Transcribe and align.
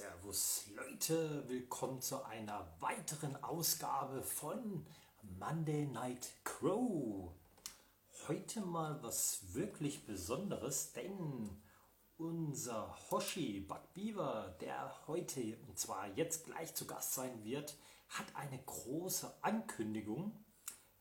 Servus 0.00 0.64
Leute, 0.74 1.46
willkommen 1.46 2.00
zu 2.00 2.24
einer 2.24 2.66
weiteren 2.80 3.36
Ausgabe 3.44 4.22
von 4.22 4.86
Monday 5.38 5.84
Night 5.84 6.30
Crow. 6.42 7.30
Heute 8.26 8.62
mal 8.62 9.02
was 9.02 9.40
wirklich 9.52 10.06
Besonderes, 10.06 10.94
denn 10.94 11.50
unser 12.16 12.96
Hoshi 13.10 13.68
Beaver, 13.94 14.56
der 14.62 15.06
heute 15.06 15.58
und 15.68 15.78
zwar 15.78 16.08
jetzt 16.16 16.46
gleich 16.46 16.74
zu 16.74 16.86
Gast 16.86 17.12
sein 17.12 17.44
wird, 17.44 17.76
hat 18.08 18.34
eine 18.36 18.58
große 18.58 19.30
Ankündigung. 19.42 20.32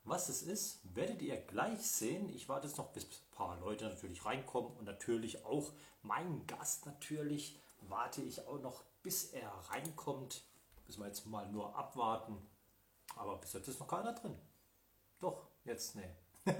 Was 0.04 0.28
es 0.28 0.42
ist, 0.42 0.82
werdet 0.94 1.22
ihr 1.22 1.38
gleich 1.38 1.82
sehen. 1.84 2.28
Ich 2.28 2.50
warte 2.50 2.68
jetzt 2.68 2.78
noch, 2.78 2.92
bis 2.92 3.06
ein 3.06 3.32
paar 3.32 3.58
Leute 3.62 3.86
natürlich 3.86 4.26
reinkommen 4.26 4.76
und 4.76 4.84
natürlich 4.84 5.46
auch 5.46 5.72
mein 6.02 6.46
Gast 6.48 6.86
natürlich 6.86 7.58
warte 7.88 8.22
ich 8.22 8.46
auch 8.48 8.62
noch, 8.62 8.84
bis 9.04 9.32
er 9.32 9.50
reinkommt. 9.70 10.44
Müssen 10.86 11.02
wir 11.02 11.08
jetzt 11.08 11.26
mal 11.26 11.50
nur 11.52 11.76
abwarten. 11.76 12.38
Aber 13.16 13.38
bis 13.38 13.54
jetzt 13.54 13.68
ist 13.68 13.80
noch 13.80 13.88
keiner 13.88 14.14
drin. 14.14 14.36
Doch, 15.20 15.48
jetzt 15.64 15.96
ne. 15.96 16.16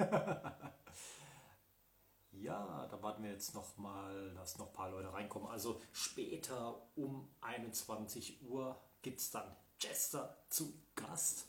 ja, 2.32 2.88
da 2.88 3.02
warten 3.02 3.24
wir 3.24 3.32
jetzt 3.32 3.54
noch 3.56 3.78
mal, 3.78 4.34
dass 4.34 4.58
noch 4.58 4.68
ein 4.68 4.74
paar 4.74 4.90
Leute 4.92 5.12
reinkommen. 5.14 5.50
Also 5.50 5.82
später 5.92 6.82
um 6.96 7.30
21 7.42 8.42
Uhr 8.44 8.80
gibt 9.02 9.20
es 9.20 9.32
dann 9.32 9.56
Jester 9.80 10.38
zu 10.50 10.74
Gast. 10.96 11.48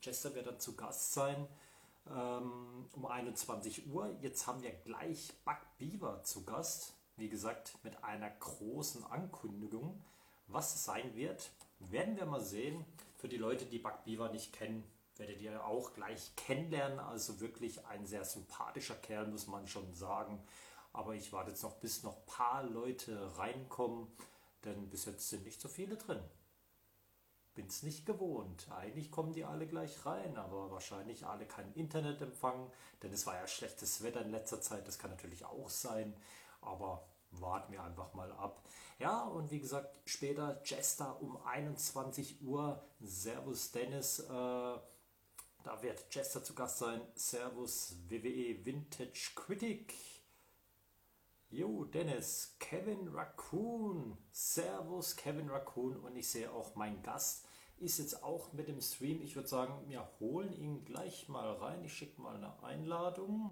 Jester 0.00 0.34
wird 0.34 0.46
dann 0.46 0.60
zu 0.60 0.76
Gast 0.76 1.12
sein 1.12 1.48
ähm, 2.10 2.88
um 2.92 3.06
21 3.06 3.88
Uhr. 3.88 4.16
Jetzt 4.20 4.46
haben 4.46 4.62
wir 4.62 4.72
gleich 4.72 5.32
Buck 5.44 5.60
Beaver 5.78 6.22
zu 6.24 6.44
Gast 6.44 6.94
wie 7.16 7.28
gesagt, 7.28 7.78
mit 7.82 8.02
einer 8.04 8.30
großen 8.30 9.04
Ankündigung. 9.04 10.02
Was 10.46 10.74
es 10.74 10.84
sein 10.84 11.14
wird, 11.14 11.50
werden 11.78 12.16
wir 12.16 12.26
mal 12.26 12.40
sehen. 12.40 12.84
Für 13.16 13.28
die 13.28 13.36
Leute, 13.36 13.64
die 13.66 13.78
Backbeaver 13.78 14.30
nicht 14.30 14.52
kennen, 14.52 14.84
werdet 15.16 15.40
ihr 15.40 15.64
auch 15.64 15.92
gleich 15.94 16.34
kennenlernen. 16.36 16.98
Also 16.98 17.40
wirklich 17.40 17.86
ein 17.86 18.06
sehr 18.06 18.24
sympathischer 18.24 18.96
Kerl, 18.96 19.28
muss 19.28 19.46
man 19.46 19.66
schon 19.66 19.92
sagen. 19.94 20.42
Aber 20.92 21.14
ich 21.14 21.32
warte 21.32 21.50
jetzt 21.50 21.62
noch, 21.62 21.76
bis 21.76 22.02
noch 22.02 22.16
ein 22.16 22.26
paar 22.26 22.62
Leute 22.64 23.36
reinkommen, 23.38 24.08
denn 24.64 24.90
bis 24.90 25.06
jetzt 25.06 25.28
sind 25.28 25.44
nicht 25.44 25.60
so 25.60 25.68
viele 25.68 25.96
drin. 25.96 26.20
Bin 27.54 27.66
es 27.66 27.82
nicht 27.82 28.06
gewohnt. 28.06 28.70
Eigentlich 28.70 29.10
kommen 29.10 29.32
die 29.32 29.44
alle 29.44 29.66
gleich 29.66 30.04
rein, 30.06 30.36
aber 30.36 30.70
wahrscheinlich 30.70 31.26
alle 31.26 31.46
kein 31.46 31.70
Internetempfang, 31.74 32.70
denn 33.02 33.12
es 33.12 33.26
war 33.26 33.34
ja 33.34 33.46
schlechtes 33.46 34.02
Wetter 34.02 34.22
in 34.22 34.30
letzter 34.30 34.60
Zeit. 34.60 34.88
Das 34.88 34.98
kann 34.98 35.10
natürlich 35.10 35.44
auch 35.44 35.68
sein. 35.68 36.14
Aber 36.62 37.06
warten 37.32 37.72
wir 37.72 37.82
einfach 37.82 38.14
mal 38.14 38.32
ab. 38.32 38.62
Ja, 38.98 39.22
und 39.24 39.50
wie 39.50 39.60
gesagt, 39.60 39.98
später 40.04 40.60
Jester 40.64 41.20
um 41.20 41.36
21 41.44 42.42
Uhr. 42.42 42.82
Servus 43.00 43.72
Dennis. 43.72 44.20
Äh, 44.20 44.28
da 45.64 45.80
wird 45.80 46.12
Jester 46.14 46.42
zu 46.42 46.54
Gast 46.54 46.78
sein. 46.78 47.00
Servus 47.14 47.96
WWE 48.08 48.64
Vintage 48.64 49.32
Critic. 49.34 49.94
Jo, 51.50 51.84
Dennis, 51.84 52.56
Kevin 52.58 53.08
Raccoon. 53.08 54.16
Servus, 54.30 55.16
Kevin 55.16 55.50
Raccoon. 55.50 55.96
Und 55.96 56.16
ich 56.16 56.28
sehe 56.28 56.50
auch, 56.50 56.74
mein 56.76 57.02
Gast 57.02 57.46
ist 57.78 57.98
jetzt 57.98 58.22
auch 58.22 58.52
mit 58.52 58.68
dem 58.68 58.80
Stream. 58.80 59.20
Ich 59.20 59.36
würde 59.36 59.48
sagen, 59.48 59.88
wir 59.88 60.08
holen 60.20 60.52
ihn 60.52 60.84
gleich 60.84 61.28
mal 61.28 61.52
rein. 61.52 61.84
Ich 61.84 61.92
schicke 61.92 62.20
mal 62.20 62.36
eine 62.36 62.62
Einladung. 62.62 63.50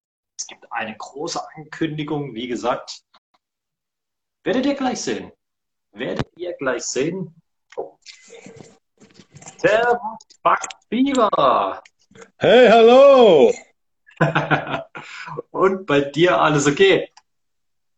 Es 0.51 0.59
gibt 0.59 0.73
eine 0.73 0.97
große 0.97 1.41
Ankündigung. 1.55 2.35
Wie 2.35 2.49
gesagt, 2.49 3.05
Werdet 4.43 4.67
ihr 4.67 4.75
gleich 4.75 5.01
sehen. 5.01 5.31
Werdet 5.93 6.27
ihr 6.37 6.55
gleich 6.55 6.83
sehen. 6.83 7.33
Oh. 7.77 7.99
Servus, 9.59 10.01
Buck 10.43 10.59
Beaver. 10.89 11.83
Hey, 12.39 12.69
hallo. 12.69 13.53
Und 15.53 15.87
bei 15.87 16.01
dir 16.01 16.41
alles 16.41 16.67
okay? 16.67 17.13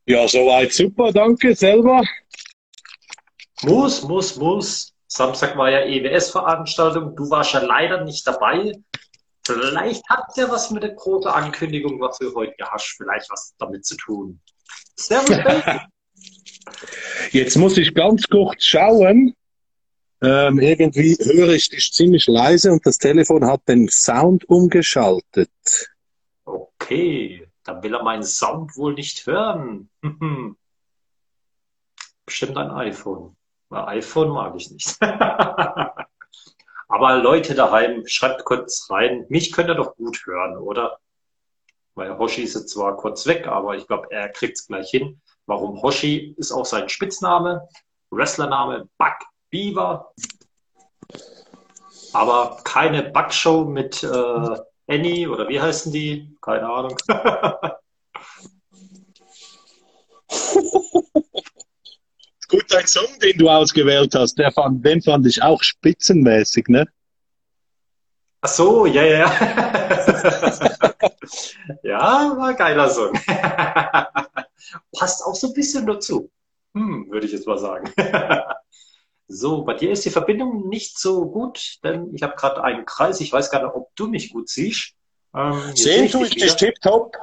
Ja, 0.05 0.29
soweit 0.29 0.73
super, 0.73 1.11
danke, 1.11 1.55
selber. 1.55 2.03
Muss, 3.63 4.03
muss, 4.03 4.37
muss. 4.37 4.93
Samstag 5.07 5.57
war 5.57 5.71
ja 5.71 5.87
EWS-Veranstaltung. 5.87 7.17
Du 7.17 7.31
warst 7.31 7.55
ja 7.55 7.61
leider 7.61 8.05
nicht 8.05 8.27
dabei. 8.27 8.73
Vielleicht 9.45 10.09
hat 10.09 10.27
es 10.29 10.37
ja 10.37 10.49
was 10.51 10.71
mit 10.71 10.83
der 10.83 10.95
großen 10.95 11.31
Ankündigung, 11.31 12.01
was 12.01 12.21
wir 12.21 12.33
heute 12.35 12.65
hast, 12.71 12.95
vielleicht 12.97 13.29
was 13.31 13.55
damit 13.59 13.85
zu 13.85 13.97
tun. 13.97 14.41
Servus, 14.97 15.37
Jetzt 17.33 17.57
muss 17.57 17.77
ich 17.77 17.95
ganz 17.95 18.29
kurz 18.29 18.65
schauen. 18.65 19.35
Ähm, 20.21 20.61
irgendwie 20.61 21.17
höre 21.21 21.55
ich 21.55 21.69
dich 21.69 21.93
ziemlich 21.93 22.29
leise 22.29 22.71
und 22.71 22.87
das 22.87 22.99
Telefon 22.99 23.45
hat 23.45 23.67
den 23.69 23.89
Sound 23.89 24.49
umgeschaltet. 24.49 25.51
Okay, 26.45 27.49
dann 27.65 27.83
will 27.83 27.95
er 27.95 28.05
meinen 28.05 28.23
Sound 28.23 28.77
wohl 28.77 28.95
nicht 28.95 29.27
hören. 29.27 29.91
Bestimmt 32.25 32.57
ein 32.57 32.71
iPhone. 32.71 33.37
Ein 33.71 33.99
iPhone 33.99 34.29
mag 34.29 34.55
ich 34.57 34.71
nicht. 34.71 34.97
Aber 36.93 37.17
Leute 37.17 37.55
daheim, 37.55 38.07
schreibt 38.07 38.45
kurz 38.45 38.91
rein. 38.91 39.25
Mich 39.31 39.51
könnt 39.51 39.71
ihr 39.71 39.75
doch 39.75 39.97
gut 39.97 40.27
hören, 40.27 40.59
oder? 40.59 40.99
Weil 41.95 42.19
Hoshi 42.19 42.43
ist 42.43 42.55
jetzt 42.55 42.69
zwar 42.69 42.99
kurz 42.99 43.27
weg, 43.27 43.47
aber 43.47 43.77
ich 43.77 43.87
glaube, 43.87 44.09
er 44.11 44.29
kriegt 44.29 44.59
es 44.59 44.67
gleich 44.67 44.91
hin. 44.91 45.19
Warum 45.47 45.81
Hoshi 45.81 46.35
ist 46.37 46.53
auch 46.53 46.67
sein 46.67 46.91
Spitzname, 46.91 47.67
Wrestlername 48.11 48.91
Buck 48.99 49.21
Beaver. 49.49 50.13
Aber 52.13 52.59
keine 52.63 53.05
Buckshow 53.05 53.65
mit 53.65 54.03
äh, 54.03 54.59
Annie 54.87 55.31
oder 55.31 55.49
wie 55.49 55.63
heißen 55.63 55.91
die? 55.95 56.37
Keine 56.43 56.69
Ahnung. 56.69 56.99
Gut, 62.53 62.67
dein 62.69 62.87
Song, 62.87 63.19
den 63.23 63.39
du 63.39 63.49
ausgewählt 63.49 64.15
hast, 64.15 64.35
der 64.35 64.53
fand, 64.53 64.85
den 64.85 65.01
fand 65.01 65.27
ich 65.27 65.43
auch 65.43 65.63
spitzenmäßig, 65.63 66.69
ne? 66.69 66.87
Ach 68.43 68.49
so, 68.51 68.85
ja, 68.85 69.03
ja. 69.03 69.33
ja, 71.83 71.99
war 72.37 72.49
ein 72.49 72.57
geiler 72.57 72.91
Song. 72.91 73.13
Passt 74.99 75.25
auch 75.25 75.35
so 75.35 75.47
ein 75.47 75.55
bisschen 75.55 75.87
dazu. 75.87 76.31
Hm, 76.75 77.11
würde 77.11 77.25
ich 77.25 77.33
jetzt 77.33 77.47
mal 77.47 77.57
sagen. 77.57 77.91
so, 79.29 79.65
bei 79.65 79.73
dir 79.73 79.93
ist 79.93 80.05
die 80.05 80.11
Verbindung 80.11 80.69
nicht 80.69 80.99
so 80.99 81.25
gut, 81.31 81.79
denn 81.83 82.15
ich 82.15 82.23
habe 82.23 82.37
gerade 82.37 82.63
einen 82.63 82.85
Kreis. 82.85 83.23
Ich 83.23 83.33
weiß 83.33 83.51
gar 83.51 83.63
nicht, 83.63 83.75
ob 83.75 83.97
du 83.97 84.09
mich 84.09 84.31
gut 84.31 84.51
siehst. 84.51 84.93
Ähm, 85.35 85.75
Sehen 85.75 86.11
tue 86.11 86.27
ich 86.27 86.35
dich 86.35 86.55
tipptopp. 86.55 87.17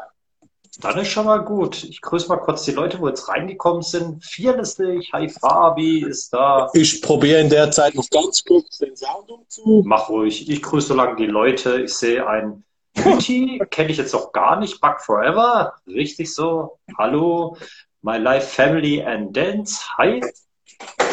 Dann 0.82 0.98
ist 0.98 1.10
schon 1.10 1.26
mal 1.26 1.44
gut. 1.44 1.84
Ich 1.84 2.02
grüße 2.02 2.30
mal 2.30 2.38
kurz 2.38 2.64
die 2.64 2.72
Leute, 2.72 3.00
wo 3.02 3.10
jetzt 3.10 3.28
reingekommen 3.28 3.82
sind. 3.82 4.24
Vierlistig, 4.24 5.12
hi 5.12 5.28
Fabi 5.28 6.06
ist 6.06 6.32
da. 6.32 6.70
Ich 6.74 7.02
probiere 7.02 7.42
in 7.42 7.50
der 7.50 7.70
Zeit 7.70 7.96
noch 7.96 8.10
ganz 8.10 8.44
kurz 8.46 8.78
den 8.78 8.96
Sound 8.96 9.30
umzu. 9.30 9.84
Mach 9.86 10.08
ruhig. 10.08 10.50
Ich 10.50 10.62
grüße 10.62 10.88
so 10.88 10.94
lange 10.94 11.18
die 11.18 11.26
Leute. 11.26 11.82
Ich 11.82 11.94
sehe 11.94 12.26
ein 12.26 12.64
Beauty 12.94 13.62
kenne 13.70 13.92
ich 13.92 13.98
jetzt 13.98 14.14
noch 14.14 14.32
gar 14.32 14.60
nicht. 14.60 14.80
Bug 14.80 15.02
Forever, 15.02 15.74
richtig 15.86 16.34
so. 16.34 16.80
Hallo, 16.98 17.58
My 18.02 18.18
Life 18.18 18.48
Family 18.48 19.02
and 19.02 19.36
Dance. 19.36 19.82
Hi. 19.98 20.22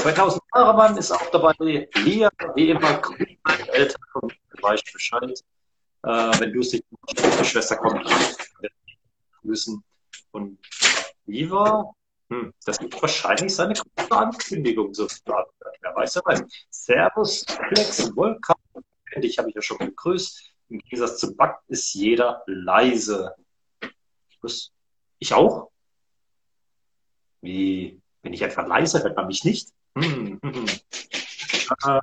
2000 0.03 0.41
Jahre 0.55 0.77
Mann 0.77 0.97
ist 0.97 1.11
auch 1.11 1.31
dabei. 1.33 1.53
Lia, 1.59 2.31
wie 2.55 2.71
immer, 2.71 3.03
meine 3.45 3.69
Eltern 3.73 4.01
weiß 4.63 4.81
Bescheid. 4.93 5.41
Äh, 6.05 6.09
wenn 6.39 6.53
du 6.53 6.61
es 6.61 6.73
nicht 6.73 6.85
die 7.11 7.45
Schwester 7.45 7.77
kommt, 7.77 8.09
grüßen. 9.47 9.83
Und 10.33 10.59
Viva, 11.25 11.93
hm, 12.29 12.53
das 12.65 12.79
gibt 12.79 13.01
wahrscheinlich 13.01 13.55
seine 13.55 13.75
große 13.75 14.11
Ankündigung 14.11 14.93
sozusagen. 14.93 15.51
Wer 15.81 15.95
weiß, 15.95 16.17
wer 16.17 16.23
weiß. 16.25 16.45
Servus, 16.71 17.45
Flex, 17.69 18.13
Volkan. 18.15 18.57
Dich 19.17 19.39
habe 19.39 19.49
ich 19.49 19.55
ja 19.55 19.63
schon 19.63 19.79
begrüßt. 19.79 20.53
Im 20.69 20.79
Gegensatz 20.81 21.19
zu 21.19 21.35
Bug 21.35 21.55
ist 21.69 21.95
jeder 21.95 22.43
leise. 22.47 23.35
Ich, 25.19 25.33
auch? 25.33 25.71
Wie, 27.41 28.01
bin 28.23 28.33
ich 28.33 28.43
etwa 28.43 28.63
leise, 28.63 29.03
hört 29.03 29.17
man 29.17 29.29
mich 29.29 29.45
nicht? 29.45 29.71
Hm, 29.97 30.39
hm, 30.43 30.55
hm. 30.55 30.67
Äh, 31.87 32.01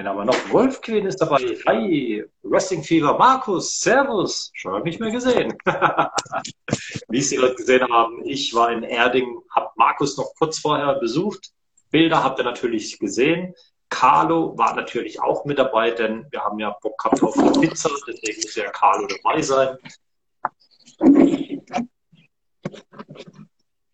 wenn 0.00 0.06
aber 0.06 0.24
noch 0.24 0.50
Wolf 0.50 0.80
Queen 0.80 1.04
ist 1.04 1.20
dabei. 1.20 1.58
Hi, 1.66 2.24
Wrestling 2.42 2.82
Fever, 2.82 3.18
Markus, 3.18 3.80
Servus. 3.80 4.50
Schon 4.54 4.72
habe 4.72 4.84
nicht 4.84 4.98
mehr 4.98 5.10
gesehen. 5.10 5.52
Wie 7.08 7.20
Sie 7.20 7.36
gerade 7.36 7.54
gesehen 7.54 7.86
haben, 7.86 8.24
ich 8.24 8.54
war 8.54 8.72
in 8.72 8.82
Erding, 8.82 9.42
habe 9.54 9.68
Markus 9.76 10.16
noch 10.16 10.32
kurz 10.38 10.58
vorher 10.58 10.94
besucht. 10.94 11.50
Bilder 11.90 12.24
habt 12.24 12.38
ihr 12.38 12.44
natürlich 12.44 12.98
gesehen. 12.98 13.54
Carlo 13.90 14.56
war 14.56 14.74
natürlich 14.74 15.20
auch 15.20 15.44
mit 15.44 15.58
dabei, 15.58 15.90
denn 15.90 16.24
wir 16.30 16.40
haben 16.44 16.58
ja 16.58 16.74
Bock 16.80 16.96
gehabt 16.96 17.22
auf 17.22 17.34
die 17.34 17.60
Pizza, 17.60 17.90
deswegen 18.08 18.40
muss 18.40 18.54
ja 18.54 18.70
Carlo 18.70 19.06
dabei 19.06 19.42
sein. 19.42 19.76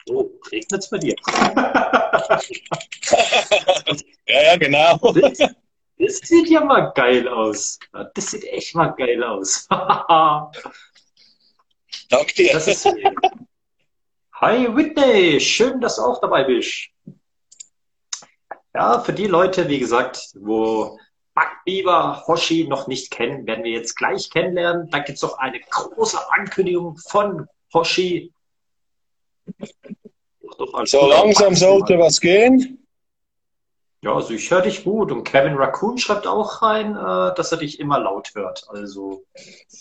Oh, 0.09 0.31
regnet 0.53 0.85
es 0.85 0.89
bei 0.89 0.99
dir? 0.99 1.17
ja, 4.29 4.43
ja, 4.43 4.57
genau. 4.57 5.01
Das, 5.99 6.21
das, 6.21 6.29
sieht 6.29 6.49
ja 6.49 6.63
mal 6.63 6.93
geil 6.95 7.27
aus. 7.29 7.79
Das 8.15 8.31
sieht 8.31 8.45
echt 8.45 8.75
mal 8.75 8.89
geil 8.89 9.25
aus. 9.25 9.67
Danke 12.09 12.35
dir. 12.35 12.61
Hi 14.35 14.77
Whitney, 14.77 15.41
schön, 15.41 15.81
dass 15.81 15.97
du 15.97 16.03
auch 16.03 16.21
dabei 16.21 16.45
bist. 16.45 16.91
Ja, 18.75 19.01
für 19.01 19.15
die 19.15 19.27
Leute, 19.27 19.69
wie 19.69 19.79
gesagt, 19.79 20.21
wo 20.35 20.99
Backbiber 21.35 22.23
Hoshi 22.27 22.67
noch 22.69 22.87
nicht 22.87 23.11
kennen, 23.11 23.47
werden 23.47 23.65
wir 23.65 23.73
jetzt 23.73 23.95
gleich 23.95 24.29
kennenlernen. 24.29 24.91
Da 24.91 24.99
gibt 24.99 25.17
es 25.17 25.23
noch 25.23 25.39
eine 25.39 25.61
große 25.61 26.19
Ankündigung 26.33 26.99
von 26.99 27.49
Hoshi. 27.73 28.31
so 30.85 31.09
langsam 31.09 31.55
sollte 31.55 31.99
was 31.99 32.21
gehen. 32.21 32.86
Ja, 34.07 34.15
also 34.15 34.35
ich 34.35 34.49
höre 34.53 34.63
dich 34.63 34.85
gut. 34.85 35.11
Und 35.11 35.25
Kevin 35.25 35.57
Raccoon 35.57 35.99
schreibt 35.99 36.29
auch 36.29 36.63
rein, 36.63 36.95
äh, 36.95 37.35
dass 37.35 37.51
er 37.51 37.59
dich 37.59 37.81
immer 37.81 37.99
laut 37.99 38.37
hört. 38.37 38.65
Also 38.69 39.25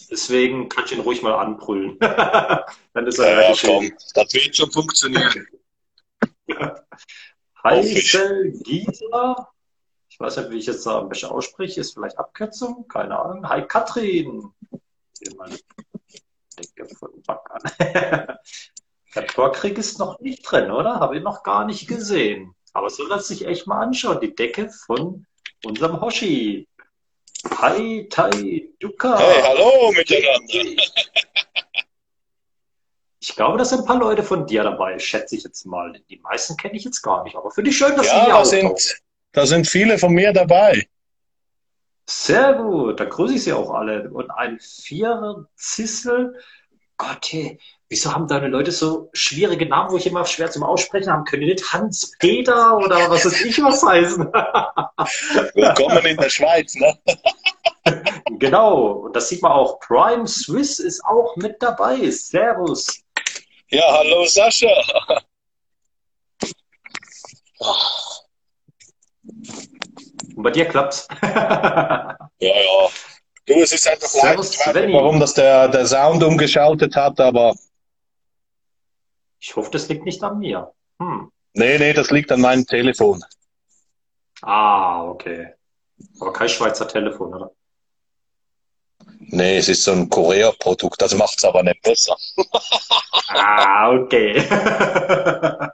deswegen 0.10 0.68
kann 0.68 0.86
ich 0.86 0.94
ihn 0.94 1.02
ruhig 1.02 1.22
mal 1.22 1.36
anbrüllen. 1.36 2.00
Dann 2.00 3.06
ist 3.06 3.20
er 3.20 3.52
ja, 3.52 3.56
komm, 3.64 3.92
das 4.16 4.34
wird 4.34 4.56
schon 4.56 4.72
funktionieren. 4.72 5.48
Heisel 7.64 8.52
Gieser. 8.64 9.50
Ich 10.10 10.20
weiß 10.20 10.38
nicht, 10.38 10.50
wie 10.50 10.58
ich 10.58 10.66
jetzt 10.66 10.88
da 10.88 10.98
am 10.98 11.10
besten 11.10 11.28
ausspreche. 11.28 11.82
Ist 11.82 11.94
vielleicht 11.94 12.18
Abkürzung? 12.18 12.88
Keine 12.88 13.20
Ahnung. 13.20 13.48
Hi 13.48 13.62
Katrin. 13.62 14.50
Decke 16.58 16.96
von 16.96 17.12
Back 17.28 17.42
an. 17.52 17.62
Der 19.14 19.28
Torkrieg 19.28 19.78
ist 19.78 20.00
noch 20.00 20.20
nicht 20.20 20.42
drin, 20.42 20.72
oder? 20.72 21.00
Habe 21.00 21.16
ich 21.18 21.24
noch 21.24 21.44
gar 21.44 21.66
nicht 21.66 21.88
gesehen. 21.88 22.55
Aber 22.76 22.90
so 22.90 23.08
lässt 23.08 23.28
sich 23.28 23.48
echt 23.48 23.68
mal 23.68 23.82
anschauen. 23.82 24.20
Die 24.20 24.36
Decke 24.36 24.70
von 24.70 25.26
unserem 25.64 26.02
Hoshi. 26.02 26.68
Hi, 27.62 28.06
Tai, 28.10 28.68
Duka. 28.80 29.18
Hey, 29.18 29.42
hallo 29.44 29.94
miteinander. 29.94 30.84
Ich 33.22 33.34
glaube, 33.34 33.58
da 33.58 33.64
sind 33.64 33.80
ein 33.80 33.86
paar 33.86 33.98
Leute 33.98 34.24
von 34.24 34.46
dir 34.46 34.64
dabei, 34.64 35.00
schätze 35.00 35.38
ich 35.38 35.44
jetzt 35.44 35.66
mal. 35.66 35.94
Die 36.10 36.18
meisten 36.18 36.58
kenne 36.58 36.76
ich 36.76 36.84
jetzt 36.84 37.02
gar 37.02 37.24
nicht, 37.24 37.38
aber 37.38 37.50
finde 37.50 37.70
ich 37.70 37.78
schön, 37.78 37.96
dass 37.96 38.08
ja, 38.08 38.14
sie 38.14 38.26
hier 38.26 38.34
da 38.34 38.46
sind, 38.46 39.02
da 39.32 39.46
sind 39.46 39.68
viele 39.68 39.98
von 39.98 40.14
mir 40.14 40.34
dabei. 40.34 40.86
Sehr 42.08 42.56
gut, 42.56 43.00
da 43.00 43.06
grüße 43.06 43.36
ich 43.36 43.44
sie 43.46 43.54
auch 43.54 43.72
alle. 43.72 44.10
Und 44.10 44.30
ein 44.32 44.60
Vierer 44.60 45.48
Zissel. 45.56 46.38
Gott, 46.98 47.28
hey, 47.32 47.60
wieso 47.90 48.14
haben 48.14 48.28
deine 48.28 48.48
Leute 48.48 48.72
so 48.72 49.10
schwierige 49.12 49.66
Namen, 49.66 49.92
wo 49.92 49.98
ich 49.98 50.08
immer 50.08 50.26
schwer 50.26 50.50
zum 50.50 50.64
Aussprechen 50.64 51.12
haben? 51.12 51.26
Können 51.26 51.42
die 51.42 51.50
nicht 51.50 51.74
Hans-Peter 51.74 52.78
oder 52.78 53.10
was 53.10 53.26
weiß 53.26 53.44
ich 53.44 53.62
was 53.62 53.84
heißen? 53.84 54.26
Willkommen 55.56 56.06
in 56.06 56.18
der 56.18 56.30
Schweiz, 56.30 56.76
ne? 56.76 56.98
genau, 58.40 58.92
und 58.92 59.16
das 59.16 59.28
sieht 59.28 59.42
man 59.42 59.52
auch. 59.52 59.80
Prime 59.82 60.26
Swiss 60.28 60.80
ist 60.80 61.04
auch 61.04 61.36
mit 61.36 61.62
dabei. 61.62 62.10
Servus. 62.12 63.02
Ja, 63.70 63.84
hallo 63.92 64.26
Sascha. 64.26 64.70
Und 70.36 70.44
bei 70.44 70.52
dir 70.52 70.66
klappt's. 70.66 71.08
ja, 71.22 72.18
ja. 72.40 72.90
Du, 73.46 73.54
es 73.62 73.74
ist 73.74 73.88
einfach 73.88 74.08
Servus, 74.08 74.66
leicht, 74.66 74.88
nicht, 74.88 74.96
warum 74.96 75.20
das 75.20 75.34
der, 75.36 75.68
der 75.68 75.86
Sound 75.86 76.24
umgeschaltet 76.24 76.96
hat, 76.96 77.20
aber. 77.20 77.56
Ich 79.40 79.56
hoffe, 79.56 79.70
das 79.72 79.88
liegt 79.88 80.04
nicht 80.04 80.24
an 80.24 80.40
mir. 80.40 80.74
Hm. 81.00 81.32
Nee, 81.54 81.78
nee, 81.78 81.94
das 81.94 82.10
liegt 82.10 82.32
an 82.32 82.42
meinem 82.42 82.66
Telefon. 82.66 83.24
Ah, 84.42 85.04
okay. 85.04 85.54
Aber 86.20 86.34
kein 86.34 86.50
Schweizer 86.50 86.88
Telefon, 86.88 87.34
oder? 87.34 87.52
Nee, 89.30 89.58
es 89.58 89.70
ist 89.70 89.84
so 89.84 89.92
ein 89.92 90.10
Korea-Produkt, 90.10 91.02
das 91.02 91.16
macht 91.16 91.38
es 91.38 91.44
aber 91.44 91.64
nicht 91.64 91.82
besser. 91.82 92.16
ah, 93.30 93.92
okay. 93.92 94.38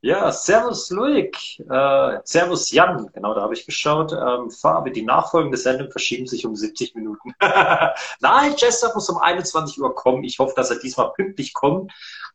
ja, 0.00 0.30
Servus 0.30 0.90
Luik, 0.90 1.36
äh, 1.68 2.18
Servus 2.24 2.70
Jan, 2.70 3.10
genau, 3.12 3.34
da 3.34 3.42
habe 3.42 3.54
ich 3.54 3.66
geschaut. 3.66 4.12
Ähm, 4.12 4.50
Farbe, 4.50 4.92
die 4.92 5.02
nachfolgende 5.02 5.58
Sendung 5.58 5.90
verschieben 5.90 6.26
sich 6.26 6.46
um 6.46 6.54
70 6.54 6.94
Minuten. 6.94 7.34
Nein, 8.20 8.54
Chester 8.56 8.92
muss 8.94 9.08
um 9.08 9.18
21 9.18 9.80
Uhr 9.80 9.94
kommen. 9.94 10.22
Ich 10.24 10.38
hoffe, 10.38 10.54
dass 10.54 10.70
er 10.70 10.78
diesmal 10.78 11.12
pünktlich 11.12 11.52
kommt. 11.52 11.92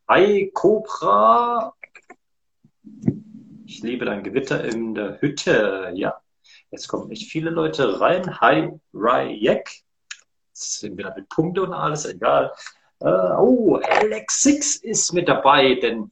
Hi, 0.10 0.52
Cobra. 0.54 1.74
Ich 3.66 3.82
liebe 3.82 4.06
dein 4.06 4.24
Gewitter 4.24 4.64
in 4.64 4.94
der 4.94 5.22
Hütte. 5.22 5.92
Ja, 5.96 6.20
jetzt 6.72 6.88
kommen 6.88 7.10
echt 7.12 7.32
viele 7.32 7.50
Leute 7.50 8.00
rein. 8.02 8.40
Hi, 8.42 8.70
Ryek 8.94 9.85
sind 10.56 10.98
wieder 10.98 11.14
mit 11.16 11.30
Punkte 11.30 11.64
und 11.64 11.74
alles, 11.74 12.06
egal. 12.06 12.52
Äh, 13.02 13.08
oh, 13.08 13.80
Alex 13.84 14.42
Six 14.42 14.76
ist 14.78 15.14
mit 15.14 15.28
dabei, 15.28 15.76
denn 15.76 16.12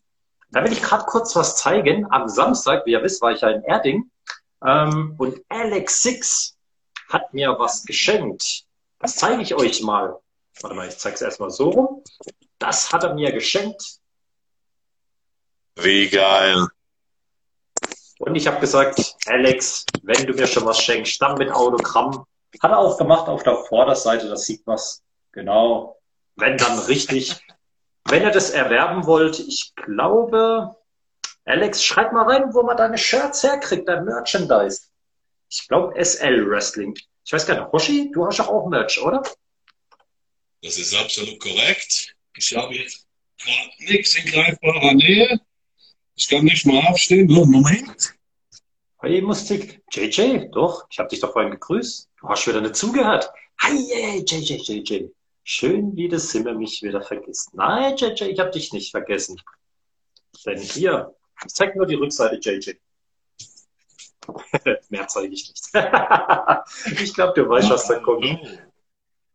da 0.52 0.64
will 0.64 0.74
ich 0.74 0.82
gerade 0.82 1.06
kurz 1.06 1.36
was 1.36 1.56
zeigen. 1.56 2.06
Am 2.12 2.28
Samstag, 2.28 2.86
wie 2.86 2.92
ihr 2.92 3.04
wisst, 3.04 3.22
war 3.22 3.32
ich 3.32 3.42
ja 3.42 3.50
in 3.50 3.64
Erding 3.64 4.12
ähm, 4.66 5.16
und 5.18 5.42
Alex 5.50 6.02
Six 6.02 6.58
hat 7.10 7.34
mir 7.34 7.56
was 7.60 7.84
geschenkt. 7.86 8.66
Das 9.00 9.16
zeige 9.16 9.42
ich 9.42 9.54
euch 9.56 9.82
mal. 9.82 10.20
Warte 10.62 10.76
mal, 10.76 10.88
ich 10.88 10.98
zeige 10.98 11.16
es 11.16 11.22
erstmal 11.22 11.50
so 11.50 11.70
rum. 11.70 12.04
Das 12.60 12.92
hat 12.94 13.04
er 13.04 13.14
mir 13.14 13.32
geschenkt. 13.32 14.00
Wie 15.76 16.08
geil. 16.10 16.68
Und 18.20 18.36
ich 18.36 18.48
habe 18.48 18.60
gesagt, 18.62 19.18
Alex, 19.26 19.86
wenn 20.04 20.26
du 20.26 20.34
mir 20.34 20.48
schon 20.48 20.66
was 20.66 20.82
schenkst, 20.82 21.22
dann 21.22 21.38
mit 21.38 21.52
Autogramm. 21.52 22.26
Hat 22.62 22.72
er 22.72 22.80
auch 22.80 22.98
gemacht 22.98 23.28
auf 23.28 23.44
der 23.44 23.56
Vorderseite, 23.56 24.30
das 24.30 24.46
sieht 24.46 24.66
man 24.68 24.80
genau. 25.32 26.00
Wenn 26.36 26.58
dann 26.58 26.80
richtig, 26.80 27.36
wenn 28.06 28.24
ihr 28.24 28.32
das 28.32 28.52
erwerben 28.52 29.06
wollt, 29.06 29.40
ich 29.40 29.74
glaube, 29.76 30.76
Alex, 31.46 31.84
schreib 31.84 32.14
mal 32.14 32.30
rein, 32.30 32.54
wo 32.54 32.64
man 32.64 32.78
deine 32.78 32.98
Shirts 32.98 33.44
herkriegt, 33.44 33.88
dein 33.88 34.06
Merchandise. 34.06 34.88
Ich 35.50 35.68
glaube 35.68 35.94
SL 36.04 36.50
Wrestling. 36.50 36.98
Ich 37.26 37.34
weiß 37.34 37.46
gar 37.46 37.60
nicht, 37.60 37.72
Hoshi, 37.72 38.12
du 38.12 38.26
hast 38.26 38.40
doch 38.40 38.48
auch 38.48 38.68
Merch, 38.68 39.02
oder? 39.02 39.22
Das 40.62 40.78
ist 40.78 40.96
absolut 40.96 41.40
korrekt. 41.40 42.16
Ich 42.38 42.56
habe 42.56 42.74
jetzt 42.74 43.06
nichts 43.80 44.16
in 44.16 44.26
greifbarer 44.26 44.94
Nähe. 44.94 45.40
Ich 46.16 46.30
kann 46.30 46.46
nicht 46.46 46.66
mal 46.66 46.86
aufstehen. 46.88 47.30
Oh, 47.32 47.46
Moment. 47.46 48.14
Hey, 49.06 49.22
Musik. 49.22 49.82
JJ, 49.92 50.48
doch, 50.54 50.86
ich 50.90 50.98
habe 50.98 51.10
dich 51.10 51.20
doch 51.20 51.34
vorhin 51.34 51.52
gegrüßt. 51.52 52.10
Du 52.22 52.30
hast 52.30 52.48
wieder 52.48 52.62
nicht 52.62 52.78
zugehört. 52.78 53.30
Hi, 53.60 53.76
JJ, 54.24 54.54
JJ. 54.64 55.10
Schön, 55.44 55.94
wie 55.98 56.08
das 56.08 56.30
Zimmer 56.30 56.54
mich 56.54 56.82
wieder 56.82 57.02
vergisst. 57.02 57.54
Nein, 57.54 57.98
JJ, 57.98 58.24
ich 58.24 58.40
habe 58.40 58.52
dich 58.52 58.72
nicht 58.72 58.92
vergessen. 58.92 59.42
Denn 60.46 60.58
hier, 60.58 61.14
ich 61.46 61.54
zeig 61.54 61.76
nur 61.76 61.86
die 61.86 61.96
Rückseite, 61.96 62.38
JJ. 62.38 62.76
Mehr 64.90 65.08
zeige 65.10 65.34
ich 65.34 65.50
nicht. 65.50 65.70
ich 67.02 67.14
glaube, 67.14 67.34
du 67.36 67.50
weißt, 67.50 67.72
was 67.72 67.86
da 67.90 68.00
kommt. 68.00 68.40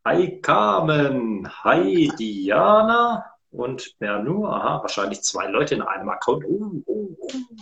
Hi, 0.07 0.41
Carmen. 0.41 1.47
Hi, 1.63 2.11
Diana 2.19 3.23
und 3.51 3.99
Bernu, 3.99 4.47
aha, 4.47 4.81
wahrscheinlich 4.81 5.23
zwei 5.23 5.47
Leute 5.47 5.75
in 5.75 5.83
einem 5.83 6.09
Account. 6.09 6.45
Uh, 6.47 6.83
uh, 6.87 6.98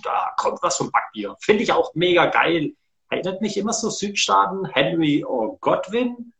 da 0.02 0.32
kommt 0.36 0.62
was 0.62 0.76
vom 0.76 0.90
Backbier. 0.90 1.36
Finde 1.40 1.62
ich 1.62 1.72
auch 1.72 1.94
mega 1.94 2.26
geil. 2.26 2.72
Erinnert 3.08 3.40
mich 3.40 3.56
immer 3.56 3.72
so 3.72 3.90
Südstaaten, 3.90 4.66
Henry 4.66 5.24
or 5.24 5.58
Godwin. 5.60 6.32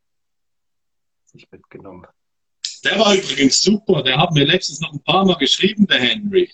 Ich 1.32 1.50
mitgenommen. 1.50 2.06
Der 2.84 2.98
war 2.98 3.14
übrigens 3.14 3.60
super. 3.60 4.02
Der 4.02 4.18
hat 4.18 4.32
mir 4.32 4.44
letztens 4.44 4.80
noch 4.80 4.92
ein 4.92 5.02
paar 5.02 5.24
Mal 5.24 5.36
geschrieben, 5.36 5.86
der 5.86 5.98
Henry. 5.98 6.50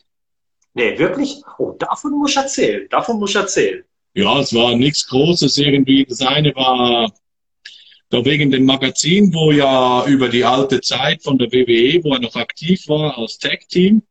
Nee, 0.74 0.98
wirklich? 0.98 1.42
Oh, 1.58 1.72
davon 1.72 2.12
muss 2.12 2.30
ich 2.30 2.36
erzählen. 2.36 2.88
Davon 2.88 3.18
muss 3.18 3.30
ich 3.30 3.36
erzählen. 3.36 3.84
Ja, 4.14 4.40
es 4.40 4.54
war 4.54 4.74
nichts 4.76 5.06
Großes 5.06 5.58
irgendwie. 5.58 6.04
Das 6.04 6.20
eine 6.20 6.54
war 6.54 7.12
da 8.10 8.24
wegen 8.24 8.50
dem 8.50 8.66
Magazin, 8.66 9.32
wo 9.32 9.52
ja 9.52 10.04
über 10.06 10.28
die 10.28 10.44
alte 10.44 10.80
Zeit 10.80 11.22
von 11.22 11.38
der 11.38 11.50
WWE, 11.50 12.04
wo 12.04 12.12
er 12.12 12.20
noch 12.20 12.36
aktiv 12.36 12.86
war 12.88 13.16
als 13.16 13.38
Tag-Team, 13.38 14.02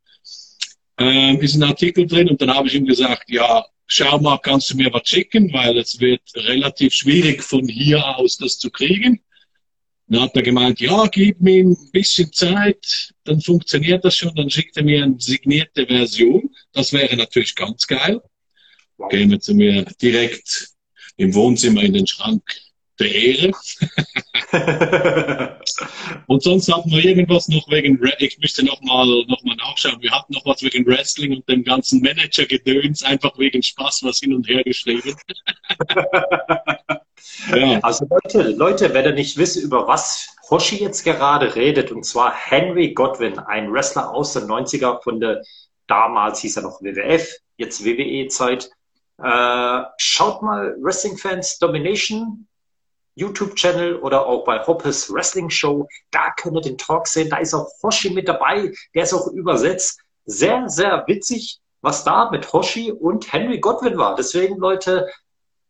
äh, 1.08 1.36
ist 1.36 1.55
ein 1.55 1.63
Artikel 1.63 2.08
drin 2.08 2.29
und 2.29 2.41
dann 2.41 2.53
habe 2.53 2.67
ich 2.67 2.75
ihm 2.75 2.86
gesagt, 2.86 3.29
ja, 3.29 3.65
schau 3.88 4.20
mal, 4.20 4.38
kannst 4.38 4.72
du 4.72 4.77
mir 4.77 4.91
was 4.93 5.08
schicken, 5.08 5.51
weil 5.53 5.77
es 5.77 6.00
wird 6.00 6.22
relativ 6.36 6.93
schwierig 6.93 7.43
von 7.43 7.67
hier 7.67 8.17
aus 8.17 8.38
das 8.38 8.58
zu 8.58 8.70
kriegen. 8.70 9.22
Dann 10.08 10.22
hat 10.24 10.36
er 10.36 10.41
gemeint, 10.41 10.79
ja, 10.79 11.08
gib 11.08 11.39
mir 11.41 11.63
ein 11.63 11.77
bisschen 11.91 12.31
Zeit, 12.34 13.13
dann 13.24 13.39
funktioniert 13.39 14.03
das 14.03 14.15
schon, 14.15 14.36
dann 14.36 14.50
schickt 14.50 14.75
er 14.77 14.84
mir 14.84 15.03
eine 15.03 15.20
signierte 15.20 15.86
Version. 15.86 16.50
Das 16.74 16.91
wäre 16.91 17.15
natürlich 17.15 17.55
ganz 17.55 17.88
geil. 17.88 18.22
Gehen 19.10 19.31
wir 19.31 19.39
zu 19.39 19.53
mir 19.53 19.86
direkt 20.01 20.70
im 21.17 21.34
Wohnzimmer 21.34 21.81
in 21.84 21.93
den 21.93 22.08
Schrank 22.08 22.43
Ehre. 23.05 23.51
und 26.27 26.43
sonst 26.43 26.72
hatten 26.74 26.91
wir 26.91 27.03
irgendwas 27.03 27.48
noch 27.48 27.70
wegen, 27.70 28.00
ich 28.20 28.38
müsste 28.39 28.65
nochmal 28.65 29.05
noch 29.27 29.43
mal 29.43 29.55
nachschauen, 29.55 30.01
wir 30.01 30.12
hatten 30.12 30.34
noch 30.34 30.46
was 30.46 30.62
wegen 30.62 30.86
Wrestling 30.86 31.36
und 31.36 31.48
dem 31.48 31.63
ganzen 31.63 32.01
Manager-Gedöns, 32.01 33.03
einfach 33.03 33.38
wegen 33.38 33.63
Spaß 33.63 34.03
was 34.03 34.20
hin 34.20 34.34
und 34.34 34.48
her 34.48 34.63
geschrieben. 34.63 35.15
ja. 37.55 37.79
Also 37.81 38.05
Leute, 38.10 38.50
Leute, 38.51 38.93
wenn 38.93 39.05
ihr 39.05 39.13
nicht 39.13 39.38
wisst, 39.38 39.58
über 39.58 39.88
was 39.88 40.27
Hoshi 40.50 40.77
jetzt 40.77 41.03
gerade 41.03 41.55
redet, 41.55 41.91
und 41.91 42.03
zwar 42.03 42.34
Henry 42.34 42.93
Godwin, 42.93 43.39
ein 43.39 43.72
Wrestler 43.72 44.13
aus 44.13 44.34
den 44.34 44.43
90er 44.43 45.01
von 45.01 45.20
der, 45.20 45.41
damals 45.88 46.39
hieß 46.41 46.58
er 46.58 46.63
noch 46.63 46.81
WWF, 46.81 47.38
jetzt 47.58 47.86
WWE-Zeit. 47.86 48.70
Äh, 49.24 49.84
schaut 49.98 50.41
mal 50.41 50.75
Wrestling 50.81 51.17
Fans 51.17 51.58
Domination 51.60 52.48
YouTube-Channel 53.15 53.97
oder 53.97 54.25
auch 54.25 54.43
bei 54.43 54.65
Hoppes 54.65 55.13
Wrestling 55.13 55.49
Show. 55.49 55.87
Da 56.11 56.31
könnt 56.37 56.57
ihr 56.57 56.61
den 56.61 56.77
Talk 56.77 57.07
sehen. 57.07 57.29
Da 57.29 57.37
ist 57.37 57.53
auch 57.53 57.67
Hoshi 57.83 58.09
mit 58.09 58.27
dabei. 58.27 58.71
Der 58.93 59.03
ist 59.03 59.13
auch 59.13 59.27
übersetzt. 59.27 59.99
Sehr, 60.25 60.69
sehr 60.69 61.03
witzig, 61.07 61.59
was 61.81 62.03
da 62.03 62.29
mit 62.29 62.51
Hoshi 62.53 62.91
und 62.91 63.31
Henry 63.31 63.59
Godwin 63.59 63.97
war. 63.97 64.15
Deswegen, 64.15 64.57
Leute, 64.57 65.09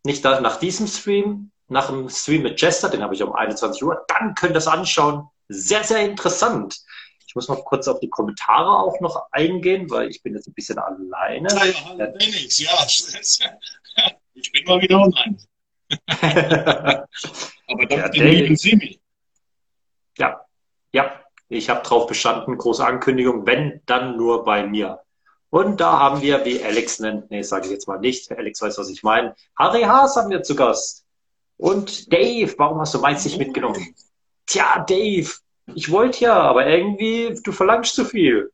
nicht 0.04 0.24
nach 0.24 0.58
diesem 0.58 0.88
Stream, 0.88 1.52
nach 1.68 1.88
dem 1.88 2.10
Stream 2.10 2.44
mit 2.44 2.60
Jester, 2.60 2.90
den 2.90 3.02
habe 3.02 3.16
ich 3.16 3.24
um 3.24 3.34
21 3.34 3.84
Uhr, 3.84 4.04
dann 4.08 4.36
könnt 4.36 4.52
ihr 4.52 4.56
das 4.56 4.68
anschauen. 4.68 5.30
Sehr, 5.48 5.84
sehr 5.84 6.02
interessant. 6.02 6.82
Ich 7.26 7.36
muss 7.36 7.48
noch 7.48 7.64
kurz 7.64 7.88
auf 7.88 8.02
die 8.02 8.10
Kommentare 8.10 8.78
auch 8.78 9.00
noch 9.00 9.28
eingehen, 9.32 9.90
weil 9.90 10.10
ich 10.10 10.22
bin 10.22 10.34
jetzt 10.34 10.48
ein 10.48 10.54
bisschen 10.54 10.78
alleine. 10.80 11.48
Ja, 11.50 11.66
ja, 11.66 12.08
ja. 12.68 14.12
Ich 14.34 14.52
bin 14.52 14.66
mal 14.66 14.82
wieder 14.82 15.00
online. 15.00 15.38
Aber 16.08 17.86
dank 17.88 18.16
ja, 18.16 18.24
lieben 18.24 18.56
Simi. 18.56 19.00
Ja, 20.18 20.46
ja, 20.94 21.22
ich 21.50 21.70
habe 21.70 21.82
drauf 21.84 22.08
bestanden, 22.08 22.58
große 22.58 22.86
Ankündigung, 22.86 23.46
wenn, 23.46 23.82
dann 23.86 24.18
nur 24.18 24.44
bei 24.44 24.66
mir. 24.66 25.00
Und 25.50 25.82
da 25.82 26.00
haben 26.00 26.22
wir, 26.22 26.46
wie 26.46 26.64
Alex 26.64 27.00
nennt, 27.00 27.30
nee, 27.30 27.42
sage 27.42 27.66
ich 27.66 27.72
jetzt 27.72 27.88
mal 27.88 28.00
nicht, 28.00 28.32
Alex 28.32 28.62
weiß, 28.62 28.78
was 28.78 28.90
ich 28.90 29.04
meine, 29.04 29.36
Harry 29.58 29.82
Haas 29.82 30.16
haben 30.16 30.30
wir 30.30 30.44
zu 30.44 30.56
Gast. 30.56 31.06
Und 31.58 32.12
Dave, 32.12 32.54
warum 32.58 32.80
hast 32.80 32.94
du 32.94 33.00
meins 33.00 33.26
nicht 33.26 33.38
mitgenommen? 33.38 33.94
Tja, 34.46 34.84
Dave, 34.88 35.30
ich 35.76 35.92
wollte 35.92 36.24
ja, 36.24 36.42
aber 36.42 36.66
irgendwie, 36.68 37.38
du 37.44 37.52
verlangst 37.52 37.96
zu 37.96 38.06
viel. 38.06 38.52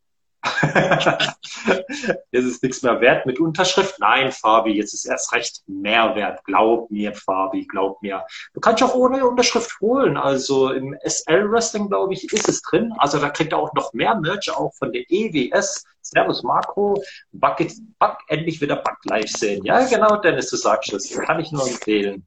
Jetzt 2.31 2.45
ist 2.47 2.63
nichts 2.63 2.81
mehr 2.83 2.99
wert 3.01 3.25
mit 3.25 3.39
Unterschrift. 3.39 3.99
Nein, 3.99 4.31
Fabi, 4.31 4.71
jetzt 4.71 4.93
ist 4.93 5.05
erst 5.05 5.33
recht 5.33 5.61
mehr 5.67 6.15
wert. 6.15 6.43
Glaub 6.45 6.89
mir, 6.91 7.13
Fabi, 7.13 7.65
glaub 7.65 8.01
mir. 8.01 8.25
Du 8.53 8.59
kannst 8.59 8.83
auch 8.83 8.95
ohne 8.95 9.25
Unterschrift 9.25 9.79
holen. 9.81 10.17
Also 10.17 10.71
im 10.71 10.95
SL 11.03 11.51
Wrestling, 11.51 11.89
glaube 11.89 12.13
ich, 12.13 12.31
ist 12.31 12.49
es 12.49 12.61
drin. 12.61 12.93
Also 12.97 13.19
da 13.19 13.29
kriegt 13.29 13.53
er 13.53 13.59
auch 13.59 13.73
noch 13.73 13.93
mehr 13.93 14.15
Merch, 14.15 14.51
auch 14.51 14.73
von 14.75 14.91
der 14.91 15.03
EWS. 15.09 15.83
Servus 16.01 16.41
Marco, 16.43 17.01
Back, 17.31 17.69
Back 17.99 18.19
endlich 18.27 18.61
wieder 18.61 18.77
Back 18.77 18.97
live 19.03 19.29
sehen. 19.29 19.63
Ja, 19.65 19.85
genau, 19.85 20.17
Dennis, 20.17 20.49
du 20.49 20.55
sagst 20.55 20.93
es. 20.93 21.11
Kann 21.11 21.39
ich 21.39 21.51
nur 21.51 21.67
empfehlen. 21.67 22.25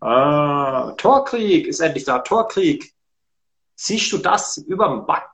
Ah, 0.00 0.92
Torkrieg 0.96 1.66
ist 1.66 1.80
endlich 1.80 2.04
da. 2.04 2.20
Torkrieg. 2.20 2.92
Siehst 3.74 4.12
du 4.12 4.18
das 4.18 4.58
über 4.58 4.88
dem 4.88 5.06
Back? 5.06 5.28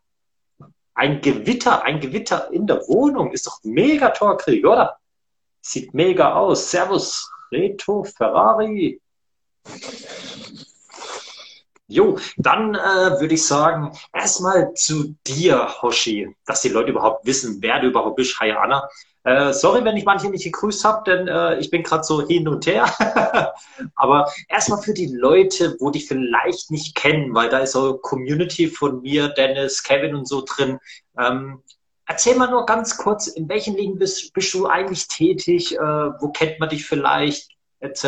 Ein 0.97 1.21
Gewitter, 1.21 1.85
ein 1.85 2.01
Gewitter 2.01 2.51
in 2.53 2.67
der 2.67 2.79
Wohnung 2.89 3.31
ist 3.33 3.47
doch 3.47 3.61
mega 3.63 4.09
Torkrieg, 4.09 4.67
oder? 4.67 4.99
Sieht 5.61 5.93
mega 5.93 6.33
aus. 6.33 6.71
Servus, 6.71 7.31
Reto 7.53 8.03
Ferrari. 8.03 8.99
Jo, 11.89 12.19
dann 12.37 12.75
äh, 12.75 13.21
würde 13.21 13.35
ich 13.35 13.47
sagen, 13.47 13.93
erstmal 14.13 14.75
zu 14.75 15.15
dir, 15.25 15.69
Hoshi, 15.83 16.35
dass 16.45 16.63
die 16.63 16.69
Leute 16.69 16.91
überhaupt 16.91 17.25
wissen, 17.25 17.59
wer 17.61 17.79
du 17.79 17.89
überhaupt 17.89 18.17
bist. 18.17 18.41
Hi, 18.41 18.51
Anna. 18.51 18.89
Äh, 19.23 19.53
sorry, 19.53 19.85
wenn 19.85 19.97
ich 19.97 20.05
manche 20.05 20.29
nicht 20.29 20.43
gegrüßt 20.43 20.85
habe, 20.85 21.05
denn 21.05 21.29
äh, 21.29 21.59
ich 21.59 21.71
bin 21.71 21.85
gerade 21.85 22.03
so 22.03 22.27
hin 22.27 22.49
und 22.49 22.67
her. 22.67 22.87
Aber 23.95 24.29
erstmal 24.49 24.83
für 24.83 24.95
die 24.95 25.15
Leute, 25.15 25.77
wo 25.79 25.91
die 25.91 26.01
vielleicht 26.01 26.73
nicht 26.73 26.97
kennen, 26.97 27.33
weil 27.35 27.49
da 27.51 27.59
ist 27.61 27.73
so 27.73 27.99
Community 27.99 28.67
von 28.67 29.03
mir, 29.03 29.29
Dennis, 29.29 29.83
Kevin 29.85 30.17
und 30.17 30.27
so 30.27 30.45
drin. 30.45 30.81
Ähm, 31.19 31.63
erzähl 32.07 32.37
mal 32.37 32.51
nur 32.51 32.67
ganz 32.67 32.97
kurz, 32.97 33.29
in 33.29 33.49
welchen 33.49 33.77
Ligen 33.77 33.99
bist, 33.99 34.33
bist 34.33 34.53
du 34.55 34.67
eigentlich 34.67 35.07
tätig? 35.07 35.77
Äh, 35.77 35.81
wo 35.81 36.31
kennt 36.33 36.59
man 36.59 36.69
dich 36.69 36.85
vielleicht? 36.85 37.51
Etc. 37.79 38.05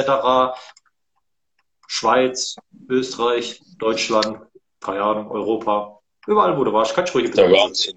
Schweiz, 1.89 2.55
Österreich, 2.89 3.61
Deutschland, 3.79 4.39
keine 4.81 5.03
Ahnung, 5.03 5.31
Europa. 5.31 5.99
Überall, 6.27 6.57
wo 6.57 6.63
du 6.63 6.73
warst, 6.73 6.95
kannst 6.95 7.15
du 7.15 7.19
ruhig 7.19 7.31
Der 7.33 7.49
ganze 7.51 7.95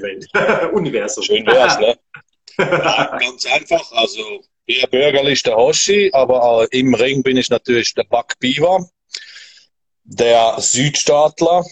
Welt. 0.00 0.26
Universum. 0.72 1.24
Schön 1.24 1.44
wär's, 1.44 1.78
ne? 1.78 1.98
Ja, 2.56 3.18
ganz 3.18 3.44
einfach. 3.46 3.92
Also, 3.92 4.42
eher 4.66 4.86
bürgerlich 4.86 5.42
der 5.42 5.56
Hoshi, 5.56 6.10
aber 6.12 6.68
im 6.70 6.94
Ring 6.94 7.22
bin 7.22 7.36
ich 7.36 7.50
natürlich 7.50 7.94
der 7.94 8.04
Buck 8.04 8.38
Beaver, 8.38 8.88
der 10.04 10.54
Südstaatler 10.58 11.64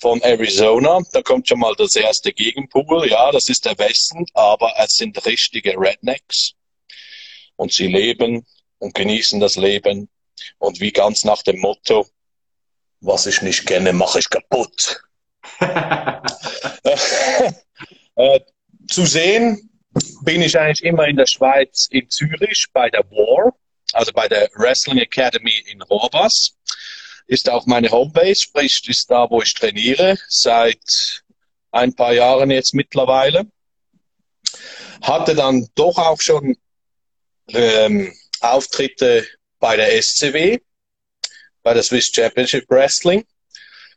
von 0.00 0.20
Arizona. 0.22 1.00
Da 1.12 1.22
kommt 1.22 1.46
schon 1.46 1.60
mal 1.60 1.74
das 1.76 1.94
erste 1.94 2.32
Gegenpool. 2.32 3.08
Ja, 3.08 3.30
das 3.30 3.48
ist 3.48 3.64
der 3.64 3.78
Westen, 3.78 4.26
aber 4.34 4.72
es 4.78 4.96
sind 4.96 5.24
richtige 5.24 5.74
Rednecks. 5.78 6.54
Und 7.54 7.72
sie 7.72 7.86
leben 7.86 8.44
und 8.78 8.94
genießen 8.94 9.40
das 9.40 9.56
Leben. 9.56 10.08
Und 10.58 10.80
wie 10.80 10.92
ganz 10.92 11.24
nach 11.24 11.42
dem 11.42 11.58
Motto, 11.60 12.06
was 13.00 13.26
ich 13.26 13.42
nicht 13.42 13.66
kenne, 13.66 13.92
mache 13.92 14.18
ich 14.18 14.30
kaputt. 14.30 15.02
äh, 18.16 18.40
zu 18.88 19.06
sehen 19.06 19.70
bin 20.22 20.42
ich 20.42 20.58
eigentlich 20.58 20.84
immer 20.84 21.06
in 21.06 21.16
der 21.16 21.26
Schweiz, 21.26 21.88
in 21.90 22.08
Zürich, 22.10 22.66
bei 22.72 22.90
der 22.90 23.04
War, 23.10 23.54
also 23.92 24.12
bei 24.12 24.28
der 24.28 24.48
Wrestling 24.54 24.98
Academy 24.98 25.64
in 25.66 25.82
Rohrbas. 25.82 26.54
Ist 27.26 27.50
auch 27.50 27.66
meine 27.66 27.90
Homebase, 27.90 28.42
sprich, 28.42 28.88
ist 28.88 29.10
da, 29.10 29.28
wo 29.30 29.42
ich 29.42 29.52
trainiere, 29.54 30.16
seit 30.28 31.24
ein 31.72 31.94
paar 31.94 32.12
Jahren 32.12 32.50
jetzt 32.50 32.74
mittlerweile. 32.74 33.46
Hatte 35.02 35.34
dann 35.34 35.68
doch 35.74 35.98
auch 35.98 36.20
schon 36.20 36.56
ähm, 37.48 38.12
Auftritte 38.52 39.26
bei 39.58 39.76
der 39.76 40.00
SCW, 40.02 40.58
bei 41.62 41.74
der 41.74 41.82
Swiss 41.82 42.10
Championship 42.12 42.68
Wrestling 42.68 43.24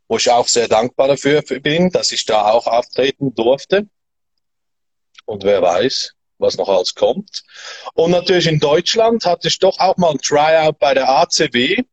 wo 0.09 0.17
ich 0.17 0.29
auch 0.29 0.47
sehr 0.47 0.67
dankbar 0.67 1.07
dafür 1.07 1.43
bin, 1.43 1.91
dass 1.91 2.11
ich 2.11 2.25
da 2.25 2.49
auch 2.49 2.67
auftreten 2.67 3.33
durfte. 3.35 3.87
Und 5.25 5.43
wer 5.43 5.61
weiß, 5.61 6.15
was 6.39 6.57
noch 6.57 6.67
alles 6.67 6.95
kommt. 6.95 7.43
Und 7.93 8.11
natürlich 8.11 8.47
in 8.47 8.59
Deutschland 8.59 9.25
hatte 9.25 9.47
ich 9.47 9.59
doch 9.59 9.77
auch 9.79 9.97
mal 9.97 10.11
ein 10.11 10.17
Tryout 10.17 10.79
bei 10.79 10.95
der 10.95 11.07
ACW. 11.07 11.83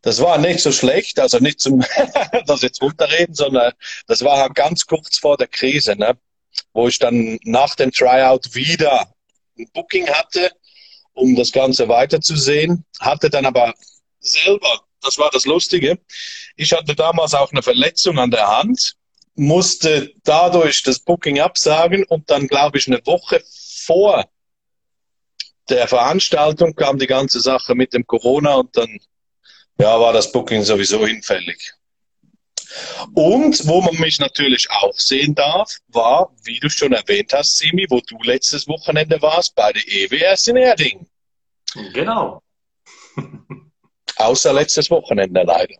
Das 0.00 0.20
war 0.20 0.38
nicht 0.38 0.60
so 0.60 0.72
schlecht, 0.72 1.20
also 1.20 1.38
nicht 1.38 1.60
zum 1.60 1.84
das 2.46 2.62
jetzt 2.62 2.80
runterreden, 2.80 3.34
sondern 3.34 3.72
das 4.06 4.22
war 4.22 4.48
ganz 4.50 4.86
kurz 4.86 5.18
vor 5.18 5.36
der 5.36 5.48
Krise, 5.48 5.96
ne? 5.96 6.16
wo 6.72 6.88
ich 6.88 6.98
dann 6.98 7.38
nach 7.42 7.74
dem 7.74 7.92
Tryout 7.92 8.54
wieder 8.54 9.12
ein 9.58 9.68
Booking 9.74 10.08
hatte, 10.08 10.50
um 11.14 11.34
das 11.36 11.52
Ganze 11.52 11.88
weiterzusehen, 11.88 12.84
hatte 13.00 13.30
dann 13.30 13.46
aber 13.46 13.74
selber 14.20 14.84
das 15.04 15.18
war 15.18 15.30
das 15.30 15.44
Lustige. 15.44 15.98
Ich 16.56 16.72
hatte 16.72 16.94
damals 16.94 17.34
auch 17.34 17.52
eine 17.52 17.62
Verletzung 17.62 18.18
an 18.18 18.30
der 18.30 18.48
Hand, 18.48 18.96
musste 19.34 20.12
dadurch 20.24 20.82
das 20.82 20.98
Booking 20.98 21.40
absagen 21.40 22.04
und 22.04 22.30
dann, 22.30 22.46
glaube 22.48 22.78
ich, 22.78 22.86
eine 22.86 23.04
Woche 23.04 23.42
vor 23.84 24.24
der 25.68 25.88
Veranstaltung 25.88 26.74
kam 26.74 26.98
die 26.98 27.06
ganze 27.06 27.40
Sache 27.40 27.74
mit 27.74 27.92
dem 27.92 28.06
Corona 28.06 28.54
und 28.54 28.76
dann 28.76 28.98
ja, 29.78 29.98
war 29.98 30.12
das 30.12 30.30
Booking 30.30 30.62
sowieso 30.62 31.06
hinfällig. 31.06 31.72
Und 33.14 33.66
wo 33.66 33.80
man 33.80 33.96
mich 33.96 34.18
natürlich 34.18 34.70
auch 34.70 34.94
sehen 34.94 35.34
darf, 35.34 35.70
war, 35.88 36.32
wie 36.42 36.58
du 36.58 36.68
schon 36.68 36.92
erwähnt 36.92 37.32
hast, 37.32 37.58
Simi, 37.58 37.86
wo 37.88 38.00
du 38.00 38.16
letztes 38.22 38.66
Wochenende 38.68 39.20
warst, 39.22 39.54
bei 39.54 39.72
der 39.72 39.82
EWS 39.86 40.48
in 40.48 40.56
Erding. 40.56 41.06
Genau. 41.92 42.42
Außer 44.16 44.52
letztes 44.52 44.90
Wochenende 44.90 45.42
leider. 45.42 45.74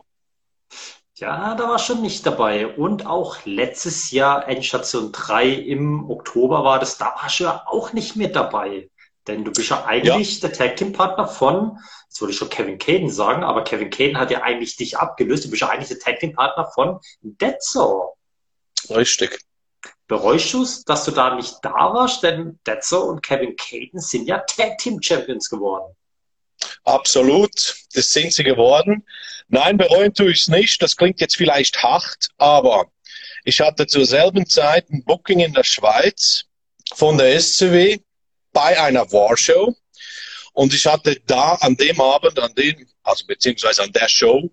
Ja, 1.16 1.54
da 1.54 1.68
war 1.68 1.78
schon 1.78 2.02
nicht 2.02 2.26
dabei. 2.26 2.66
Und 2.66 3.06
auch 3.06 3.38
letztes 3.44 4.10
Jahr 4.10 4.48
Endstation 4.48 5.12
3 5.12 5.48
im 5.48 6.10
Oktober 6.10 6.64
war 6.64 6.80
das, 6.80 6.98
da 6.98 7.14
warst 7.20 7.38
du 7.38 7.44
ja 7.44 7.62
auch 7.66 7.92
nicht 7.92 8.16
mit 8.16 8.34
dabei. 8.34 8.90
Denn 9.26 9.44
du 9.44 9.52
bist 9.52 9.70
ja 9.70 9.84
eigentlich 9.84 10.40
ja. 10.40 10.48
der 10.48 10.56
Tag 10.56 10.76
Team 10.76 10.92
Partner 10.92 11.26
von, 11.26 11.78
jetzt 12.04 12.20
würde 12.20 12.32
ich 12.32 12.38
schon 12.38 12.50
Kevin 12.50 12.78
Caden 12.78 13.08
sagen, 13.08 13.42
aber 13.42 13.64
Kevin 13.64 13.90
Caden 13.90 14.18
hat 14.18 14.30
ja 14.30 14.42
eigentlich 14.42 14.76
dich 14.76 14.98
abgelöst. 14.98 15.44
Du 15.44 15.50
bist 15.50 15.62
ja 15.62 15.68
eigentlich 15.68 15.88
der 15.88 15.98
Tag 15.98 16.20
Team 16.20 16.34
Partner 16.34 16.66
von 16.74 17.00
Detzo. 17.22 18.16
Richtig. 18.90 19.40
Bereust 20.06 20.52
du 20.52 20.62
es, 20.62 20.84
dass 20.84 21.04
du 21.06 21.10
da 21.10 21.34
nicht 21.34 21.56
da 21.62 21.72
warst? 21.72 22.22
Denn 22.22 22.58
Detzo 22.66 23.00
und 23.04 23.22
Kevin 23.22 23.56
Caden 23.56 24.00
sind 24.00 24.26
ja 24.26 24.38
Tag 24.40 24.78
Team 24.78 25.00
Champions 25.00 25.48
geworden. 25.48 25.94
Absolut, 26.84 27.76
das 27.94 28.10
sind 28.10 28.32
sie 28.32 28.44
geworden. 28.44 29.04
Nein, 29.48 29.76
bereuen 29.76 30.12
tue 30.12 30.30
ich 30.30 30.42
es 30.42 30.48
nicht. 30.48 30.82
Das 30.82 30.96
klingt 30.96 31.20
jetzt 31.20 31.36
vielleicht 31.36 31.82
hart, 31.82 32.28
aber 32.36 32.86
ich 33.44 33.60
hatte 33.60 33.86
zur 33.86 34.06
selben 34.06 34.46
Zeit 34.46 34.90
ein 34.90 35.04
Booking 35.04 35.40
in 35.40 35.52
der 35.52 35.64
Schweiz 35.64 36.44
von 36.94 37.18
der 37.18 37.40
SCW 37.40 37.98
bei 38.54 38.80
einer 38.80 39.12
Warshow. 39.12 39.76
Und 40.54 40.72
ich 40.72 40.86
hatte 40.86 41.20
da 41.26 41.56
an 41.56 41.76
dem 41.76 42.00
Abend, 42.00 42.38
an 42.38 42.54
dem, 42.54 42.86
also 43.02 43.26
beziehungsweise 43.26 43.82
an 43.82 43.92
der 43.92 44.08
Show, 44.08 44.50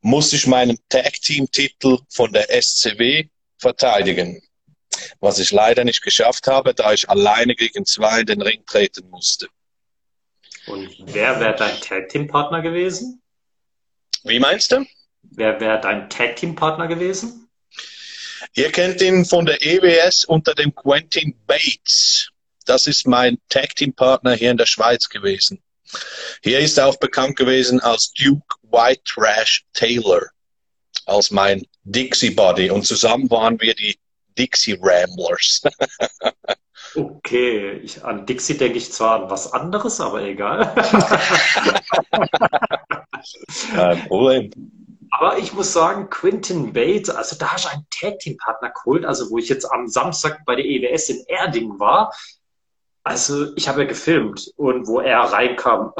musste 0.00 0.36
ich 0.36 0.46
meinen 0.46 0.78
Tag-Team-Titel 0.88 1.98
von 2.08 2.32
der 2.32 2.48
SCW 2.50 3.28
verteidigen. 3.58 4.42
Was 5.20 5.38
ich 5.38 5.50
leider 5.52 5.84
nicht 5.84 6.02
geschafft 6.02 6.46
habe, 6.46 6.74
da 6.74 6.92
ich 6.92 7.08
alleine 7.08 7.54
gegen 7.54 7.84
zwei 7.84 8.20
in 8.20 8.26
den 8.26 8.42
Ring 8.42 8.64
treten 8.66 9.08
musste. 9.10 9.46
Und 10.66 10.90
wer 10.98 11.38
wäre 11.38 11.54
dein 11.54 11.80
Tag-Team-Partner 11.80 12.62
gewesen? 12.62 13.22
Wie 14.24 14.40
meinst 14.40 14.72
du? 14.72 14.84
Wer 15.22 15.60
wäre 15.60 15.80
dein 15.80 16.08
Tag-Team-Partner 16.08 16.88
gewesen? 16.88 17.48
Ihr 18.54 18.72
kennt 18.72 19.02
ihn 19.02 19.24
von 19.24 19.44
der 19.44 19.60
EWS 19.60 20.24
unter 20.24 20.54
dem 20.54 20.74
Quentin 20.74 21.36
Bates. 21.46 22.30
Das 22.66 22.86
ist 22.86 23.06
mein 23.06 23.38
Tag-Team-Partner 23.48 24.34
hier 24.34 24.50
in 24.50 24.56
der 24.56 24.66
Schweiz 24.66 25.08
gewesen. 25.08 25.62
Hier 26.42 26.58
ist 26.58 26.76
er 26.78 26.88
auch 26.88 26.96
bekannt 26.96 27.36
gewesen 27.36 27.80
als 27.80 28.12
Duke 28.12 28.56
White 28.62 29.02
Trash 29.04 29.64
Taylor, 29.72 30.26
als 31.06 31.30
mein 31.30 31.64
Dixie 31.84 32.30
Buddy. 32.30 32.70
Und 32.70 32.84
zusammen 32.84 33.30
waren 33.30 33.60
wir 33.60 33.74
die 33.74 33.96
Dixie 34.36 34.78
Ramblers. 34.80 35.62
Okay, 36.94 37.72
ich, 37.82 38.04
an 38.04 38.24
Dixie 38.24 38.56
denke 38.56 38.78
ich 38.78 38.90
zwar 38.90 39.22
an 39.22 39.30
was 39.30 39.52
anderes, 39.52 40.00
aber 40.00 40.22
egal. 40.22 40.72
Kein 43.74 44.06
Problem. 44.06 44.50
Aber 45.10 45.36
ich 45.38 45.52
muss 45.52 45.72
sagen, 45.74 46.08
Quinton 46.08 46.72
Bates, 46.72 47.10
also 47.10 47.36
da 47.36 47.52
hast 47.52 47.66
du 47.66 47.68
einen 47.70 47.86
Tag-Team-Partner 47.90 48.70
geholt, 48.70 49.04
also 49.04 49.30
wo 49.30 49.36
ich 49.36 49.48
jetzt 49.48 49.70
am 49.70 49.88
Samstag 49.88 50.44
bei 50.46 50.56
der 50.56 50.64
EWS 50.64 51.10
in 51.10 51.24
Erding 51.26 51.78
war. 51.78 52.14
Also 53.06 53.54
ich 53.54 53.68
habe 53.68 53.82
ja 53.82 53.86
gefilmt 53.86 54.52
und 54.56 54.88
wo 54.88 54.98
er 54.98 55.20
reinkam, 55.20 55.92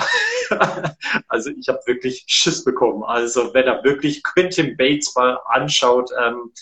also 1.29 1.51
ich 1.51 1.69
habe 1.69 1.79
wirklich 1.87 2.25
Schiss 2.27 2.65
bekommen. 2.65 3.05
Also 3.05 3.55
wenn 3.55 3.69
er 3.69 3.85
wirklich 3.85 4.25
Quinton 4.25 4.77
Bates 4.77 5.15
mal 5.15 5.39
anschaut, 5.47 6.11
ähm, 6.21 6.53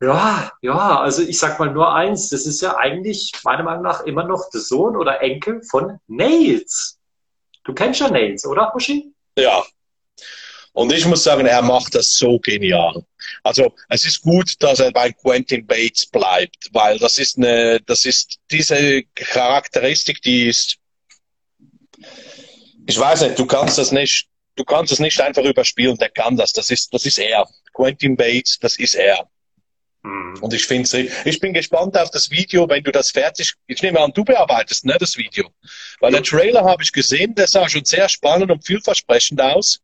ja, 0.00 0.52
ja, 0.62 1.00
also 1.00 1.22
ich 1.22 1.36
sag 1.36 1.58
mal 1.58 1.72
nur 1.72 1.92
eins, 1.92 2.28
das 2.28 2.46
ist 2.46 2.60
ja 2.60 2.76
eigentlich 2.76 3.32
meiner 3.42 3.64
Meinung 3.64 3.82
nach 3.82 4.04
immer 4.04 4.22
noch 4.22 4.48
der 4.50 4.60
Sohn 4.60 4.96
oder 4.96 5.20
Enkel 5.20 5.64
von 5.68 5.98
Nails. 6.06 7.00
Du 7.64 7.74
kennst 7.74 7.98
ja 7.98 8.08
Nails, 8.08 8.46
oder, 8.46 8.72
Hoshi? 8.72 9.12
Ja. 9.36 9.64
Und 10.74 10.92
ich 10.92 11.06
muss 11.06 11.24
sagen, 11.24 11.46
er 11.46 11.62
macht 11.62 11.96
das 11.96 12.14
so 12.14 12.38
genial. 12.38 13.04
Also 13.42 13.74
es 13.88 14.04
ist 14.04 14.22
gut, 14.22 14.54
dass 14.60 14.80
er 14.80 14.92
bei 14.92 15.12
Quentin 15.12 15.66
Bates 15.66 16.06
bleibt, 16.06 16.68
weil 16.72 16.98
das 16.98 17.18
ist 17.18 17.36
eine, 17.36 17.80
das 17.80 18.04
ist 18.04 18.38
diese 18.50 19.02
Charakteristik, 19.14 20.22
die 20.22 20.48
ist, 20.48 20.76
ich 22.86 22.98
weiß 22.98 23.22
nicht, 23.22 23.38
du 23.38 23.46
kannst 23.46 23.78
das 23.78 23.92
nicht, 23.92 24.28
du 24.56 24.64
kannst 24.64 24.92
das 24.92 24.98
nicht 24.98 25.20
einfach 25.20 25.44
überspielen, 25.44 25.96
der 25.96 26.10
kann 26.10 26.36
das, 26.36 26.52
das 26.52 26.70
ist, 26.70 26.92
das 26.92 27.06
ist 27.06 27.18
er. 27.18 27.48
Quentin 27.72 28.16
Bates, 28.16 28.58
das 28.58 28.78
ist 28.78 28.94
er. 28.94 29.28
Mhm. 30.02 30.38
Und 30.40 30.54
ich 30.54 30.64
finde 30.64 31.08
ich 31.24 31.40
bin 31.40 31.52
gespannt 31.52 31.96
auf 31.96 32.10
das 32.10 32.30
Video, 32.30 32.68
wenn 32.68 32.82
du 32.82 32.90
das 32.90 33.10
fertig, 33.10 33.54
ich 33.66 33.82
nehme 33.82 34.00
an, 34.00 34.12
du 34.12 34.24
bearbeitest, 34.24 34.84
ne, 34.84 34.96
das 34.98 35.16
Video. 35.16 35.50
Weil 36.00 36.12
ja. 36.12 36.20
der 36.20 36.26
Trailer 36.26 36.64
habe 36.64 36.82
ich 36.82 36.92
gesehen, 36.92 37.34
der 37.34 37.46
sah 37.46 37.68
schon 37.68 37.84
sehr 37.84 38.08
spannend 38.08 38.50
und 38.50 38.66
vielversprechend 38.66 39.40
aus. 39.40 39.80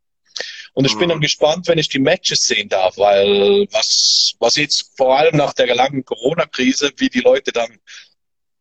Und 0.74 0.84
ich 0.84 0.94
mhm. 0.94 0.98
bin 0.98 1.08
dann 1.08 1.20
gespannt, 1.20 1.68
wenn 1.68 1.78
ich 1.78 1.88
die 1.88 1.98
Matches 1.98 2.44
sehen 2.44 2.68
darf, 2.68 2.98
weil 2.98 3.66
was, 3.70 4.34
was 4.38 4.56
jetzt 4.56 4.92
vor 4.96 5.18
allem 5.18 5.36
nach 5.36 5.52
der 5.52 5.74
langen 5.74 6.04
Corona-Krise, 6.04 6.92
wie 6.96 7.08
die 7.08 7.20
Leute 7.20 7.52
dann 7.52 7.78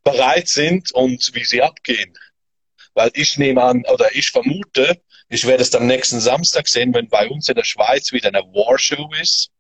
bereit 0.04 0.48
sind 0.48 0.92
und 0.92 1.32
wie 1.34 1.44
sie 1.44 1.62
abgehen. 1.62 2.18
Weil 2.94 3.12
ich 3.14 3.38
nehme 3.38 3.64
an, 3.64 3.84
oder 3.92 4.16
ich 4.16 4.30
vermute, 4.30 5.02
ich 5.30 5.46
werde 5.46 5.64
es 5.64 5.72
dann 5.72 5.88
nächsten 5.88 6.22
Samstag 6.22 6.68
sehen, 6.68 6.94
wenn 6.94 7.10
bei 7.10 7.28
uns 7.28 7.50
in 7.50 7.56
der 7.56 7.64
Schweiz 7.64 8.12
wieder 8.12 8.30
eine 8.30 8.44
Warshow 8.44 9.12
ist 9.20 9.52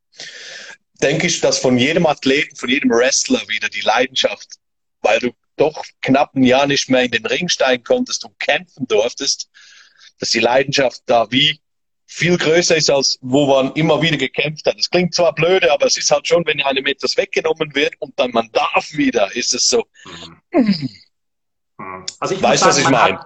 denke 1.01 1.27
ich, 1.27 1.41
dass 1.41 1.59
von 1.59 1.77
jedem 1.77 2.05
Athleten, 2.05 2.55
von 2.55 2.69
jedem 2.69 2.89
Wrestler 2.91 3.41
wieder 3.47 3.69
die 3.69 3.81
Leidenschaft, 3.81 4.55
weil 5.01 5.19
du 5.19 5.31
doch 5.57 5.85
knapp 6.01 6.35
ein 6.35 6.43
Jahr 6.43 6.67
nicht 6.67 6.89
mehr 6.89 7.03
in 7.03 7.11
den 7.11 7.25
Ring 7.25 7.47
steigen 7.49 7.83
konntest 7.83 8.25
und 8.25 8.39
kämpfen 8.39 8.87
durftest, 8.87 9.49
dass 10.19 10.29
die 10.29 10.39
Leidenschaft 10.39 11.01
da 11.05 11.31
wie 11.31 11.59
viel 12.07 12.37
größer 12.37 12.75
ist, 12.75 12.89
als 12.89 13.17
wo 13.21 13.47
man 13.47 13.73
immer 13.73 14.01
wieder 14.01 14.17
gekämpft 14.17 14.65
hat. 14.65 14.77
Es 14.77 14.89
klingt 14.89 15.13
zwar 15.13 15.33
blöde, 15.33 15.71
aber 15.71 15.85
es 15.85 15.97
ist 15.97 16.11
halt 16.11 16.27
schon, 16.27 16.45
wenn 16.45 16.61
einem 16.61 16.85
etwas 16.85 17.17
weggenommen 17.17 17.73
wird 17.75 17.93
und 17.99 18.17
dann 18.19 18.31
man 18.31 18.49
darf 18.51 18.91
wieder, 18.93 19.35
ist 19.35 19.53
es 19.53 19.67
so. 19.67 19.83
Mhm. 20.51 20.89
Also 22.19 22.35
ich 22.35 22.41
weißt 22.41 22.63
du, 22.63 22.67
was 22.67 22.77
ich 22.77 22.89
meine? 22.89 23.19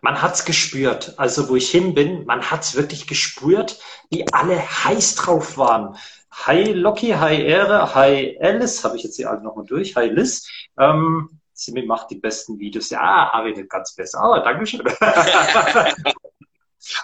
man 0.00 0.20
hat's 0.20 0.44
gespürt. 0.44 1.14
Also 1.16 1.48
wo 1.48 1.56
ich 1.56 1.70
hin 1.70 1.94
bin, 1.94 2.24
man 2.24 2.50
hat's 2.50 2.74
wirklich 2.74 3.06
gespürt, 3.06 3.78
wie 4.10 4.26
alle 4.32 4.58
heiß 4.58 5.14
drauf 5.14 5.56
waren. 5.56 5.96
Hi 6.32 6.72
Loki, 6.72 7.10
hi 7.10 7.42
Ehre, 7.42 7.94
hi 7.94 8.38
Alice, 8.40 8.82
habe 8.84 8.96
ich 8.96 9.04
jetzt 9.04 9.16
hier 9.16 9.30
alle 9.30 9.42
nochmal 9.42 9.66
durch, 9.66 9.94
hi 9.94 10.06
Liz. 10.06 10.48
Ähm, 10.78 11.40
sie 11.52 11.80
macht 11.82 12.10
die 12.10 12.16
besten 12.16 12.58
Videos. 12.58 12.90
Ja, 12.90 13.30
habe 13.32 13.50
ich 13.50 13.56
nicht 13.56 13.70
ganz 13.70 13.94
besser, 13.94 14.20
aber 14.20 14.40
Dankeschön. 14.40 14.82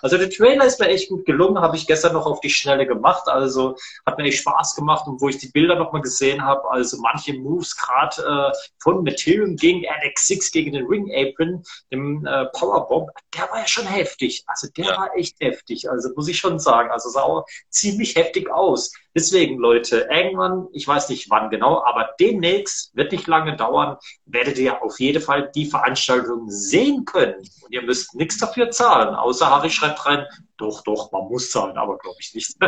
Also 0.03 0.19
der 0.19 0.31
Trailer 0.31 0.65
ist 0.65 0.81
mir 0.81 0.89
echt 0.89 1.09
gut 1.09 1.25
gelungen, 1.25 1.61
habe 1.61 1.77
ich 1.77 1.87
gestern 1.87 2.13
noch 2.13 2.27
auf 2.27 2.41
die 2.41 2.51
Schnelle 2.51 2.87
gemacht. 2.87 3.29
Also 3.29 3.77
hat 4.07 4.19
mir 4.19 4.25
echt 4.25 4.41
Spaß 4.41 4.75
gemacht 4.75 5.07
und 5.07 5.21
wo 5.21 5.29
ich 5.29 5.39
die 5.39 5.49
Bilder 5.49 5.77
nochmal 5.77 6.03
gesehen 6.03 6.45
habe, 6.45 6.71
also 6.71 6.99
manche 6.99 7.35
Moves 7.35 7.77
gerade 7.77 8.23
äh, 8.23 8.57
von 8.81 9.05
Materium 9.05 9.57
gegen 9.57 9.85
RX6 9.85 10.53
gegen 10.53 10.73
den 10.73 10.87
Ring 10.87 11.11
Apron, 11.15 11.63
dem 11.93 12.27
äh, 12.27 12.47
Powerbomb, 12.47 13.11
der 13.35 13.51
war 13.51 13.61
ja 13.61 13.67
schon 13.67 13.87
heftig. 13.87 14.45
Also 14.47 14.69
der 14.77 14.87
ja. 14.87 14.97
war 14.97 15.17
echt 15.17 15.37
heftig. 15.41 15.91
Also 15.91 16.11
muss 16.15 16.29
ich 16.29 16.39
schon 16.39 16.59
sagen. 16.59 16.91
Also 16.91 17.09
sah 17.11 17.23
auch 17.23 17.47
ziemlich 17.71 18.17
heftig 18.17 18.51
aus. 18.51 18.93
Deswegen, 19.19 19.59
Leute, 19.59 20.07
irgendwann, 20.13 20.69
ich 20.73 20.87
weiß 20.87 21.09
nicht 21.09 21.29
wann 21.29 21.51
genau, 21.51 21.83
aber 21.83 22.11
demnächst, 22.21 22.95
wird 22.95 23.11
nicht 23.11 23.27
lange 23.27 23.57
dauern, 23.57 23.97
werdet 24.27 24.59
ihr 24.59 24.81
auf 24.81 25.01
jeden 25.01 25.21
Fall 25.21 25.51
die 25.57 25.67
Veranstaltung 25.67 26.49
sehen 26.49 27.05
können. 27.05 27.35
Und 27.35 27.73
ihr 27.73 27.83
müsst 27.83 28.15
nichts 28.15 28.39
dafür 28.39 28.71
zahlen, 28.71 29.17
außer 29.17 29.51
Harry 29.51 29.71
schreibt 29.71 30.07
rein, 30.07 30.25
doch, 30.57 30.85
doch, 30.85 31.11
man 31.11 31.25
muss 31.25 31.51
zahlen, 31.51 31.77
aber 31.77 31.99
glaube 31.99 32.19
ich 32.21 32.33
nicht. 32.33 32.55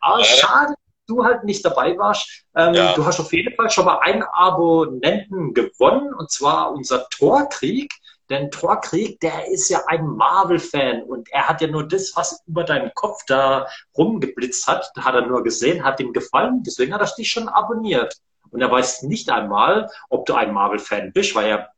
aber 0.00 0.24
schade, 0.24 0.74
du 1.06 1.24
halt 1.24 1.44
nicht 1.44 1.64
dabei 1.64 1.96
warst. 1.96 2.44
Ähm, 2.56 2.74
ja. 2.74 2.94
Du 2.94 3.06
hast 3.06 3.20
auf 3.20 3.32
jeden 3.32 3.54
Fall 3.54 3.70
schon 3.70 3.84
mal 3.84 4.00
einen 4.00 4.24
Abonnenten 4.24 5.54
gewonnen, 5.54 6.12
und 6.14 6.32
zwar 6.32 6.72
unser 6.72 7.08
Torkrieg. 7.10 7.94
Denn 8.30 8.50
Torkrieg, 8.50 9.20
der 9.20 9.48
ist 9.48 9.68
ja 9.68 9.82
ein 9.86 10.06
Marvel-Fan 10.06 11.02
und 11.02 11.30
er 11.30 11.48
hat 11.48 11.60
ja 11.60 11.66
nur 11.66 11.86
das, 11.86 12.12
was 12.16 12.42
über 12.46 12.64
deinen 12.64 12.92
Kopf 12.94 13.20
da 13.26 13.66
rumgeblitzt 13.96 14.66
hat, 14.66 14.90
hat 14.98 15.14
er 15.14 15.26
nur 15.26 15.42
gesehen, 15.42 15.84
hat 15.84 16.00
ihm 16.00 16.12
gefallen, 16.12 16.62
deswegen 16.64 16.94
hat 16.94 17.02
er 17.02 17.14
dich 17.14 17.30
schon 17.30 17.48
abonniert. 17.48 18.16
Und 18.50 18.62
er 18.62 18.70
weiß 18.70 19.02
nicht 19.02 19.30
einmal, 19.30 19.90
ob 20.08 20.26
du 20.26 20.34
ein 20.34 20.52
Marvel-Fan 20.54 21.12
bist, 21.12 21.34
weil 21.34 21.48
er 21.48 21.70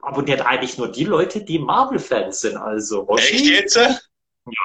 abonniert 0.00 0.44
eigentlich 0.44 0.78
nur 0.78 0.88
die 0.88 1.04
Leute, 1.04 1.42
die 1.42 1.58
Marvel-Fans 1.58 2.40
sind. 2.40 2.56
Also 2.56 3.00
Roshi, 3.00 3.34
Echt 3.34 3.46
jetzt? 3.46 3.76
Ja, 3.76 3.98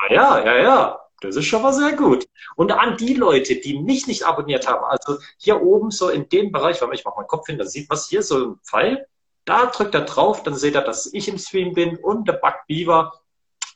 ja, 0.10 0.46
ja, 0.46 0.58
ja. 0.58 1.00
Das 1.22 1.36
ist 1.36 1.46
schon 1.46 1.62
mal 1.62 1.74
sehr 1.74 1.94
gut. 1.94 2.26
Und 2.56 2.72
an 2.72 2.98
die 2.98 3.14
Leute, 3.14 3.56
die 3.56 3.80
mich 3.80 4.06
nicht 4.06 4.24
abonniert 4.24 4.68
haben, 4.68 4.84
also 4.84 5.18
hier 5.38 5.62
oben 5.62 5.90
so 5.92 6.10
in 6.10 6.30
dem 6.30 6.52
Bereich, 6.52 6.82
wenn 6.82 6.92
ich 6.92 7.06
mache 7.06 7.16
meinen 7.18 7.28
Kopf 7.28 7.48
hin, 7.48 7.58
dann 7.58 7.68
sieht 7.68 7.90
man 7.90 7.98
hier 7.98 8.22
so 8.22 8.52
ein 8.52 8.60
Pfeil. 8.64 9.08
Da 9.46 9.68
drückt 9.68 9.94
er 9.94 10.02
drauf, 10.02 10.44
dann 10.44 10.56
seht 10.56 10.76
ihr, 10.76 10.82
dass 10.82 11.12
ich 11.14 11.28
im 11.28 11.38
Stream 11.38 11.74
bin 11.74 11.98
und 11.98 12.28
der 12.28 12.34
Bug 12.34 12.56
Beaver. 12.68 13.14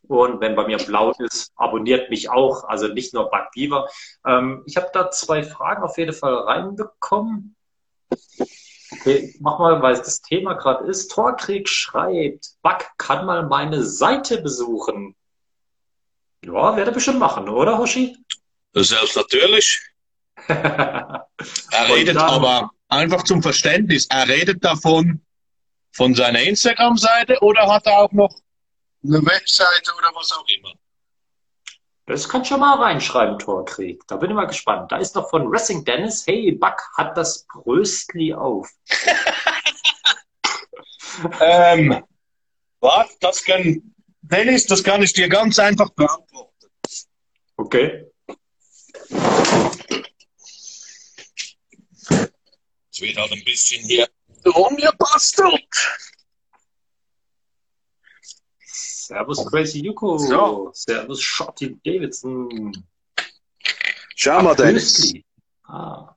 Und 0.08 0.41
wenn 0.41 0.55
bei 0.55 0.65
mir 0.65 0.77
blau 0.77 1.12
ist, 1.19 1.51
abonniert 1.55 2.10
mich 2.10 2.29
auch, 2.29 2.63
also 2.63 2.88
nicht 2.88 3.13
nur 3.13 3.29
Bug 3.29 3.51
Beaver. 3.53 3.88
Ähm, 4.25 4.63
ich 4.65 4.75
habe 4.77 4.89
da 4.91 5.12
zwei 5.12 5.43
Fragen 5.43 5.84
auf 5.84 5.97
jeden 5.97 6.13
Fall 6.13 6.34
reinbekommen. 6.34 7.55
Okay, 8.91 9.36
mach 9.39 9.60
mal, 9.60 9.82
weil 9.84 9.97
das 9.97 10.21
Thema 10.21 10.53
gerade 10.53 10.86
ist. 10.88 11.10
Torkrieg 11.10 11.69
schreibt, 11.69 12.49
Bug 12.63 12.88
kann 12.97 13.27
mal 13.27 13.45
meine 13.45 13.84
Seite 13.84 14.41
besuchen. 14.41 15.15
Ja, 16.43 16.75
werde 16.75 16.91
bestimmt 16.91 17.19
machen, 17.19 17.47
oder 17.47 17.77
Hoshi? 17.77 18.17
Selbst 18.73 19.15
natürlich. 19.15 19.79
er 20.47 21.27
redet 21.89 22.15
dann, 22.15 22.29
aber 22.29 22.71
einfach 22.88 23.23
zum 23.23 23.43
Verständnis, 23.43 24.08
er 24.10 24.27
redet 24.27 24.63
davon, 24.63 25.21
von 25.91 26.15
seiner 26.15 26.41
Instagram-Seite 26.41 27.39
oder 27.41 27.71
hat 27.71 27.86
er 27.86 27.99
auch 27.99 28.12
noch 28.12 28.34
eine 29.04 29.25
Webseite 29.25 29.91
oder 29.97 30.12
was 30.13 30.32
auch 30.32 30.47
immer? 30.47 30.73
Das 32.06 32.28
kann 32.28 32.43
schon 32.43 32.60
mal 32.60 32.82
reinschreiben, 32.82 33.38
Torkrieg. 33.38 34.02
Da 34.08 34.15
bin 34.15 34.32
ich 34.32 34.36
mal 34.36 34.45
gespannt. 34.45 34.91
Da 34.91 34.97
ist 34.97 35.15
noch 35.15 35.30
von 35.30 35.52
Wrestling 35.52 35.86
Dennis, 35.86 36.25
hey, 36.25 36.52
Buck 36.54 36.82
hat 36.97 37.15
das 37.15 37.45
Bröstli 37.45 38.34
auf. 38.34 38.67
ähm, 41.39 42.04
Was? 42.80 43.15
Das 43.19 43.43
kann, 43.43 43.93
Dennis, 44.21 44.65
das 44.65 44.84
kann 44.84 45.04
ich 45.04 45.13
dir 45.13 45.30
ganz 45.30 45.60
einfach 45.60 45.91
beantworten. 45.91 46.67
Okay. 47.58 48.06
Es 52.91 53.02
wird 53.02 53.17
halt 53.17 53.34
ein 53.34 53.43
bisschen 53.43 53.86
hier 53.86 54.10
rumgebastelt. 54.45 55.67
Servus 58.62 59.45
Crazy 59.45 59.80
Yuko. 59.80 60.17
So. 60.17 60.71
Servus 60.73 61.21
Shotty 61.21 61.80
Davidson. 61.84 62.86
Schau 64.15 64.41
mal, 64.43 64.56
Dennis. 64.56 65.13
Ah. 65.63 66.15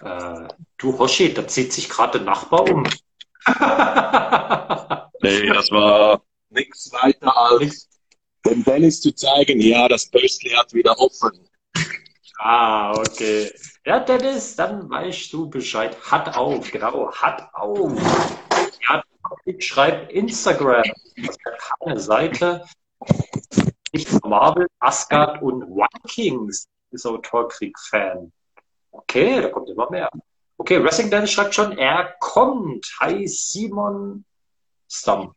Äh, 0.00 0.48
du 0.76 0.98
Hoshi, 0.98 1.34
da 1.34 1.46
zieht 1.46 1.72
sich 1.72 1.88
gerade 1.88 2.18
der 2.18 2.26
Nachbar 2.26 2.62
um. 2.62 2.84
Nee, 5.20 5.48
das 5.48 5.70
war 5.72 6.22
nichts 6.50 6.92
weiter 6.92 7.36
als 7.36 7.88
dem 8.44 8.64
Dennis 8.64 9.00
zu 9.00 9.12
zeigen, 9.14 9.60
ja, 9.60 9.88
das 9.88 10.10
Pöstli 10.10 10.50
hat 10.50 10.72
wieder 10.72 10.98
offen. 10.98 11.48
Ah, 12.38 12.92
okay. 12.92 13.50
Ja, 13.84 14.00
Dennis, 14.00 14.54
dann 14.54 14.88
weißt 14.88 15.32
du 15.32 15.50
Bescheid. 15.50 15.96
Hat 16.08 16.36
auf, 16.36 16.70
genau, 16.70 17.12
hat 17.12 17.48
auf. 17.52 17.92
Ja, 18.88 19.02
ich 19.44 19.66
schreibe 19.66 20.12
Instagram. 20.12 20.84
Das 21.16 21.30
ist 21.30 21.40
keine 21.84 21.98
Seite. 21.98 22.64
Nicht 23.92 24.24
Marvel, 24.24 24.68
Asgard 24.78 25.42
und 25.42 25.62
Vikings 25.62 26.68
ist 26.90 27.06
auch 27.06 27.18
Torkrieg-Fan. 27.18 28.32
Okay, 28.92 29.42
da 29.42 29.48
kommt 29.48 29.68
immer 29.70 29.90
mehr. 29.90 30.10
Okay, 30.58 30.82
Wrestling 30.82 31.10
Dennis 31.10 31.32
schreibt 31.32 31.54
schon, 31.54 31.76
er 31.76 32.14
kommt. 32.20 32.86
Hi 33.00 33.26
Simon 33.26 34.24
Stam. 34.88 35.34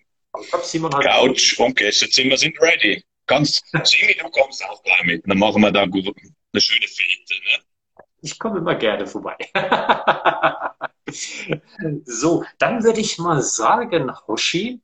Simon 0.63 0.93
hat. 0.93 1.03
Couch 1.03 1.59
und 1.59 1.75
Gästezimmer 1.75 2.37
sind 2.37 2.59
ready. 2.61 3.03
Ganz, 3.27 3.61
Simi, 3.83 4.15
du 4.15 4.29
kommst 4.29 4.63
auch 4.65 4.81
gleich 4.83 5.03
mit. 5.03 5.23
Dann 5.27 5.37
machen 5.37 5.61
wir 5.61 5.71
da 5.71 5.85
gut, 5.85 6.13
eine 6.53 6.61
schöne 6.61 6.87
Fete. 6.87 7.33
Ne? 7.33 7.63
Ich 8.21 8.37
komme 8.37 8.59
immer 8.59 8.75
gerne 8.75 9.07
vorbei. 9.07 9.35
so, 12.05 12.43
dann 12.59 12.83
würde 12.83 12.99
ich 12.99 13.17
mal 13.17 13.41
sagen, 13.41 14.11
Hoshi, 14.27 14.81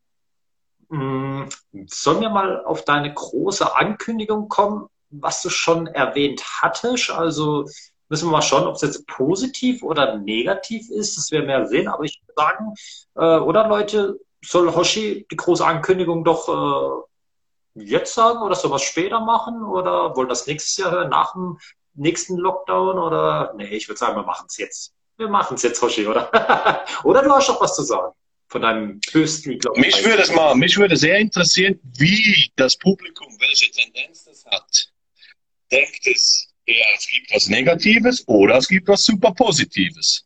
mh, 0.90 1.50
sollen 1.88 2.22
wir 2.22 2.30
mal 2.30 2.64
auf 2.66 2.84
deine 2.86 3.14
große 3.14 3.76
Ankündigung 3.76 4.50
kommen, 4.50 4.88
was 5.10 5.42
du 5.42 5.50
schon 5.50 5.88
erwähnt 5.88 6.44
hattest? 6.62 7.10
Also 7.12 7.66
müssen 8.10 8.28
wir 8.28 8.32
mal 8.32 8.42
schauen, 8.42 8.68
ob 8.68 8.76
es 8.76 8.82
jetzt 8.82 9.06
positiv 9.08 9.84
oder 9.84 10.18
negativ 10.18 10.90
ist. 10.90 11.18
Das 11.18 11.32
werden 11.32 11.48
wir 11.48 11.60
ja 11.60 11.66
sehen. 11.66 11.88
Aber 11.88 12.04
ich 12.04 12.20
würde 12.22 12.34
sagen, 12.36 12.74
äh, 13.16 13.40
oder 13.44 13.68
Leute, 13.68 14.20
soll 14.44 14.74
Hoshi 14.74 15.26
die 15.32 15.36
große 15.36 15.66
Ankündigung 15.66 16.24
doch 16.24 17.08
äh, 17.76 17.84
jetzt 17.84 18.14
sagen 18.14 18.40
oder 18.40 18.56
soll 18.56 18.72
was 18.72 18.84
später 18.84 19.20
machen? 19.20 19.64
Oder 19.64 20.16
wollen 20.16 20.30
das 20.30 20.48
nächstes 20.48 20.78
Jahr 20.78 20.92
hören, 20.92 21.10
nach 21.10 21.34
dem 21.34 21.60
nächsten 21.94 22.38
Lockdown? 22.38 22.98
Oder 22.98 23.54
nee, 23.56 23.76
ich 23.76 23.88
würde 23.88 24.00
sagen, 24.00 24.16
wir 24.16 24.24
machen 24.24 24.46
es 24.48 24.58
jetzt. 24.58 24.94
Wir 25.18 25.30
machen 25.30 25.56
es 25.56 25.64
jetzt, 25.64 25.82
Hoshi, 25.82 26.08
oder? 26.08 26.30
oder 27.04 27.24
du 27.24 27.32
hast 27.32 27.50
doch 27.50 27.62
was 27.62 27.76
zu 27.76 27.84
sagen 27.84 28.14
von 28.48 28.62
deinem 28.62 29.02
höchsten, 29.12 29.60
glaube 29.60 29.80
Mich 29.80 30.04
würde 30.04 30.24
es 30.24 30.32
mal, 30.32 30.56
mich 30.56 30.78
würde 30.78 30.96
sehr 30.96 31.18
interessieren, 31.18 31.80
wie 31.98 32.52
das 32.56 32.78
Publikum, 32.78 33.28
welche 33.40 33.70
Tendenz 33.72 34.26
das 34.26 34.46
hat. 34.46 34.90
Denkt 35.72 36.08
es 36.08 36.48
eher, 36.66 36.86
es 36.96 37.08
gibt 37.08 37.34
was 37.34 37.48
Negatives 37.48 38.26
oder 38.28 38.58
es 38.58 38.68
gibt 38.68 38.88
was 38.88 39.04
super 39.04 39.34
Positives? 39.34 40.26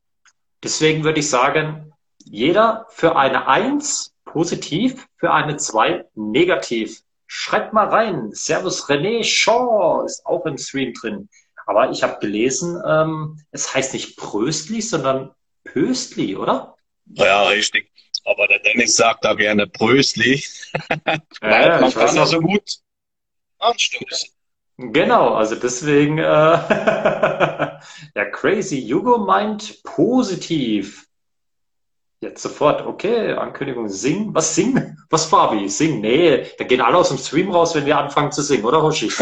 Deswegen 0.64 1.04
würde 1.04 1.20
ich 1.20 1.30
sagen, 1.30 1.91
jeder 2.32 2.88
für 2.90 3.18
eine 3.18 3.48
1 3.48 4.16
positiv, 4.24 5.06
für 5.18 5.34
eine 5.34 5.58
2 5.58 6.06
negativ. 6.16 7.02
Schreibt 7.28 7.74
mal 7.74 7.88
rein. 7.88 8.30
Servus 8.32 8.90
René 8.90 9.24
Shaw 9.24 10.06
ist 10.06 10.26
auch 10.26 10.46
im 10.46 10.58
Stream 10.58 10.94
drin. 10.94 11.30
Aber 11.66 11.92
ich 11.92 12.04
habe 12.04 12.20
gelesen, 12.20 12.82
ähm, 12.88 13.40
es 13.52 13.74
heißt 13.74 13.94
nicht 13.94 14.18
Pröstli, 14.18 14.82
sondern 14.82 15.32
Pöstli, 15.66 16.36
oder? 16.36 16.76
Ja, 17.06 17.44
richtig. 17.44 17.92
Aber 18.24 18.48
der 18.48 18.60
Dennis 18.60 18.96
sagt 18.96 19.26
da 19.26 19.34
gerne 19.34 19.68
Brösli. 19.68 20.44
Ja, 21.42 21.80
man 21.82 21.90
ich 21.90 21.96
weiß 21.96 22.06
kann 22.06 22.16
ja 22.16 22.24
auch. 22.24 22.28
so 22.28 22.40
gut 22.40 22.64
anstoßen. 23.60 24.30
Genau, 24.78 25.34
also 25.34 25.56
deswegen, 25.56 26.18
äh, 26.18 26.24
ja, 28.16 28.26
crazy. 28.32 28.82
Hugo 28.90 29.18
meint 29.18 29.84
positiv. 29.84 31.08
Jetzt 32.22 32.44
sofort, 32.44 32.86
okay, 32.86 33.34
Ankündigung, 33.34 33.90
singen. 33.90 34.34
Was 34.34 34.54
singen? 34.54 35.04
Was, 35.10 35.26
Fabi? 35.26 35.68
Singen? 35.68 36.02
Nee, 36.02 36.46
da 36.58 36.64
gehen 36.64 36.80
alle 36.80 36.98
aus 36.98 37.10
dem 37.10 37.18
Stream 37.18 37.50
raus, 37.52 37.74
wenn 37.74 37.86
wir 37.88 37.98
anfangen 37.98 38.32
zu 38.32 38.44
singen, 38.44 38.64
oder, 38.64 38.82
Hoshi? 38.82 39.12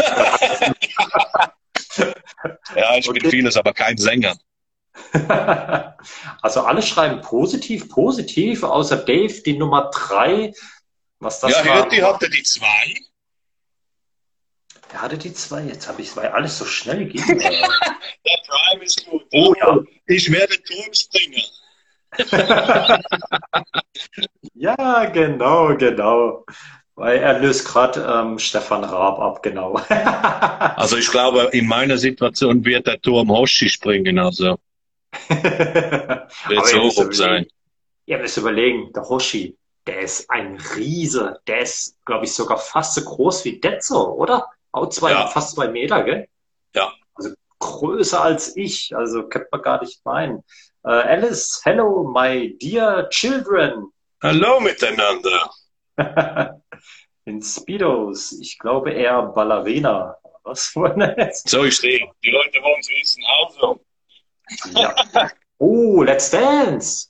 Ja, 2.76 2.96
ich 2.96 3.08
Okay. 3.08 3.18
bin 3.20 3.30
vieles, 3.30 3.56
aber 3.56 3.72
kein 3.72 3.96
Sänger. 3.96 4.36
Also 6.42 6.62
alle 6.62 6.82
schreiben 6.82 7.20
positiv, 7.20 7.88
positiv, 7.90 8.62
außer 8.62 8.96
Dave, 8.98 9.42
die 9.42 9.58
Nummer 9.58 9.90
drei. 9.92 10.52
Was 11.18 11.40
das 11.40 11.52
ja, 11.52 11.66
war. 11.66 11.74
Hirti 11.82 11.96
hatte 11.98 12.30
die 12.30 12.42
zwei. 12.42 12.94
Wer 14.90 15.02
hatte 15.02 15.18
die 15.18 15.34
zwei? 15.34 15.62
Jetzt 15.64 15.86
habe 15.88 16.00
ich 16.00 16.08
es, 16.08 16.16
weil 16.16 16.28
alles 16.28 16.56
so 16.58 16.64
schnell 16.64 17.04
ging. 17.06 17.22
äh. 17.22 17.38
Der 17.38 18.38
Prime 18.46 18.82
ist 18.84 19.04
gut. 19.06 19.22
Oh 19.32 19.54
ja. 19.60 19.78
Ich 20.06 20.30
werde 20.32 20.54
Turmspringer. 20.62 21.42
ja, 24.54 25.04
genau, 25.06 25.76
genau. 25.76 26.44
Weil 26.94 27.18
er 27.18 27.38
löst 27.38 27.66
gerade 27.66 28.00
ähm, 28.02 28.38
Stefan 28.38 28.84
Raab 28.84 29.18
ab, 29.20 29.42
genau. 29.42 29.80
Also 30.76 30.96
ich 30.96 31.10
glaube, 31.10 31.48
in 31.52 31.66
meiner 31.66 31.96
Situation 31.98 32.64
wird 32.64 32.86
der 32.86 33.00
Turm 33.00 33.30
Hoshi 33.30 33.68
springen. 33.68 34.18
Also 34.18 34.58
wird 35.28 36.66
so 36.66 36.80
hoch 36.82 37.12
sein. 37.12 37.46
überlegen, 37.46 37.50
ihr 38.06 38.18
müsst 38.18 38.36
überlegen, 38.36 38.92
der 38.92 39.08
Hoshi, 39.08 39.56
der 39.86 40.00
ist 40.00 40.30
ein 40.30 40.58
Riese. 40.76 41.40
Der 41.46 41.60
ist, 41.60 41.96
glaube 42.04 42.24
ich, 42.26 42.32
sogar 42.32 42.58
fast 42.58 42.94
so 42.94 43.02
groß 43.02 43.44
wie 43.44 43.60
Detzo, 43.60 44.12
oder? 44.14 44.46
Auch 44.72 44.88
zwei, 44.90 45.12
Ja. 45.12 45.26
fast 45.28 45.54
zwei 45.54 45.68
Meter, 45.68 46.02
gell? 46.04 46.28
Ja. 46.74 46.92
Also 47.14 47.30
größer 47.58 48.22
als 48.22 48.56
ich. 48.56 48.94
Also 48.94 49.28
könnte 49.28 49.48
man 49.52 49.62
gar 49.62 49.80
nicht 49.82 50.04
meinen. 50.04 50.44
Äh, 50.82 50.88
Alice, 50.88 51.60
hello, 51.64 52.04
my 52.04 52.56
dear 52.58 53.08
children. 53.10 53.92
Hallo 54.22 54.60
miteinander. 54.60 55.50
In 57.26 57.42
Speedos. 57.42 58.32
Ich 58.40 58.58
glaube 58.58 58.92
eher 58.92 59.22
Ballerina. 59.22 60.16
Was 60.42 60.74
wollen 60.76 60.98
wir 60.98 61.14
jetzt? 61.18 61.48
So, 61.48 61.64
ich 61.64 61.76
stehe. 61.76 62.10
Die 62.24 62.30
Leute 62.30 62.62
wollen 62.62 62.80
es 62.80 62.88
wissen. 62.88 63.22
Also, 63.40 63.80
Ja. 64.72 64.94
Oh, 65.58 66.02
Let's 66.02 66.30
Dance. 66.30 67.08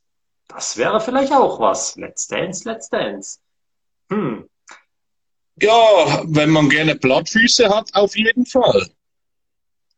Das 0.49 0.77
wäre 0.77 1.01
vielleicht 1.01 1.33
auch 1.33 1.61
was. 1.61 1.95
Let's 1.95 2.27
Dance, 2.27 2.69
Let's 2.69 2.89
Dance. 2.89 3.39
Hm. 4.11 4.51
ja, 5.63 6.25
wenn 6.27 6.51
man 6.51 6.69
gerne 6.69 6.97
Plattfüße 6.97 7.69
hat, 7.69 7.95
auf 7.95 8.17
jeden 8.17 8.45
Fall. 8.45 8.91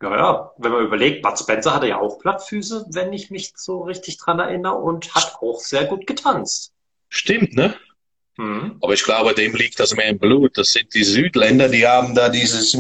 Ja, 0.03 0.17
ja. 0.17 0.53
Wenn 0.59 0.73
man 0.73 0.85
überlegt, 0.85 1.23
Bud 1.23 1.39
Spencer 1.39 1.75
hatte 1.75 1.87
ja 1.87 2.01
auch 2.01 2.19
Plattfüße, 2.19 2.87
wenn 2.91 3.13
ich 3.13 3.31
mich 3.31 3.53
so 3.57 3.83
richtig 3.83 4.19
dran 4.19 4.41
erinnere, 4.41 4.75
und 4.75 5.15
hat 5.15 5.37
auch 5.41 5.61
sehr 5.61 5.85
gut 5.85 6.07
getanzt. 6.07 6.73
Stimmt, 7.09 7.55
ne? 7.55 7.75
Hm. 8.39 8.79
Aber 8.81 8.95
ich 8.95 9.05
glaube, 9.05 9.35
dem 9.35 9.55
liegt 9.55 9.79
das 9.79 9.95
mehr 9.95 10.09
im 10.09 10.19
Blut. 10.19 10.57
Das 10.57 10.73
sind 10.73 10.95
die 10.95 11.05
Südländer, 11.05 11.69
die 11.69 11.87
haben 11.87 12.15
da 12.15 12.29
dieses. 12.29 12.75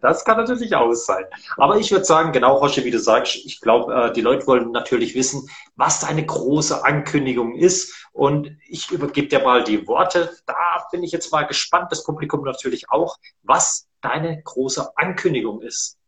Das 0.00 0.24
kann 0.24 0.38
natürlich 0.38 0.74
auch 0.74 0.92
sein. 0.92 1.24
Aber 1.56 1.76
ich 1.76 1.90
würde 1.90 2.04
sagen, 2.04 2.32
genau, 2.32 2.56
Roche, 2.56 2.84
wie 2.84 2.90
du 2.90 2.98
sagst, 2.98 3.36
ich 3.36 3.60
glaube, 3.60 3.94
äh, 3.94 4.12
die 4.12 4.20
Leute 4.20 4.46
wollen 4.46 4.72
natürlich 4.72 5.14
wissen, 5.14 5.48
was 5.76 6.00
deine 6.00 6.24
große 6.24 6.84
Ankündigung 6.84 7.54
ist. 7.54 8.03
Und 8.14 8.56
ich 8.68 8.92
übergebe 8.92 9.26
dir 9.26 9.40
mal 9.40 9.64
die 9.64 9.88
Worte. 9.88 10.38
Da 10.46 10.86
bin 10.92 11.02
ich 11.02 11.10
jetzt 11.10 11.32
mal 11.32 11.42
gespannt, 11.42 11.90
das 11.90 12.04
Publikum 12.04 12.44
natürlich 12.44 12.88
auch, 12.88 13.18
was 13.42 13.88
deine 14.00 14.40
große 14.40 14.96
Ankündigung 14.96 15.60
ist. 15.62 15.98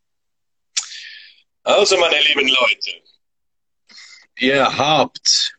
Also, 1.64 1.98
meine 1.98 2.22
lieben 2.22 2.46
Leute, 2.46 3.02
ihr 4.38 4.78
habt 4.78 5.58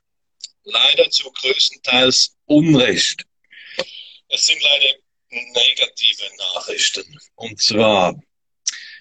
leider 0.63 1.09
zu 1.09 1.29
größtenteils 1.33 2.37
Unrecht. 2.45 3.25
Es 4.29 4.45
sind 4.45 4.61
leider 4.61 4.99
negative 5.29 6.37
Nachrichten. 6.37 7.19
Und 7.35 7.61
zwar, 7.61 8.15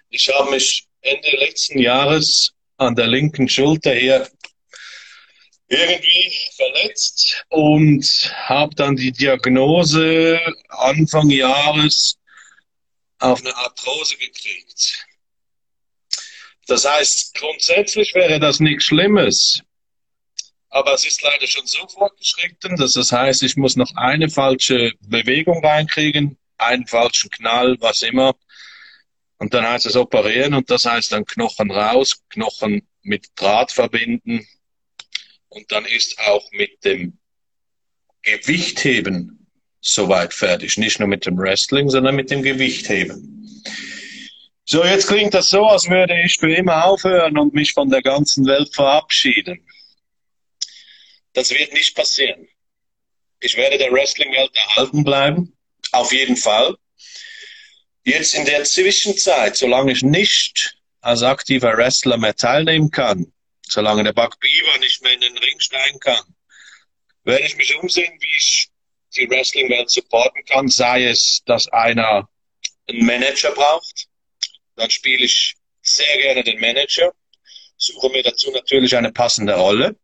ich 0.09 0.29
habe 0.31 0.51
mich 0.51 0.89
Ende 1.01 1.31
letzten 1.37 1.79
Jahres 1.79 2.51
an 2.77 2.97
der 2.97 3.07
linken 3.07 3.49
Schulter 3.49 3.95
hier 3.95 4.29
irgendwie 5.69 6.33
verletzt 6.55 7.45
und 7.49 8.33
habe 8.45 8.75
dann 8.75 8.97
die 8.97 9.13
Diagnose 9.13 10.41
Anfang 10.69 11.31
Jahres 11.31 12.19
auf 13.19 13.41
eine 13.41 13.57
Arthrose 13.57 14.17
gekriegt. 14.17 15.07
Das 16.67 16.85
heißt, 16.85 17.35
grundsätzlich 17.35 18.15
wäre 18.15 18.41
das 18.41 18.61
nichts 18.61 18.85
Schlimmes. 18.85 19.63
Aber 20.69 20.93
es 20.95 21.07
ist 21.07 21.23
leider 21.23 21.47
schon 21.47 21.67
so 21.67 21.87
fortgeschritten, 21.89 22.77
dass 22.77 22.95
das 22.95 23.13
heißt, 23.13 23.43
ich 23.43 23.57
muss 23.57 23.77
noch 23.77 23.95
eine 23.95 24.29
falsche 24.29 24.93
Bewegung 25.01 25.65
reinkriegen, 25.65 26.37
einen 26.59 26.87
falschen 26.87 27.31
Knall, 27.31 27.77
was 27.81 28.03
immer. 28.03 28.35
Und 29.39 29.55
dann 29.55 29.67
heißt 29.67 29.87
es 29.87 29.97
operieren 29.97 30.55
und 30.55 30.71
das 30.71 30.85
heißt 30.85 31.13
dann 31.13 31.25
Knochen 31.25 31.71
raus, 31.71 32.23
Knochen 32.31 32.87
mit 33.03 33.29
Draht 33.37 33.71
verbinden. 33.71 34.47
Und 35.49 35.71
dann 35.73 35.85
ist 35.85 36.19
auch 36.21 36.51
mit 36.53 36.85
dem 36.85 37.19
Gewichtheben 38.23 39.47
soweit 39.81 40.35
fertig. 40.35 40.77
Nicht 40.77 40.99
nur 40.99 41.09
mit 41.09 41.27
dem 41.27 41.39
Wrestling, 41.39 41.89
sondern 41.89 42.17
mit 42.17 42.31
dem 42.31 42.43
Gewichtheben. 42.43 43.63
So, 44.65 44.85
jetzt 44.85 45.07
klingt 45.07 45.33
das 45.33 45.49
so, 45.49 45.65
als 45.65 45.89
würde 45.89 46.21
ich 46.25 46.39
für 46.39 46.53
immer 46.53 46.85
aufhören 46.85 47.39
und 47.39 47.55
mich 47.55 47.73
von 47.73 47.89
der 47.89 48.03
ganzen 48.03 48.47
Welt 48.47 48.75
verabschieden. 48.75 49.65
Das 51.35 51.51
wird 51.51 51.73
nicht 51.73 51.95
passieren. 51.95 52.49
Ich 53.41 53.57
werde 53.57 53.79
der 53.79 53.93
Wrestling-Welt 53.93 54.51
erhalten 54.55 55.05
bleiben. 55.05 55.57
Auf 55.93 56.13
jeden 56.13 56.37
Fall. 56.37 56.75
Jetzt 58.05 58.35
in 58.35 58.45
der 58.45 58.65
Zwischenzeit, 58.65 59.57
solange 59.57 59.93
ich 59.93 60.03
nicht 60.03 60.77
als 61.01 61.23
aktiver 61.23 61.77
Wrestler 61.77 62.17
mehr 62.17 62.35
teilnehmen 62.35 62.91
kann, 62.91 63.33
solange 63.69 64.05
der 64.05 64.13
Buck 64.13 64.39
Beaver 64.41 64.79
nicht 64.79 65.03
mehr 65.03 65.13
in 65.13 65.21
den 65.21 65.39
Ring 65.39 65.61
steigen 65.61 65.99
kann, 66.01 66.35
werde 67.25 67.45
ich 67.45 67.57
mich 67.57 67.75
umsehen, 67.77 68.17
wie 68.21 68.37
ich 68.37 68.69
die 69.17 69.29
Wrestling-Welt 69.29 69.91
supporten 69.91 70.45
kann, 70.45 70.69
sei 70.69 71.07
es, 71.07 71.43
dass 71.45 71.69
einer 71.69 72.29
einen 72.89 73.05
Manager 73.05 73.51
braucht, 73.53 74.07
dann 74.77 74.91
spiele 74.91 75.25
ich 75.25 75.57
sehr 75.83 76.19
gerne 76.19 76.45
den 76.45 76.61
Manager, 76.61 77.13
suche 77.77 78.11
mir 78.11 78.23
dazu 78.23 78.51
natürlich 78.51 78.97
eine 78.97 79.13
passende 79.13 79.55
Rolle. 79.55 79.97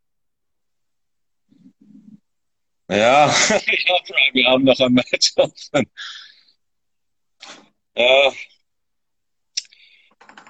Ja, 2.89 3.29
wir 4.33 4.47
haben 4.47 4.65
noch 4.65 4.79
ein 4.81 4.93
Match 4.93 5.33
offen. 5.37 5.91
Ja. 7.95 8.33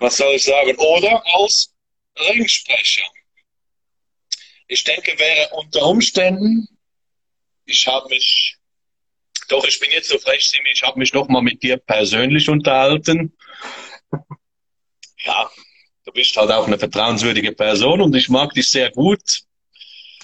Was 0.01 0.17
soll 0.17 0.35
ich 0.35 0.45
sagen? 0.45 0.77
Oder 0.77 1.23
als 1.37 1.72
Ringsprecher. 2.19 3.05
Ich 4.69 4.85
denke, 4.85 5.19
wäre 5.19 5.51
unter 5.51 5.87
Umständen, 5.87 6.67
ich 7.67 7.87
habe 7.87 8.09
mich, 8.09 8.57
doch, 9.49 9.65
ich 9.65 9.79
bin 9.79 9.91
jetzt 9.91 10.09
so 10.09 10.19
frech, 10.19 10.49
Simi, 10.49 10.71
ich 10.73 10.83
habe 10.83 10.99
mich 10.99 11.13
noch 11.13 11.29
mal 11.29 11.43
mit 11.43 11.63
dir 11.63 11.77
persönlich 11.77 12.49
unterhalten. 12.49 13.37
Ja, 15.25 15.51
du 16.05 16.13
bist 16.13 16.37
halt 16.37 16.51
auch 16.51 16.67
eine 16.67 16.79
vertrauenswürdige 16.79 17.53
Person 17.53 18.01
und 18.01 18.15
ich 18.17 18.29
mag 18.29 18.53
dich 18.55 18.69
sehr 18.69 18.91
gut. 18.91 19.43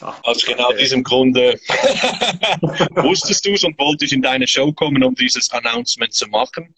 Ach, 0.00 0.18
Aus 0.22 0.44
genau 0.44 0.68
okay. 0.68 0.78
diesem 0.78 1.02
Grunde 1.02 1.54
wusstest 2.96 3.44
du 3.44 3.52
es 3.52 3.64
und 3.64 3.78
wollte 3.78 4.04
ich 4.04 4.12
in 4.12 4.22
deine 4.22 4.46
Show 4.46 4.72
kommen, 4.72 5.02
um 5.02 5.14
dieses 5.14 5.50
Announcement 5.50 6.14
zu 6.14 6.26
machen. 6.28 6.74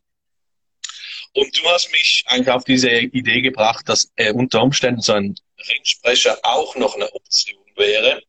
Und 1.32 1.56
du 1.56 1.68
hast 1.68 1.90
mich 1.92 2.24
eigentlich 2.26 2.50
auf 2.50 2.64
diese 2.64 2.90
Idee 2.90 3.40
gebracht, 3.40 3.88
dass 3.88 4.10
äh, 4.16 4.32
unter 4.32 4.62
Umständen 4.62 5.00
so 5.00 5.12
ein 5.12 5.34
Ringsprecher 5.68 6.38
auch 6.42 6.74
noch 6.76 6.96
eine 6.96 7.12
Option 7.12 7.60
wäre. 7.76 8.22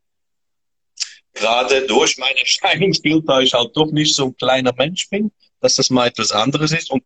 Gerade 1.34 1.88
durch 1.88 2.18
mein 2.18 2.36
Erscheinungsbild, 2.38 3.24
da 3.28 3.40
ich 3.40 3.54
halt 3.54 3.76
doch 3.76 3.92
nicht 3.92 4.16
so 4.16 4.26
ein 4.26 4.38
kleiner 4.38 4.74
Mensch 4.74 5.10
bin, 5.10 5.32
dass 5.62 5.76
das 5.76 5.90
mal 5.90 6.08
etwas 6.08 6.32
anderes 6.32 6.72
ist 6.72 6.92
und 6.92 7.04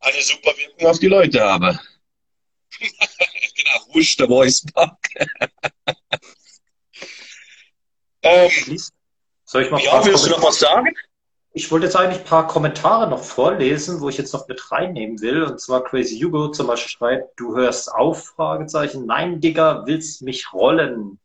eine 0.00 0.22
super 0.22 0.56
Wirkung 0.56 0.86
auf 0.88 0.98
die 0.98 1.08
Leute 1.08 1.40
habe. 1.40 1.78
genau, 2.80 3.94
wusch 3.94 4.16
der 4.16 4.26
Voice 4.26 4.64
Pack. 4.72 4.98
ähm, 8.22 8.50
Soll 9.44 9.64
ich 9.64 9.70
mal 9.70 9.80
ja, 9.82 10.04
willst 10.04 10.26
du 10.26 10.30
noch 10.30 10.42
was 10.42 10.58
sagen? 10.58 10.94
Ich 11.56 11.70
wollte 11.70 11.86
jetzt 11.86 11.94
eigentlich 11.94 12.18
ein 12.18 12.26
paar 12.26 12.48
Kommentare 12.48 13.08
noch 13.08 13.22
vorlesen, 13.22 14.00
wo 14.00 14.08
ich 14.08 14.18
jetzt 14.18 14.32
noch 14.32 14.48
mit 14.48 14.72
reinnehmen 14.72 15.20
will. 15.20 15.44
Und 15.44 15.60
zwar 15.60 15.84
Crazy 15.84 16.18
Hugo 16.18 16.48
zum 16.48 16.66
Beispiel 16.66 16.90
schreibt, 16.90 17.38
du 17.38 17.54
hörst 17.54 17.94
auf, 17.94 18.26
Fragezeichen. 18.34 19.06
Nein, 19.06 19.40
Digga, 19.40 19.86
willst 19.86 20.22
mich 20.22 20.52
rollen. 20.52 21.20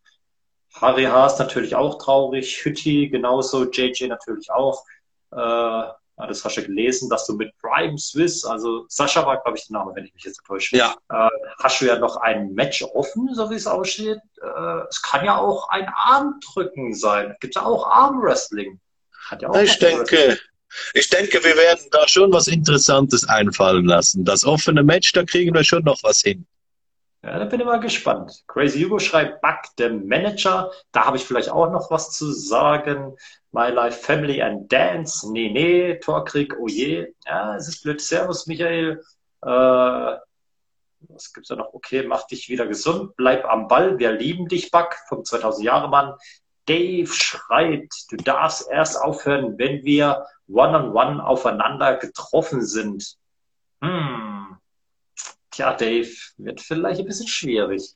Harry 0.76 1.06
Haas 1.06 1.40
natürlich 1.40 1.76
auch 1.76 1.98
traurig. 1.98 2.64
Hütti 2.64 3.10
genauso. 3.10 3.66
JJ 3.72 4.06
natürlich 4.06 4.52
auch. 4.52 4.86
Äh, 5.32 5.84
das 6.28 6.46
hast 6.46 6.58
du 6.58 6.64
gelesen, 6.64 7.10
dass 7.10 7.26
du 7.26 7.34
mit 7.34 7.52
Prime 7.58 7.98
Swiss, 7.98 8.46
also 8.46 8.86
Sascha 8.88 9.26
war, 9.26 9.42
glaube 9.42 9.58
ich, 9.58 9.66
der 9.66 9.80
Name, 9.80 9.96
wenn 9.96 10.06
ich 10.06 10.14
mich 10.14 10.26
jetzt 10.26 10.44
täusche. 10.46 10.78
Ja. 10.78 10.96
Äh, 11.10 11.30
hast 11.64 11.82
du 11.82 11.86
ja 11.86 11.98
noch 11.98 12.18
ein 12.18 12.54
Match 12.54 12.84
offen, 12.84 13.34
so 13.34 13.50
wie 13.50 13.56
es 13.56 13.66
aussieht. 13.66 14.20
Äh, 14.44 14.80
es 14.90 15.02
kann 15.02 15.26
ja 15.26 15.40
auch 15.40 15.70
ein 15.70 15.88
Armdrücken 15.92 16.94
sein. 16.94 17.36
Gibt 17.40 17.56
ja 17.56 17.66
auch 17.66 17.88
Armwrestling. 17.88 18.80
Hat 19.26 19.42
ja 19.42 19.50
auch 19.50 19.62
ich 19.62 19.78
denke, 19.80 20.40
ich 20.94 21.10
denke, 21.10 21.44
wir 21.44 21.56
werden 21.56 21.86
da 21.92 22.08
schon 22.08 22.32
was 22.32 22.48
Interessantes 22.48 23.28
einfallen 23.28 23.86
lassen. 23.86 24.26
Das 24.26 24.46
offene 24.46 24.84
Match, 24.84 25.12
da 25.14 25.24
kriegen 25.24 25.54
wir 25.54 25.64
schon 25.64 25.84
noch 25.84 26.02
was 26.04 26.22
hin. 26.22 26.46
Ja, 27.22 27.38
da 27.38 27.46
bin 27.46 27.60
ich 27.60 27.66
mal 27.66 27.80
gespannt. 27.82 28.44
Crazy 28.48 28.82
Hugo 28.82 28.98
schreibt 28.98 29.42
Bug, 29.42 29.58
der 29.78 29.92
Manager. 29.92 30.72
Da 30.94 31.06
habe 31.06 31.18
ich 31.18 31.26
vielleicht 31.26 31.50
auch 31.50 31.70
noch 31.70 31.92
was 31.92 32.12
zu 32.12 32.32
sagen. 32.32 33.16
My 33.52 33.70
Life 33.70 34.00
Family 34.00 34.42
and 34.42 34.72
Dance. 34.72 35.30
Nee, 35.30 35.50
nee. 35.50 35.96
Torkrieg, 35.96 36.56
oh 36.58 36.68
je. 36.68 37.14
Ja, 37.26 37.56
es 37.56 37.68
ist 37.68 37.84
blöd. 37.84 38.00
Servus, 38.00 38.48
Michael. 38.48 39.04
Äh, 39.42 39.50
was 41.08 41.34
gibt's 41.34 41.50
da 41.50 41.56
noch? 41.56 41.74
Okay, 41.74 42.04
mach 42.04 42.26
dich 42.28 42.48
wieder 42.48 42.68
gesund. 42.68 43.16
Bleib 43.18 43.46
am 43.46 43.68
Ball. 43.68 44.00
Wir 44.00 44.14
lieben 44.14 44.48
dich, 44.48 44.72
Bug, 44.72 44.96
vom 45.10 45.26
2000 45.26 45.66
Jahre 45.66 45.90
Mann. 45.90 46.14
Dave 46.70 47.08
schreibt, 47.08 48.12
du 48.12 48.18
darfst 48.18 48.70
erst 48.70 49.02
aufhören, 49.02 49.58
wenn 49.58 49.84
wir 49.84 50.26
one-on-one 50.48 50.92
-on 50.92 51.16
-one 51.16 51.20
aufeinander 51.20 51.98
getroffen 51.98 52.64
sind. 52.64 53.18
Hm. 53.82 54.58
Tja, 55.50 55.74
Dave, 55.74 56.12
wird 56.38 56.62
vielleicht 56.62 57.00
ein 57.00 57.08
bisschen 57.08 57.28
schwierig. 57.28 57.96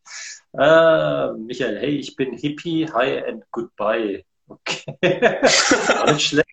Äh, 0.54 1.34
Michael, 1.34 1.80
hey, 1.80 1.98
ich 1.98 2.16
bin 2.16 2.34
Hippie, 2.34 2.88
hi 2.92 3.24
and 3.24 3.44
goodbye. 3.52 4.26
Okay. 4.48 4.98
Alles 6.02 6.24
schlecht. 6.24 6.48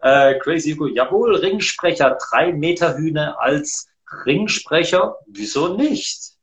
Äh, 0.00 0.38
Crazy 0.38 0.72
Hugo, 0.72 0.86
jawohl, 0.86 1.36
Ringsprecher, 1.36 2.16
drei 2.30 2.52
Meter 2.52 2.96
Hühner 2.96 3.36
als 3.40 3.88
Ringsprecher. 4.24 5.16
Wieso 5.26 5.76
nicht? 5.76 6.36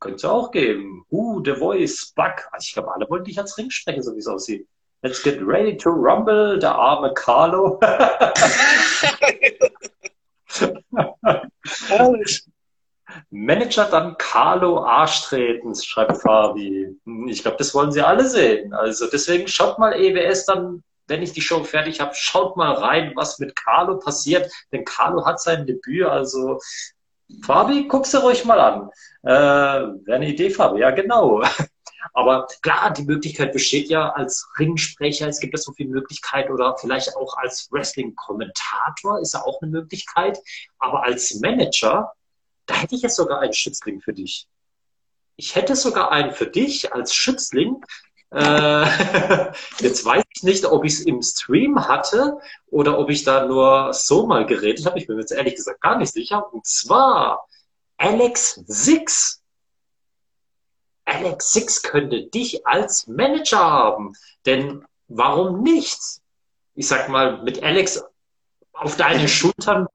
Könnte 0.00 0.16
es 0.16 0.24
auch 0.24 0.50
geben. 0.50 1.04
Uh, 1.10 1.42
The 1.44 1.54
Voice, 1.54 2.12
Buck. 2.16 2.48
Also 2.50 2.64
ich 2.66 2.72
glaube, 2.72 2.92
alle 2.94 3.08
wollen 3.08 3.24
dich 3.24 3.38
als 3.38 3.56
Ringsprecher, 3.58 4.02
so 4.02 4.14
wie 4.14 4.18
es 4.18 4.26
aussieht. 4.26 4.66
Let's 5.02 5.22
get 5.22 5.38
ready 5.40 5.76
to 5.76 5.90
rumble, 5.90 6.58
der 6.58 6.74
arme 6.74 7.14
Carlo. 7.14 7.78
Manager 13.30 13.84
dann 13.86 14.16
Carlo 14.18 14.84
Arschtretens, 14.84 15.84
schreibt 15.84 16.18
Fabi. 16.18 16.96
Ich 17.28 17.42
glaube, 17.42 17.56
das 17.58 17.74
wollen 17.74 17.92
sie 17.92 18.02
alle 18.02 18.28
sehen. 18.28 18.72
Also 18.72 19.06
deswegen 19.10 19.48
schaut 19.48 19.78
mal 19.78 19.92
EWS 19.92 20.46
dann, 20.46 20.82
wenn 21.06 21.22
ich 21.22 21.32
die 21.32 21.40
Show 21.40 21.64
fertig 21.64 22.00
habe, 22.00 22.14
schaut 22.14 22.56
mal 22.56 22.72
rein, 22.72 23.12
was 23.16 23.38
mit 23.38 23.56
Carlo 23.56 23.98
passiert. 23.98 24.50
Denn 24.72 24.84
Carlo 24.84 25.24
hat 25.26 25.40
sein 25.40 25.66
Debüt, 25.66 26.06
also 26.06 26.58
Fabi, 27.44 27.86
guck's 27.88 28.10
dir 28.10 28.18
ruhig 28.18 28.44
mal 28.44 28.60
an. 28.60 28.90
Äh, 29.22 30.06
Wäre 30.06 30.16
eine 30.16 30.28
Idee, 30.28 30.50
Fabi, 30.50 30.80
ja 30.80 30.90
genau. 30.90 31.42
Aber 32.12 32.46
klar, 32.62 32.92
die 32.92 33.04
Möglichkeit 33.04 33.52
besteht 33.52 33.88
ja 33.88 34.10
als 34.10 34.48
Ringsprecher, 34.58 35.28
es 35.28 35.40
gibt 35.40 35.54
ja 35.54 35.58
so 35.58 35.72
viele 35.72 35.90
Möglichkeiten 35.90 36.52
oder 36.52 36.76
vielleicht 36.78 37.14
auch 37.16 37.36
als 37.36 37.68
Wrestling-Kommentator 37.70 39.20
ist 39.20 39.34
ja 39.34 39.42
auch 39.42 39.60
eine 39.60 39.70
Möglichkeit. 39.70 40.38
Aber 40.78 41.04
als 41.04 41.34
Manager, 41.40 42.12
da 42.66 42.74
hätte 42.74 42.94
ich 42.94 43.02
jetzt 43.02 43.16
sogar 43.16 43.40
einen 43.40 43.52
Schützling 43.52 44.00
für 44.00 44.12
dich. 44.12 44.48
Ich 45.36 45.54
hätte 45.54 45.76
sogar 45.76 46.10
einen 46.12 46.32
für 46.32 46.46
dich 46.46 46.92
als 46.92 47.14
Schützling, 47.14 47.84
äh, 48.32 48.84
jetzt 49.80 50.04
weiß 50.04 50.22
ich 50.34 50.42
nicht, 50.42 50.64
ob 50.64 50.84
ich 50.84 50.94
es 50.94 51.00
im 51.00 51.22
Stream 51.22 51.88
hatte 51.88 52.38
oder 52.68 52.98
ob 52.98 53.10
ich 53.10 53.24
da 53.24 53.46
nur 53.46 53.92
so 53.92 54.26
mal 54.26 54.46
geredet 54.46 54.86
habe. 54.86 54.98
Ich 54.98 55.06
bin 55.06 55.16
mir 55.16 55.22
jetzt 55.22 55.32
ehrlich 55.32 55.56
gesagt 55.56 55.80
gar 55.80 55.98
nicht 55.98 56.12
sicher. 56.12 56.52
Und 56.52 56.64
zwar 56.66 57.46
Alex 57.96 58.62
Six. 58.66 59.42
Alex 61.04 61.52
Six 61.52 61.82
könnte 61.82 62.26
dich 62.26 62.66
als 62.66 63.06
Manager 63.08 63.58
haben. 63.58 64.14
Denn 64.46 64.84
warum 65.08 65.62
nicht? 65.62 65.98
Ich 66.74 66.86
sag 66.86 67.08
mal, 67.08 67.42
mit 67.42 67.62
Alex 67.62 68.02
auf 68.72 68.96
deinen 68.96 69.28
Schultern 69.28 69.88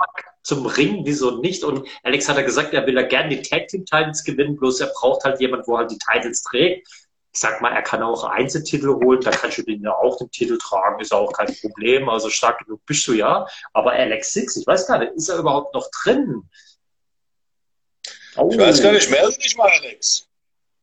zum 0.44 0.66
Ring, 0.68 1.02
wieso 1.06 1.40
nicht? 1.40 1.64
Und 1.64 1.88
Alex 2.04 2.30
hat 2.30 2.36
ja 2.36 2.44
gesagt, 2.44 2.74
er 2.74 2.86
will 2.86 2.96
ja 2.96 3.02
gerne 3.02 3.30
die 3.30 3.42
Tag 3.42 3.70
Team 3.70 3.86
Titles 3.86 4.24
gewinnen, 4.24 4.58
bloß 4.58 4.82
er 4.82 4.92
braucht 4.94 5.24
halt 5.24 5.40
jemand, 5.40 5.68
wo 5.68 5.78
halt 5.78 5.90
die 5.90 5.98
Titles 5.98 6.44
trägt 6.44 6.88
ich 7.36 7.42
sag 7.42 7.62
mal, 7.62 7.74
er 7.74 7.82
kann 7.82 8.02
auch 8.02 8.24
Einzeltitel 8.24 8.88
holen, 8.88 9.20
da 9.20 9.30
kannst 9.30 9.58
du 9.58 9.64
den 9.64 9.82
ja 9.82 9.92
auch 9.92 10.18
den 10.18 10.32
Titel 10.32 10.58
tragen, 10.58 11.02
ist 11.02 11.14
auch 11.14 11.34
kein 11.34 11.54
Problem. 11.60 12.08
Also 12.08 12.30
stark 12.30 12.60
genug 12.60 12.86
bist 12.86 13.06
du 13.08 13.12
ja. 13.12 13.46
Aber 13.74 13.92
Alex 13.92 14.32
Six, 14.32 14.56
ich 14.56 14.66
weiß 14.66 14.88
gar 14.88 15.00
nicht, 15.00 15.12
ist 15.16 15.28
er 15.28 15.40
überhaupt 15.40 15.74
noch 15.74 15.86
drin? 15.92 16.50
Oh. 18.38 18.50
Ich 18.50 18.58
weiß 18.58 18.82
gar 18.82 18.94
nicht, 18.94 19.12
melde 19.12 19.38
dich 19.38 19.58
mal, 19.58 19.70
Alex. 19.70 20.30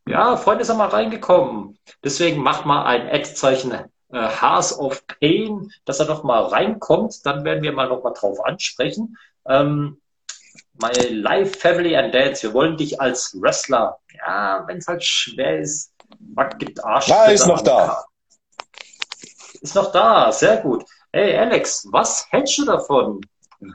Ja, 0.07 0.37
Freund 0.37 0.61
ist 0.61 0.69
er 0.69 0.75
mal 0.75 0.89
reingekommen. 0.89 1.79
Deswegen 2.03 2.43
macht 2.43 2.67
mal 2.67 2.85
ein 2.85 3.09
Ad-Zeichen 3.09 3.71
äh, 3.71 3.85
Hearts 4.11 4.77
of 4.77 5.03
Pain, 5.07 5.71
dass 5.85 5.99
er 5.99 6.05
noch 6.05 6.21
mal 6.21 6.43
reinkommt. 6.43 7.25
Dann 7.25 7.45
werden 7.45 7.63
wir 7.63 7.71
mal 7.71 7.89
noch 7.89 8.03
mal 8.03 8.13
drauf 8.13 8.45
ansprechen. 8.45 9.17
Ähm, 9.47 9.99
my 10.73 10.91
Life, 11.09 11.57
Family 11.57 11.95
and 11.95 12.13
Dance. 12.13 12.43
Wir 12.43 12.53
wollen 12.53 12.77
dich 12.77 13.01
als 13.01 13.35
Wrestler. 13.41 13.97
Ja, 14.15 14.63
wenn 14.67 14.77
es 14.77 14.87
halt 14.87 15.03
schwer 15.03 15.59
ist, 15.59 15.92
Mack 16.19 16.59
gibt 16.59 16.83
Arsch. 16.83 17.07
Ja, 17.07 17.25
ist 17.25 17.47
noch 17.47 17.61
da. 17.61 18.03
Ist 19.61 19.75
noch 19.75 19.91
da, 19.91 20.31
sehr 20.31 20.57
gut. 20.57 20.83
Hey 21.11 21.37
Alex, 21.37 21.87
was 21.91 22.25
hältst 22.31 22.57
du 22.57 22.65
davon? 22.65 23.21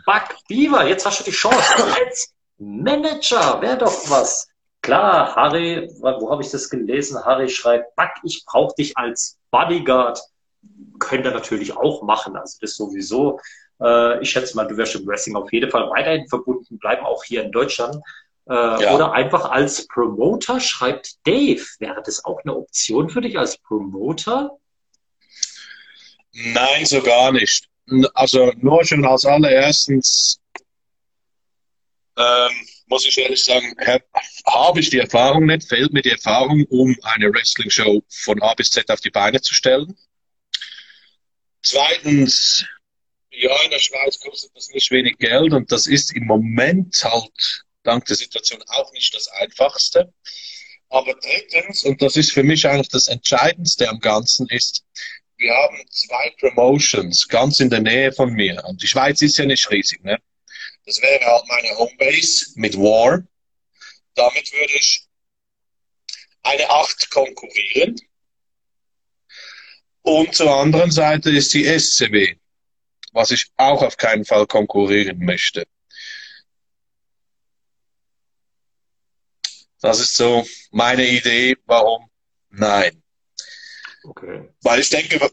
Buck 0.04 0.36
Beaver, 0.48 0.86
jetzt 0.86 1.06
hast 1.06 1.20
du 1.20 1.24
die 1.24 1.30
Chance. 1.30 1.58
Als 2.04 2.34
Manager, 2.58 3.60
wäre 3.62 3.78
doch 3.78 4.10
was. 4.10 4.48
Klar, 4.82 5.34
Harry, 5.34 5.90
wo 6.00 6.30
habe 6.30 6.42
ich 6.42 6.50
das 6.50 6.68
gelesen? 6.68 7.24
Harry 7.24 7.48
schreibt, 7.48 7.94
Buck, 7.96 8.10
ich 8.22 8.44
brauche 8.46 8.74
dich 8.76 8.96
als 8.96 9.38
Bodyguard. 9.50 10.20
Könnte 10.98 11.28
er 11.28 11.34
natürlich 11.34 11.76
auch 11.76 12.02
machen, 12.02 12.36
also 12.36 12.58
das 12.60 12.74
sowieso. 12.74 13.40
Äh, 13.80 14.20
ich 14.20 14.30
schätze 14.30 14.56
mal, 14.56 14.66
du 14.66 14.76
wirst 14.76 14.96
im 14.96 15.06
Wrestling 15.06 15.36
auf 15.36 15.52
jeden 15.52 15.70
Fall 15.70 15.88
weiterhin 15.90 16.28
verbunden 16.28 16.78
bleiben, 16.78 17.04
auch 17.04 17.22
hier 17.24 17.42
in 17.42 17.52
Deutschland. 17.52 17.96
Äh, 18.48 18.82
ja. 18.82 18.94
Oder 18.94 19.12
einfach 19.12 19.50
als 19.50 19.86
Promoter, 19.88 20.60
schreibt 20.60 21.26
Dave. 21.26 21.64
Wäre 21.78 22.02
das 22.04 22.24
auch 22.24 22.40
eine 22.44 22.56
Option 22.56 23.10
für 23.10 23.20
dich 23.20 23.38
als 23.38 23.58
Promoter? 23.58 24.56
Nein, 26.32 26.86
so 26.86 27.02
gar 27.02 27.32
nicht. 27.32 27.68
Also 28.14 28.52
nur 28.56 28.84
schon 28.84 29.04
als 29.04 29.24
allererstens 29.24 30.40
ähm, 32.18 32.66
muss 32.86 33.06
ich 33.06 33.16
ehrlich 33.18 33.44
sagen, 33.44 33.74
habe 34.46 34.80
ich 34.80 34.90
die 34.90 34.98
Erfahrung 34.98 35.46
nicht, 35.46 35.68
fehlt 35.68 35.92
mir 35.92 36.02
die 36.02 36.10
Erfahrung, 36.10 36.64
um 36.68 36.96
eine 37.02 37.32
Wrestling-Show 37.32 38.02
von 38.08 38.42
A 38.42 38.54
bis 38.54 38.70
Z 38.70 38.90
auf 38.90 39.00
die 39.00 39.10
Beine 39.10 39.40
zu 39.40 39.54
stellen. 39.54 39.96
Zweitens, 41.62 42.66
ja, 43.30 43.54
in 43.62 43.70
der 43.70 43.78
Schweiz 43.78 44.18
kostet 44.18 44.50
das 44.56 44.68
nicht 44.70 44.90
wenig 44.90 45.18
Geld 45.18 45.52
und 45.52 45.70
das 45.70 45.86
ist 45.86 46.14
im 46.14 46.24
Moment 46.24 46.96
halt 47.04 47.64
dank 47.82 48.04
der 48.06 48.16
Situation 48.16 48.62
auch 48.68 48.92
nicht 48.92 49.14
das 49.14 49.28
Einfachste. 49.28 50.12
Aber 50.90 51.14
drittens, 51.14 51.84
und 51.84 52.00
das 52.00 52.16
ist 52.16 52.32
für 52.32 52.42
mich 52.42 52.66
eigentlich 52.66 52.88
das 52.88 53.08
Entscheidendste 53.08 53.88
am 53.88 54.00
Ganzen, 54.00 54.48
ist, 54.48 54.84
wir 55.36 55.54
haben 55.54 55.78
zwei 55.90 56.34
Promotions 56.40 57.28
ganz 57.28 57.60
in 57.60 57.70
der 57.70 57.80
Nähe 57.80 58.12
von 58.12 58.32
mir. 58.32 58.62
Und 58.64 58.82
die 58.82 58.88
Schweiz 58.88 59.22
ist 59.22 59.38
ja 59.38 59.44
nicht 59.44 59.70
riesig, 59.70 60.02
ne? 60.02 60.18
Das 60.84 61.00
wäre 61.02 61.24
halt 61.24 61.44
meine 61.46 61.76
Homebase 61.76 62.52
mit 62.54 62.76
War. 62.76 63.22
Damit 64.14 64.52
würde 64.52 64.72
ich 64.72 65.06
eine 66.42 66.68
8 66.68 67.10
konkurrieren. 67.10 67.96
Und 70.02 70.34
zur 70.34 70.54
anderen 70.56 70.90
Seite 70.90 71.30
ist 71.30 71.52
die 71.52 71.64
SCW, 71.64 72.36
was 73.12 73.30
ich 73.30 73.50
auch 73.56 73.82
auf 73.82 73.96
keinen 73.98 74.24
Fall 74.24 74.46
konkurrieren 74.46 75.18
möchte. 75.18 75.66
Das 79.80 80.00
ist 80.00 80.16
so 80.16 80.46
meine 80.70 81.06
Idee, 81.06 81.56
warum 81.66 82.10
nein. 82.50 83.02
Okay. 84.04 84.48
Weil 84.62 84.80
ich 84.80 84.90
denke, 84.90 85.30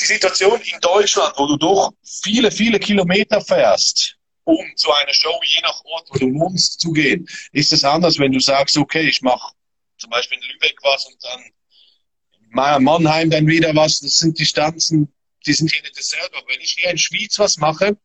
die 0.00 0.04
Situation 0.04 0.60
in 0.60 0.80
Deutschland, 0.80 1.34
wo 1.36 1.46
du 1.46 1.56
doch 1.56 1.92
viele, 2.22 2.50
viele 2.50 2.78
Kilometer 2.78 3.40
fährst, 3.40 4.16
um 4.44 4.64
zu 4.76 4.92
einer 4.92 5.12
Show, 5.12 5.40
je 5.44 5.60
nach 5.62 5.84
Ort, 5.84 6.08
wo 6.10 6.18
du 6.18 6.32
wohnst, 6.34 6.80
zu 6.80 6.92
gehen, 6.92 7.28
ist 7.52 7.72
es 7.72 7.84
anders, 7.84 8.18
wenn 8.18 8.32
du 8.32 8.40
sagst, 8.40 8.76
okay, 8.76 9.08
ich 9.08 9.22
mache 9.22 9.52
zum 9.98 10.10
Beispiel 10.10 10.38
in 10.38 10.44
Lübeck 10.44 10.78
was 10.82 11.06
und 11.06 11.16
dann 11.22 11.42
in 12.76 12.84
Mannheim 12.84 13.30
dann 13.30 13.46
wieder 13.46 13.74
was. 13.74 14.00
Das 14.00 14.14
sind 14.14 14.38
Distanzen, 14.38 15.12
die 15.46 15.52
sind 15.52 15.70
hier 15.72 15.82
nicht 15.82 15.98
dasselbe. 15.98 16.36
Wenn 16.46 16.60
ich 16.60 16.76
hier 16.78 16.90
in 16.90 16.98
Schwyz 16.98 17.38
was 17.38 17.56
mache, 17.56 17.96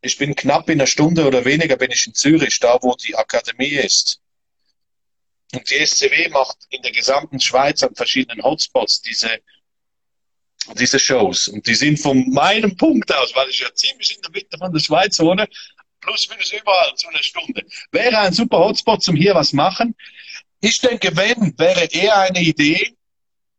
ich 0.00 0.18
bin 0.18 0.34
knapp 0.34 0.68
in 0.68 0.80
einer 0.80 0.86
Stunde 0.86 1.26
oder 1.26 1.44
weniger 1.44 1.76
bin 1.76 1.90
ich 1.90 2.06
in 2.06 2.14
Zürich, 2.14 2.58
da 2.60 2.78
wo 2.82 2.94
die 2.94 3.16
Akademie 3.16 3.74
ist. 3.74 4.20
Und 5.52 5.68
die 5.70 5.84
SCW 5.84 6.28
macht 6.28 6.58
in 6.70 6.82
der 6.82 6.92
gesamten 6.92 7.40
Schweiz 7.40 7.82
an 7.82 7.94
verschiedenen 7.94 8.42
Hotspots 8.42 9.02
diese, 9.02 9.30
diese 10.74 10.98
Shows. 10.98 11.48
Und 11.48 11.66
die 11.66 11.74
sind 11.74 11.98
von 11.98 12.28
meinem 12.30 12.76
Punkt 12.76 13.12
aus, 13.14 13.34
weil 13.34 13.48
ich 13.48 13.60
ja 13.60 13.72
ziemlich 13.74 14.14
in 14.14 14.22
der 14.22 14.30
Mitte 14.30 14.58
von 14.58 14.72
der 14.72 14.80
Schweiz 14.80 15.18
wohne, 15.20 15.48
plus 16.00 16.28
minus 16.28 16.52
überall 16.52 16.94
zu 16.94 17.08
einer 17.08 17.22
Stunde. 17.22 17.64
Wäre 17.90 18.18
ein 18.18 18.32
super 18.32 18.58
Hotspot 18.58 19.02
zum 19.02 19.16
hier 19.16 19.34
was 19.34 19.52
machen. 19.52 19.94
Ich 20.60 20.80
denke, 20.80 21.16
wenn, 21.16 21.56
wäre 21.58 21.84
eher 21.86 22.18
eine 22.18 22.40
Idee, 22.40 22.96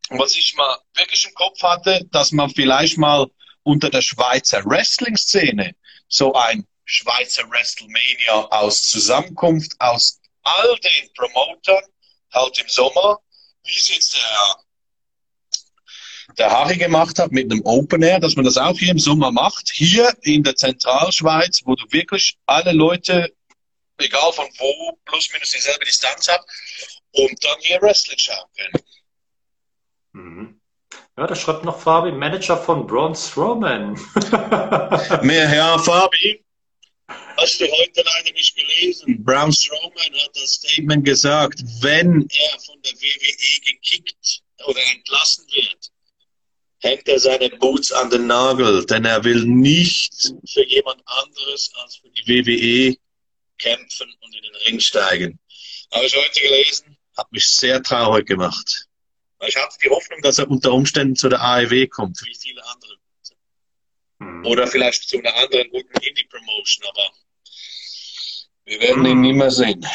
was 0.09 0.35
ich 0.35 0.55
mal 0.55 0.77
wirklich 0.95 1.25
im 1.25 1.33
Kopf 1.33 1.61
hatte, 1.61 2.05
dass 2.11 2.31
man 2.31 2.49
vielleicht 2.49 2.97
mal 2.97 3.27
unter 3.63 3.89
der 3.89 4.01
Schweizer 4.01 4.63
Wrestling-Szene 4.65 5.75
so 6.07 6.33
ein 6.33 6.65
Schweizer 6.85 7.49
WrestleMania 7.49 8.47
aus 8.49 8.83
Zusammenkunft 8.83 9.75
aus 9.79 10.19
all 10.43 10.77
den 10.79 11.13
Promotern 11.13 11.83
halt 12.31 12.59
im 12.59 12.69
Sommer, 12.69 13.19
wie 13.65 13.75
es 13.75 13.89
jetzt 13.89 14.15
der, 14.15 14.55
der 16.37 16.51
Harry 16.51 16.77
gemacht 16.77 17.19
hat 17.19 17.31
mit 17.31 17.51
einem 17.51 17.61
Open 17.65 18.03
Air, 18.03 18.19
dass 18.19 18.35
man 18.35 18.45
das 18.45 18.57
auch 18.57 18.77
hier 18.77 18.91
im 18.91 18.99
Sommer 18.99 19.31
macht, 19.31 19.69
hier 19.69 20.15
in 20.21 20.43
der 20.43 20.55
Zentralschweiz, 20.55 21.61
wo 21.65 21.75
du 21.75 21.85
wirklich 21.91 22.37
alle 22.45 22.71
Leute, 22.71 23.33
egal 23.97 24.31
von 24.31 24.47
wo, 24.57 24.97
plus 25.05 25.29
minus 25.33 25.51
dieselbe 25.51 25.85
Distanz 25.85 26.27
hast, 26.29 26.45
und 27.11 27.43
dann 27.43 27.59
hier 27.59 27.81
Wrestling 27.81 28.17
schauen 28.17 28.49
können. 28.55 28.83
Mhm. 30.13 30.56
Ja, 31.17 31.25
da 31.25 31.35
schreibt 31.35 31.65
noch 31.65 31.79
Fabi, 31.79 32.11
Manager 32.11 32.55
von 32.57 32.85
Braun 32.85 33.15
Strowman. 33.15 33.93
Mehr 35.23 35.47
Herr 35.47 35.79
Fabi. 35.79 36.45
Hast 37.37 37.59
du 37.59 37.65
heute 37.65 38.03
leider 38.03 38.33
nicht 38.33 38.55
gelesen? 38.55 39.23
Braun 39.23 39.51
Strowman 39.51 40.13
hat 40.13 40.29
das 40.35 40.53
Statement 40.53 41.03
gesagt, 41.05 41.59
wenn 41.81 42.21
er 42.29 42.59
von 42.59 42.79
der 42.83 42.91
WWE 42.91 43.61
gekickt 43.65 44.43
oder 44.67 44.79
entlassen 44.93 45.43
wird, 45.55 45.89
hängt 46.81 47.07
er 47.07 47.19
seine 47.19 47.49
Boots 47.49 47.91
an 47.91 48.11
den 48.11 48.27
Nagel, 48.27 48.85
denn 48.85 49.05
er 49.05 49.23
will 49.23 49.43
nicht 49.43 50.33
für 50.47 50.65
jemand 50.65 51.01
anderes 51.05 51.71
als 51.81 51.95
für 51.95 52.09
die 52.11 52.27
WWE 52.27 52.95
kämpfen 53.57 54.07
und 54.21 54.35
in 54.35 54.43
den 54.43 54.55
Ring 54.67 54.79
steigen. 54.79 55.39
Habe 55.91 56.05
ich 56.05 56.15
heute 56.15 56.39
gelesen, 56.39 56.95
hat 57.17 57.31
mich 57.31 57.47
sehr 57.47 57.81
traurig 57.81 58.27
gemacht. 58.27 58.86
Ich 59.45 59.55
hatte 59.55 59.77
die 59.83 59.89
Hoffnung, 59.89 60.21
dass 60.21 60.39
er 60.39 60.49
unter 60.49 60.73
Umständen 60.73 61.15
zu 61.15 61.29
der 61.29 61.41
AEW 61.41 61.87
kommt, 61.87 62.21
wie 62.25 62.35
viele 62.35 62.61
andere. 62.65 62.97
Mhm. 64.19 64.45
Oder 64.45 64.67
vielleicht 64.67 65.07
zu 65.07 65.19
einer 65.19 65.35
anderen 65.35 65.69
guten 65.69 65.93
Indie-Promotion, 66.01 66.87
aber 66.89 67.11
wir 68.65 68.81
werden 68.81 69.05
ihn 69.05 69.21
nie 69.21 69.33
mehr 69.33 69.51
sehen. 69.51 69.85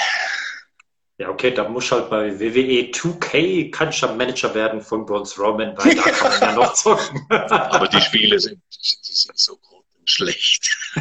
Ja, 1.19 1.29
okay, 1.29 1.51
da 1.53 1.69
muss 1.69 1.91
halt 1.93 2.09
bei 2.09 2.39
WWE 2.41 2.91
2K 2.91 3.71
kannst 3.71 4.03
du 4.03 4.09
Manager 4.09 4.55
werden 4.55 4.81
von 4.81 5.05
Braun 5.05 5.29
Roman, 5.39 5.77
weil 5.77 5.95
da 5.95 6.03
kann 6.03 6.31
man 6.31 6.41
ja 6.41 6.53
noch 6.53 6.73
zocken. 6.75 7.27
aber 7.31 7.87
die 7.89 8.01
Spiele 8.01 8.41
sind, 8.41 8.63
die 8.73 9.13
sind 9.13 9.39
so 9.39 9.59
schlecht. 10.05 10.77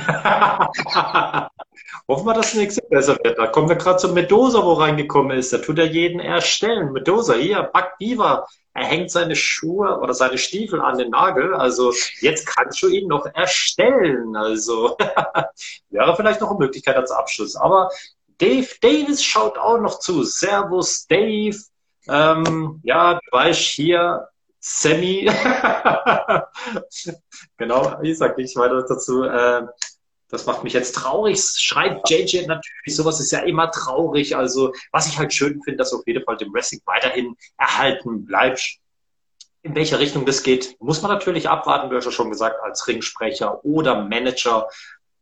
Hoffen 2.08 2.26
wir, 2.26 2.34
dass 2.34 2.52
das 2.52 2.56
nächste 2.56 2.82
besser 2.84 3.18
wird. 3.24 3.38
Da 3.38 3.48
kommen 3.48 3.70
wir 3.70 3.76
gerade 3.76 3.98
zu 3.98 4.10
Medosa, 4.10 4.64
wo 4.64 4.74
reingekommen 4.74 5.38
ist. 5.38 5.54
Da 5.54 5.58
tut 5.60 5.80
er 5.80 5.86
jeden 5.86 6.20
erstellen. 6.20 6.92
Medosa, 6.92 7.34
hier, 7.34 7.64
Buck 7.64 7.98
Beaver, 8.00 8.48
er 8.74 8.86
hängt 8.86 9.12
seine 9.12 9.36
Schuhe 9.36 10.00
oder 10.00 10.14
seine 10.14 10.38
Stiefel 10.38 10.82
an 10.82 10.98
den 10.98 11.10
Nagel. 11.10 11.54
Also 11.54 11.94
jetzt 12.22 12.48
kannst 12.48 12.82
du 12.82 12.88
ihn 12.88 13.08
noch 13.08 13.26
erstellen. 13.26 14.36
Also 14.36 14.98
wäre 15.90 16.16
vielleicht 16.16 16.42
noch 16.42 16.52
eine 16.52 16.60
Möglichkeit 16.60 16.96
als 16.96 17.12
Abschluss. 17.12 17.56
Aber 17.56 17.90
Dave 18.38 18.68
Davis 18.82 19.24
schaut 19.24 19.58
auch 19.58 19.80
noch 19.80 20.00
zu. 20.00 20.24
Servus, 20.24 21.06
Dave. 21.08 21.58
Ähm, 22.08 22.80
ja, 22.84 23.16
du 23.16 23.32
weißt 23.32 23.60
hier, 23.60 24.28
Sammy. 24.60 25.26
genau, 27.58 28.02
ich 28.02 28.18
sag 28.18 28.38
nicht 28.38 28.56
weiter 28.56 28.84
dazu. 28.88 29.24
Äh, 29.24 29.64
das 30.32 30.46
macht 30.46 30.64
mich 30.64 30.74
jetzt 30.74 30.96
traurig. 30.96 31.40
Schreibt 31.40 32.10
JJ 32.10 32.48
natürlich, 32.48 32.96
sowas 32.96 33.20
ist 33.20 33.32
ja 33.32 33.40
immer 33.40 33.70
traurig. 33.70 34.36
Also, 34.36 34.74
was 34.92 35.08
ich 35.08 35.20
halt 35.20 35.34
schön 35.34 35.62
finde, 35.62 35.78
dass 35.78 35.94
auf 35.94 36.08
jeden 36.08 36.24
Fall 36.24 36.38
dem 36.38 36.54
Wrestling 36.54 36.82
weiterhin 36.86 37.36
erhalten 37.58 38.26
bleibt. 38.26 38.78
In 39.64 39.76
welche 39.76 40.00
Richtung 40.00 40.26
das 40.26 40.42
geht, 40.42 40.76
muss 40.80 41.02
man 41.04 41.12
natürlich 41.12 41.48
abwarten, 41.48 41.90
du 41.90 41.96
hast 41.96 42.06
ja 42.06 42.12
schon 42.12 42.32
gesagt, 42.32 42.60
als 42.64 42.88
Ringsprecher 42.88 43.64
oder 43.64 44.04
Manager 44.04 44.68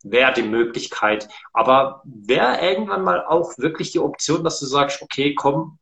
wäre 0.03 0.31
die 0.31 0.43
Möglichkeit. 0.43 1.27
Aber 1.51 2.01
wäre 2.05 2.61
irgendwann 2.61 3.03
mal 3.03 3.25
auch 3.25 3.57
wirklich 3.57 3.91
die 3.91 3.99
Option, 3.99 4.43
dass 4.43 4.59
du 4.59 4.65
sagst, 4.65 5.01
okay, 5.01 5.35
komm, 5.35 5.79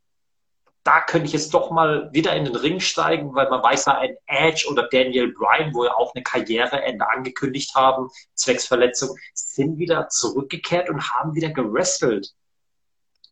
da 0.88 1.02
könnte 1.02 1.28
ich 1.28 1.34
jetzt 1.34 1.54
doch 1.54 1.70
mal 1.70 2.10
wieder 2.14 2.34
in 2.34 2.46
den 2.46 2.56
Ring 2.56 2.80
steigen, 2.80 3.36
weil 3.36 3.50
man 3.50 3.62
weiß 3.62 3.88
ja, 3.88 3.98
ein 3.98 4.16
Edge 4.26 4.68
oder 4.70 4.88
Daniel 4.90 5.34
Bryan, 5.34 5.74
wo 5.74 5.84
ja 5.84 5.94
auch 5.94 6.16
eine 6.16 6.24
Karriereende 6.24 7.10
angekündigt 7.10 7.76
haben, 7.76 8.10
zwecks 8.36 8.66
Verletzung, 8.66 9.18
sind 9.34 9.80
wieder 9.80 10.08
zurückgekehrt 10.08 10.90
und 10.90 11.12
haben 11.12 11.36
wieder 11.36 11.50
gewrestelt. 11.50 12.34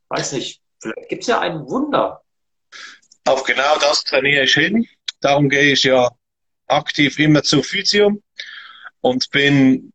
Weiß 0.10 0.34
nicht, 0.34 0.62
vielleicht 0.82 1.08
gibt 1.08 1.22
es 1.22 1.28
ja 1.30 1.40
ein 1.40 1.66
Wunder. 1.70 2.24
Auf 3.24 3.44
genau 3.44 3.78
das 3.80 4.04
trainiere 4.04 4.44
ich 4.44 4.54
hin. 4.54 4.86
Darum 5.22 5.48
gehe 5.48 5.72
ich 5.72 5.84
ja 5.84 6.12
aktiv 6.68 7.18
immer 7.20 7.42
zur 7.42 7.64
Physio 7.64 8.22
und 9.00 9.32
bin 9.32 9.94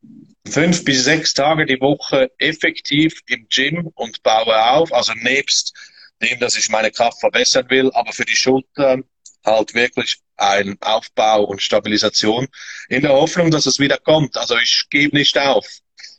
fünf 0.48 0.82
bis 0.86 1.04
sechs 1.04 1.34
Tage 1.34 1.66
die 1.66 1.80
Woche 1.82 2.30
effektiv 2.38 3.20
im 3.26 3.46
Gym 3.50 3.90
und 3.94 4.22
baue 4.22 4.64
auf. 4.70 4.94
Also 4.94 5.12
nebst 5.12 5.74
dem, 6.22 6.38
dass 6.40 6.56
ich 6.56 6.68
meine 6.68 6.90
Kraft 6.90 7.20
verbessern 7.20 7.68
will, 7.70 7.90
aber 7.92 8.12
für 8.12 8.24
die 8.24 8.36
Schulter 8.36 8.98
halt 9.44 9.74
wirklich 9.74 10.18
ein 10.36 10.76
Aufbau 10.80 11.44
und 11.44 11.62
Stabilisation 11.62 12.48
in 12.88 13.02
der 13.02 13.12
Hoffnung, 13.12 13.50
dass 13.50 13.66
es 13.66 13.78
wieder 13.78 13.98
kommt. 13.98 14.36
Also 14.36 14.56
ich 14.58 14.84
gebe 14.90 15.16
nicht 15.16 15.36
auf. 15.38 15.66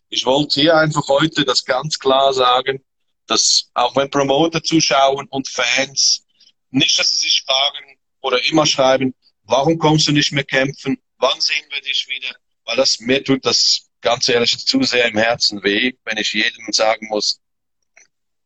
Ich 0.09 0.25
wollte 0.25 0.59
hier 0.59 0.75
einfach 0.75 1.07
heute 1.07 1.45
das 1.45 1.65
ganz 1.65 1.97
klar 1.99 2.33
sagen, 2.33 2.83
dass 3.27 3.69
auch 3.73 3.95
wenn 3.95 4.09
Promoter 4.09 4.61
zuschauen 4.63 5.27
und 5.29 5.47
Fans 5.47 6.25
nicht, 6.69 6.99
dass 6.99 7.11
sie 7.11 7.17
sich 7.17 7.43
fragen 7.45 7.97
oder 8.21 8.43
immer 8.45 8.65
schreiben, 8.65 9.13
warum 9.43 9.77
kommst 9.77 10.07
du 10.07 10.11
nicht 10.11 10.31
mehr 10.31 10.43
kämpfen? 10.43 10.97
Wann 11.17 11.39
sehen 11.39 11.65
wir 11.69 11.81
dich 11.81 12.07
wieder? 12.07 12.35
Weil 12.65 12.77
das 12.77 12.99
mir 12.99 13.23
tut 13.23 13.45
das 13.45 13.89
ganz 14.01 14.27
ehrlich 14.27 14.65
zu 14.65 14.83
sehr 14.83 15.05
im 15.05 15.17
Herzen 15.17 15.63
weh, 15.63 15.93
wenn 16.03 16.17
ich 16.17 16.33
jedem 16.33 16.71
sagen 16.71 17.07
muss, 17.09 17.39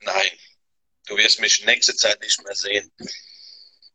nein, 0.01 0.31
du 1.05 1.17
wirst 1.17 1.39
mich 1.39 1.65
nächste 1.65 1.95
Zeit 1.95 2.21
nicht 2.21 2.43
mehr 2.43 2.55
sehen. 2.55 2.91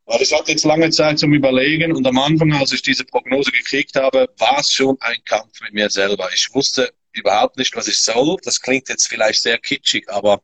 Weil 0.06 0.22
ich 0.22 0.32
hatte 0.32 0.50
jetzt 0.50 0.64
lange 0.64 0.90
Zeit 0.90 1.18
zum 1.18 1.32
Überlegen 1.34 1.92
und 1.94 2.06
am 2.06 2.18
Anfang, 2.18 2.52
als 2.54 2.72
ich 2.72 2.82
diese 2.82 3.04
Prognose 3.04 3.52
gekriegt 3.52 3.94
habe, 3.96 4.28
war 4.38 4.58
es 4.58 4.72
schon 4.72 4.96
ein 5.00 5.22
Kampf 5.24 5.60
mit 5.60 5.72
mir 5.72 5.88
selber. 5.88 6.28
Ich 6.34 6.52
wusste 6.52 6.92
überhaupt 7.12 7.56
nicht, 7.58 7.76
was 7.76 7.86
ich 7.86 8.00
soll. 8.00 8.36
Das 8.42 8.60
klingt 8.60 8.88
jetzt 8.88 9.08
vielleicht 9.08 9.42
sehr 9.42 9.58
kitschig, 9.58 10.08
aber 10.08 10.42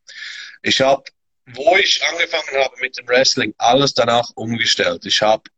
ich 0.62 0.80
habe, 0.80 1.02
wo 1.46 1.76
ich 1.76 2.00
angefangen 2.04 2.62
habe 2.62 2.76
mit 2.80 2.96
dem 2.96 3.08
Wrestling, 3.08 3.54
alles 3.58 3.94
danach 3.94 4.30
umgestellt. 4.34 5.04
Ich 5.04 5.20
habe 5.22 5.50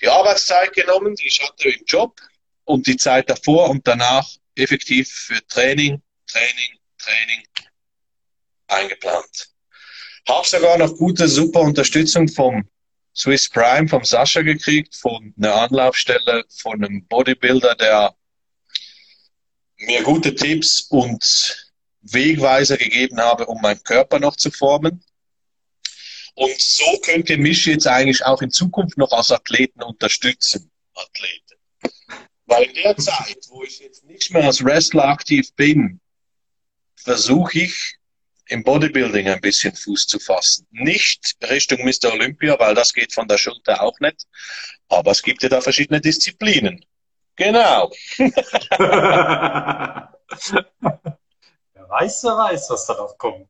die 0.00 0.08
Arbeitszeit 0.08 0.72
genommen, 0.72 1.14
die 1.14 1.26
ich 1.26 1.40
hatte 1.40 1.68
im 1.68 1.84
Job 1.86 2.20
und 2.64 2.86
die 2.86 2.96
Zeit 2.96 3.30
davor 3.30 3.70
und 3.70 3.86
danach 3.86 4.28
effektiv 4.56 5.08
für 5.08 5.46
Training, 5.46 6.02
Training, 6.26 6.78
Training 6.98 7.46
eingeplant. 8.66 9.51
Habe 10.28 10.46
sogar 10.46 10.78
noch 10.78 10.96
gute, 10.96 11.28
super 11.28 11.60
Unterstützung 11.60 12.28
vom 12.28 12.68
Swiss 13.14 13.48
Prime, 13.48 13.88
vom 13.88 14.04
Sascha 14.04 14.42
gekriegt, 14.42 14.94
von 14.94 15.34
einer 15.36 15.54
Anlaufstelle, 15.54 16.44
von 16.48 16.84
einem 16.84 17.04
Bodybuilder, 17.06 17.74
der 17.74 18.14
mir 19.78 20.02
gute 20.02 20.34
Tipps 20.34 20.82
und 20.82 21.72
Wegweiser 22.02 22.76
gegeben 22.76 23.20
habe, 23.20 23.46
um 23.46 23.60
meinen 23.60 23.82
Körper 23.82 24.18
noch 24.18 24.36
zu 24.36 24.50
formen. 24.50 25.04
Und 26.34 26.58
so 26.58 26.98
könnt 27.02 27.28
ihr 27.28 27.38
mich 27.38 27.66
jetzt 27.66 27.86
eigentlich 27.86 28.24
auch 28.24 28.40
in 28.40 28.50
Zukunft 28.50 28.96
noch 28.96 29.12
als 29.12 29.30
Athleten 29.30 29.82
unterstützen. 29.82 30.70
Athleten. 30.94 31.42
Weil 32.46 32.64
in 32.64 32.74
der 32.74 32.96
Zeit, 32.96 33.38
wo 33.48 33.62
ich 33.62 33.80
jetzt 33.80 34.04
nicht 34.04 34.32
mehr 34.32 34.44
als 34.44 34.64
Wrestler 34.64 35.04
aktiv 35.04 35.52
bin, 35.54 36.00
versuche 36.96 37.60
ich 37.60 37.96
im 38.52 38.62
Bodybuilding 38.62 39.28
ein 39.28 39.40
bisschen 39.40 39.74
Fuß 39.74 40.06
zu 40.06 40.18
fassen. 40.18 40.66
Nicht 40.70 41.36
Richtung 41.48 41.84
Mr. 41.84 42.12
Olympia, 42.12 42.58
weil 42.58 42.74
das 42.74 42.92
geht 42.92 43.12
von 43.12 43.26
der 43.26 43.38
Schulter 43.38 43.82
auch 43.82 43.98
nicht. 44.00 44.26
Aber 44.88 45.10
es 45.10 45.22
gibt 45.22 45.42
ja 45.42 45.48
da 45.48 45.60
verschiedene 45.60 46.00
Disziplinen. 46.00 46.84
Genau. 47.36 47.90
wer 48.18 50.08
weiß, 51.74 52.24
wer 52.24 52.36
weiß, 52.36 52.70
was 52.70 52.86
darauf 52.86 53.16
kommt. 53.16 53.48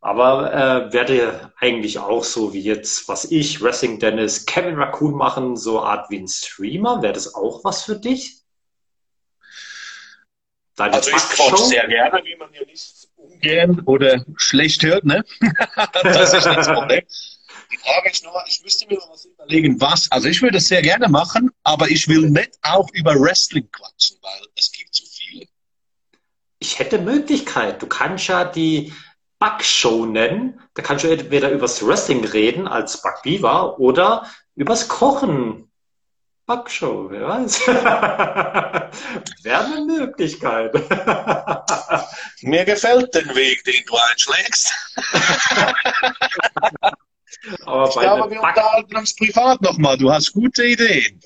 Aber 0.00 0.52
äh, 0.52 0.92
werde 0.92 1.52
eigentlich 1.58 1.98
auch 1.98 2.24
so 2.24 2.54
wie 2.54 2.60
jetzt, 2.60 3.06
was 3.08 3.26
ich, 3.26 3.62
Wrestling 3.62 3.98
Dennis, 3.98 4.46
Kevin 4.46 4.76
Raccoon 4.76 5.14
machen, 5.14 5.56
so 5.56 5.80
Art 5.82 6.10
wie 6.10 6.18
ein 6.18 6.28
Streamer. 6.28 7.02
Wäre 7.02 7.12
das 7.12 7.34
auch 7.34 7.62
was 7.64 7.84
für 7.84 7.96
dich? 7.96 8.40
Deine 10.76 10.94
also 10.94 11.10
ich 11.10 11.16
koche 11.16 11.56
sehr 11.56 11.86
gerne, 11.88 12.22
wie 12.24 12.36
man 12.36 12.52
ja 12.52 12.64
nicht 12.66 13.05
ungern 13.26 13.80
oder 13.80 14.24
schlecht 14.36 14.82
hört, 14.82 15.04
ne? 15.04 15.24
das 16.02 16.32
ist 16.32 16.46
nicht 16.46 16.58
das 16.58 16.68
Problem. 16.68 17.02
Die 17.72 17.76
Frage 17.78 18.10
ist 18.10 18.24
nur, 18.24 18.32
ich 18.46 18.62
müsste 18.62 18.86
mir 18.86 18.94
noch 18.94 19.10
was 19.10 19.24
überlegen, 19.24 19.80
was. 19.80 20.10
Also 20.10 20.28
ich 20.28 20.40
würde 20.40 20.58
es 20.58 20.68
sehr 20.68 20.82
gerne 20.82 21.08
machen, 21.08 21.50
aber 21.64 21.88
ich 21.88 22.06
will 22.08 22.30
nicht 22.30 22.52
auch 22.62 22.88
über 22.92 23.14
Wrestling 23.14 23.68
quatschen, 23.70 24.18
weil 24.22 24.46
es 24.56 24.70
gibt 24.70 24.94
zu 24.94 25.04
viele. 25.04 25.46
Ich 26.58 26.78
hätte 26.78 26.98
Möglichkeit. 26.98 27.82
Du 27.82 27.86
kannst 27.86 28.28
ja 28.28 28.44
die 28.44 28.92
Backshow 29.38 30.06
nennen. 30.06 30.60
Da 30.74 30.82
kannst 30.82 31.04
du 31.04 31.08
entweder 31.08 31.50
übers 31.50 31.84
Wrestling 31.86 32.24
reden 32.24 32.66
als 32.66 33.02
Beaver 33.22 33.78
oder 33.78 34.26
übers 34.54 34.88
Kochen. 34.88 35.65
Backshow, 36.46 37.10
wer 37.10 37.26
weiß. 37.26 37.66
Wäre 37.66 39.64
eine 39.64 39.84
Möglichkeit. 39.84 40.72
Mir 42.42 42.64
gefällt 42.64 43.12
der 43.14 43.34
Weg, 43.34 43.64
den 43.64 43.84
du 43.84 43.96
einschlägst. 43.96 44.72
Aber 47.64 47.88
ich 47.88 47.94
glaube, 47.94 48.30
wir 48.30 48.40
unterhalten 48.40 48.96
uns 48.96 49.16
privat 49.16 49.60
nochmal. 49.60 49.98
Du 49.98 50.10
hast 50.10 50.32
gute 50.32 50.64
Ideen. 50.64 51.20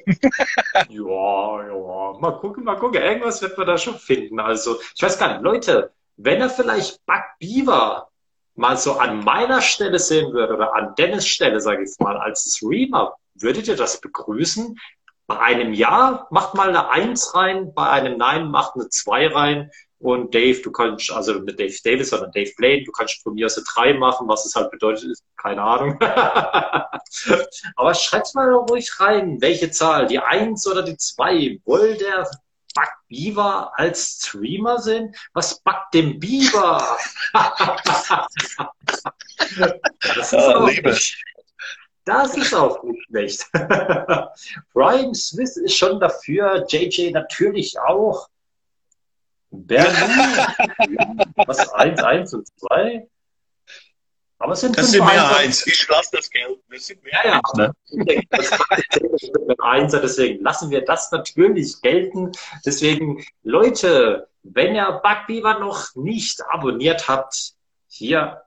ja, 0.88 1.66
ja. 1.66 2.18
Mal 2.18 2.38
gucken, 2.40 2.64
mal 2.64 2.76
gucken. 2.76 3.02
Irgendwas 3.02 3.42
wird 3.42 3.58
man 3.58 3.66
da 3.66 3.76
schon 3.76 3.98
finden. 3.98 4.40
Also, 4.40 4.80
ich 4.94 5.02
weiß 5.02 5.18
gar 5.18 5.32
nicht. 5.32 5.42
Leute, 5.42 5.92
wenn 6.16 6.40
er 6.40 6.50
vielleicht 6.50 7.04
Buck 7.04 7.24
Beaver 7.38 8.08
mal 8.54 8.76
so 8.76 8.98
an 8.98 9.22
meiner 9.22 9.62
Stelle 9.62 9.98
sehen 9.98 10.32
würde 10.32 10.54
oder 10.54 10.74
an 10.74 10.94
Dennis 10.96 11.26
Stelle, 11.26 11.60
sage 11.60 11.84
ich 11.84 11.90
mal, 11.98 12.16
als 12.16 12.56
Streamer, 12.56 13.14
würdet 13.34 13.68
ihr 13.68 13.76
das 13.76 14.00
begrüßen? 14.00 14.78
Bei 15.30 15.38
einem 15.38 15.72
Ja 15.72 16.26
macht 16.30 16.54
mal 16.54 16.70
eine 16.70 16.90
Eins 16.90 17.36
rein, 17.36 17.72
bei 17.72 17.88
einem 17.88 18.18
Nein 18.18 18.50
macht 18.50 18.74
eine 18.74 18.88
Zwei 18.88 19.28
rein. 19.28 19.70
Und 20.00 20.34
Dave, 20.34 20.60
du 20.60 20.72
kannst, 20.72 21.12
also 21.12 21.34
mit 21.34 21.60
Dave 21.60 21.76
Davis, 21.84 22.10
sondern 22.10 22.32
Dave 22.32 22.50
Blaine, 22.56 22.82
du 22.82 22.90
kannst 22.90 23.22
von 23.22 23.34
mir 23.34 23.46
aus 23.46 23.56
eine 23.56 23.92
3 23.92 23.94
machen, 23.94 24.26
was 24.26 24.44
es 24.44 24.56
halt 24.56 24.72
bedeutet, 24.72 25.08
ist 25.08 25.22
keine 25.36 25.62
Ahnung. 25.62 26.00
Aber 27.76 27.94
schreibt 27.94 28.34
mal 28.34 28.52
ruhig 28.52 28.90
rein, 28.98 29.40
welche 29.40 29.70
Zahl, 29.70 30.08
die 30.08 30.18
1 30.18 30.66
oder 30.66 30.82
die 30.82 30.96
2. 30.96 31.60
Woll 31.64 31.96
der 31.96 32.28
Buck 32.74 32.92
Beaver 33.08 33.70
als 33.76 34.18
Streamer 34.20 34.78
sind? 34.78 35.14
Was 35.32 35.60
backt 35.60 35.94
dem 35.94 36.18
Beaver? 36.18 36.98
das 40.16 40.32
ist 40.32 40.32
ja, 40.32 40.66
Liebe. 40.66 40.96
Das 42.04 42.36
ist 42.36 42.54
auch 42.54 42.82
nicht 42.82 43.02
schlecht. 43.06 43.46
Brian 44.72 45.14
Smith 45.14 45.56
ist 45.56 45.76
schon 45.76 46.00
dafür, 46.00 46.64
JJ 46.68 47.10
natürlich 47.10 47.78
auch. 47.78 48.28
Berlin, 49.50 49.92
was? 51.36 51.68
Eins, 51.72 52.02
eins 52.02 52.34
und 52.34 52.48
zwei? 52.58 53.08
Aber 54.38 54.54
es 54.54 54.60
sind 54.60 54.78
das 54.78 54.90
sind 54.90 55.04
mehr 55.04 55.36
eins. 55.36 55.66
Ich 55.66 55.86
lasse 55.88 56.16
das 56.16 56.30
Geld. 56.30 56.58
Das 56.70 56.86
sind 56.86 57.02
mehr 57.02 57.20
ja, 57.24 57.32
eins. 57.34 57.52
Ne? 57.54 57.74
Das 58.30 58.50
mit 59.46 59.60
Einser, 59.60 60.00
deswegen 60.00 60.42
lassen 60.42 60.70
wir 60.70 60.82
das 60.82 61.12
natürlich 61.12 61.80
gelten. 61.82 62.32
Deswegen, 62.64 63.22
Leute, 63.42 64.28
wenn 64.42 64.74
ihr 64.74 65.00
Bugbeaver 65.02 65.58
noch 65.58 65.94
nicht 65.94 66.42
abonniert 66.48 67.06
habt, 67.06 67.52
hier 67.88 68.40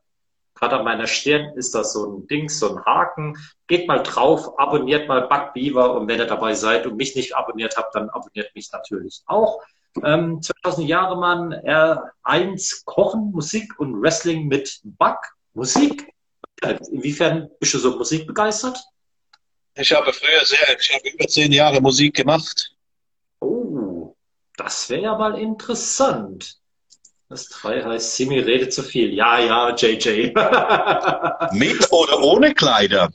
Gerade 0.56 0.78
an 0.78 0.86
meiner 0.86 1.08
Stirn 1.08 1.58
ist 1.58 1.74
das 1.74 1.94
so 1.94 2.06
ein 2.06 2.28
Ding, 2.28 2.48
so 2.48 2.76
ein 2.76 2.86
Haken. 2.86 3.38
Geht 3.68 3.88
mal 3.88 4.04
drauf, 4.04 4.60
abonniert 4.60 5.08
mal 5.08 5.28
Backbeaver 5.28 5.96
und 5.96 6.08
wenn 6.08 6.20
ihr 6.20 6.28
dabei 6.28 6.54
seid 6.54 6.86
und 6.86 6.96
mich 6.96 7.16
nicht 7.16 7.36
abonniert 7.36 7.76
habt, 7.76 7.96
dann 7.96 8.10
abonniert 8.10 8.54
mich 8.56 8.72
natürlich 8.72 9.24
auch. 9.26 9.62
Ähm, 10.04 10.42
2000 10.42 10.88
Jahre 10.88 11.18
Mann, 11.18 11.54
R1 11.54 12.84
Kochen, 12.86 13.32
Musik 13.32 13.80
und 13.80 14.02
Wrestling 14.02 14.48
mit 14.48 14.80
Back, 14.84 15.18
Musik. 15.54 16.12
Inwiefern 16.92 17.50
bist 17.60 17.74
du 17.74 17.80
so 17.80 17.98
musikbegeistert? 17.98 18.80
Ich 19.76 19.92
habe 19.92 20.14
früher 20.14 20.46
sehr, 20.46 20.80
ich 20.80 20.94
habe 20.94 21.10
über 21.10 21.28
zehn 21.28 21.52
Jahre 21.52 21.82
Musik 21.82 22.16
gemacht. 22.16 22.76
Oh, 23.40 24.16
das 24.56 24.90
wäre 24.90 25.02
ja 25.02 25.18
mal 25.18 25.38
interessant. 25.40 26.60
Das 27.34 27.50
3 27.50 27.84
heißt, 27.84 28.16
Simi 28.16 28.38
redet 28.38 28.72
zu 28.74 28.84
viel. 28.84 29.12
Ja, 29.12 29.40
ja, 29.40 29.76
JJ. 29.76 30.34
Mit 31.52 31.92
oder 31.92 32.20
ohne 32.22 32.54
Kleider? 32.54 33.12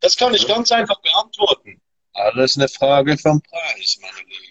Das 0.00 0.18
kann 0.18 0.34
ich 0.34 0.46
ganz 0.46 0.70
einfach 0.70 1.00
beantworten. 1.00 1.80
Alles 2.12 2.58
eine 2.58 2.68
Frage 2.68 3.16
vom 3.16 3.40
Preis, 3.40 3.98
meine 4.02 4.18
Liebe. 4.28 4.48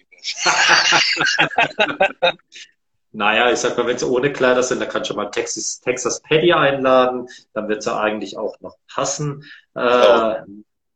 Naja, 3.14 3.52
ich 3.52 3.60
sag 3.60 3.78
mal, 3.78 3.86
wenn 3.88 3.98
sie 3.98 4.08
ohne 4.08 4.32
Kleider 4.32 4.64
sind, 4.64 4.80
dann 4.80 4.88
kannst 4.88 5.10
du 5.10 5.16
mal 5.16 5.30
Texas, 5.30 5.82
Texas 5.82 6.22
Paddy 6.22 6.54
einladen. 6.54 7.28
Dann 7.54 7.68
wird 7.68 7.84
sie 7.84 7.94
eigentlich 7.94 8.38
auch 8.38 8.58
noch 8.62 8.78
passen. 8.88 9.44
Äh, 9.76 10.36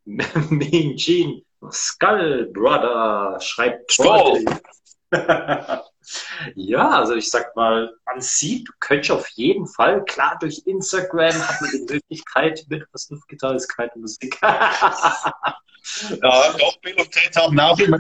mean 0.05 0.95
Jean, 0.95 1.41
Skull 1.69 2.49
Brother, 2.53 3.37
schreibt 3.41 3.91
Skull. 3.91 4.45
Ja, 6.55 6.89
also 6.89 7.15
ich 7.15 7.29
sag 7.29 7.55
mal, 7.55 7.93
man 8.05 8.21
sieht, 8.21 8.69
könnte 8.79 9.13
auf 9.13 9.27
jeden 9.29 9.67
Fall, 9.67 10.03
klar, 10.05 10.37
durch 10.39 10.61
Instagram 10.65 11.33
hat 11.33 11.61
man 11.61 11.71
die 11.71 11.93
Möglichkeit, 11.93 12.65
mit 12.69 12.85
was 12.91 13.09
Luftgitarre 13.09 13.55
ist 13.55 13.67
keine 13.67 13.91
Musik. 13.95 14.37
ja, 14.41 15.33
doch, 16.21 16.77
Bill 16.81 16.95
und 16.97 17.11
Ted 17.11 17.35
haben 17.35 17.59
auch 17.59 17.79
immer. 17.79 17.99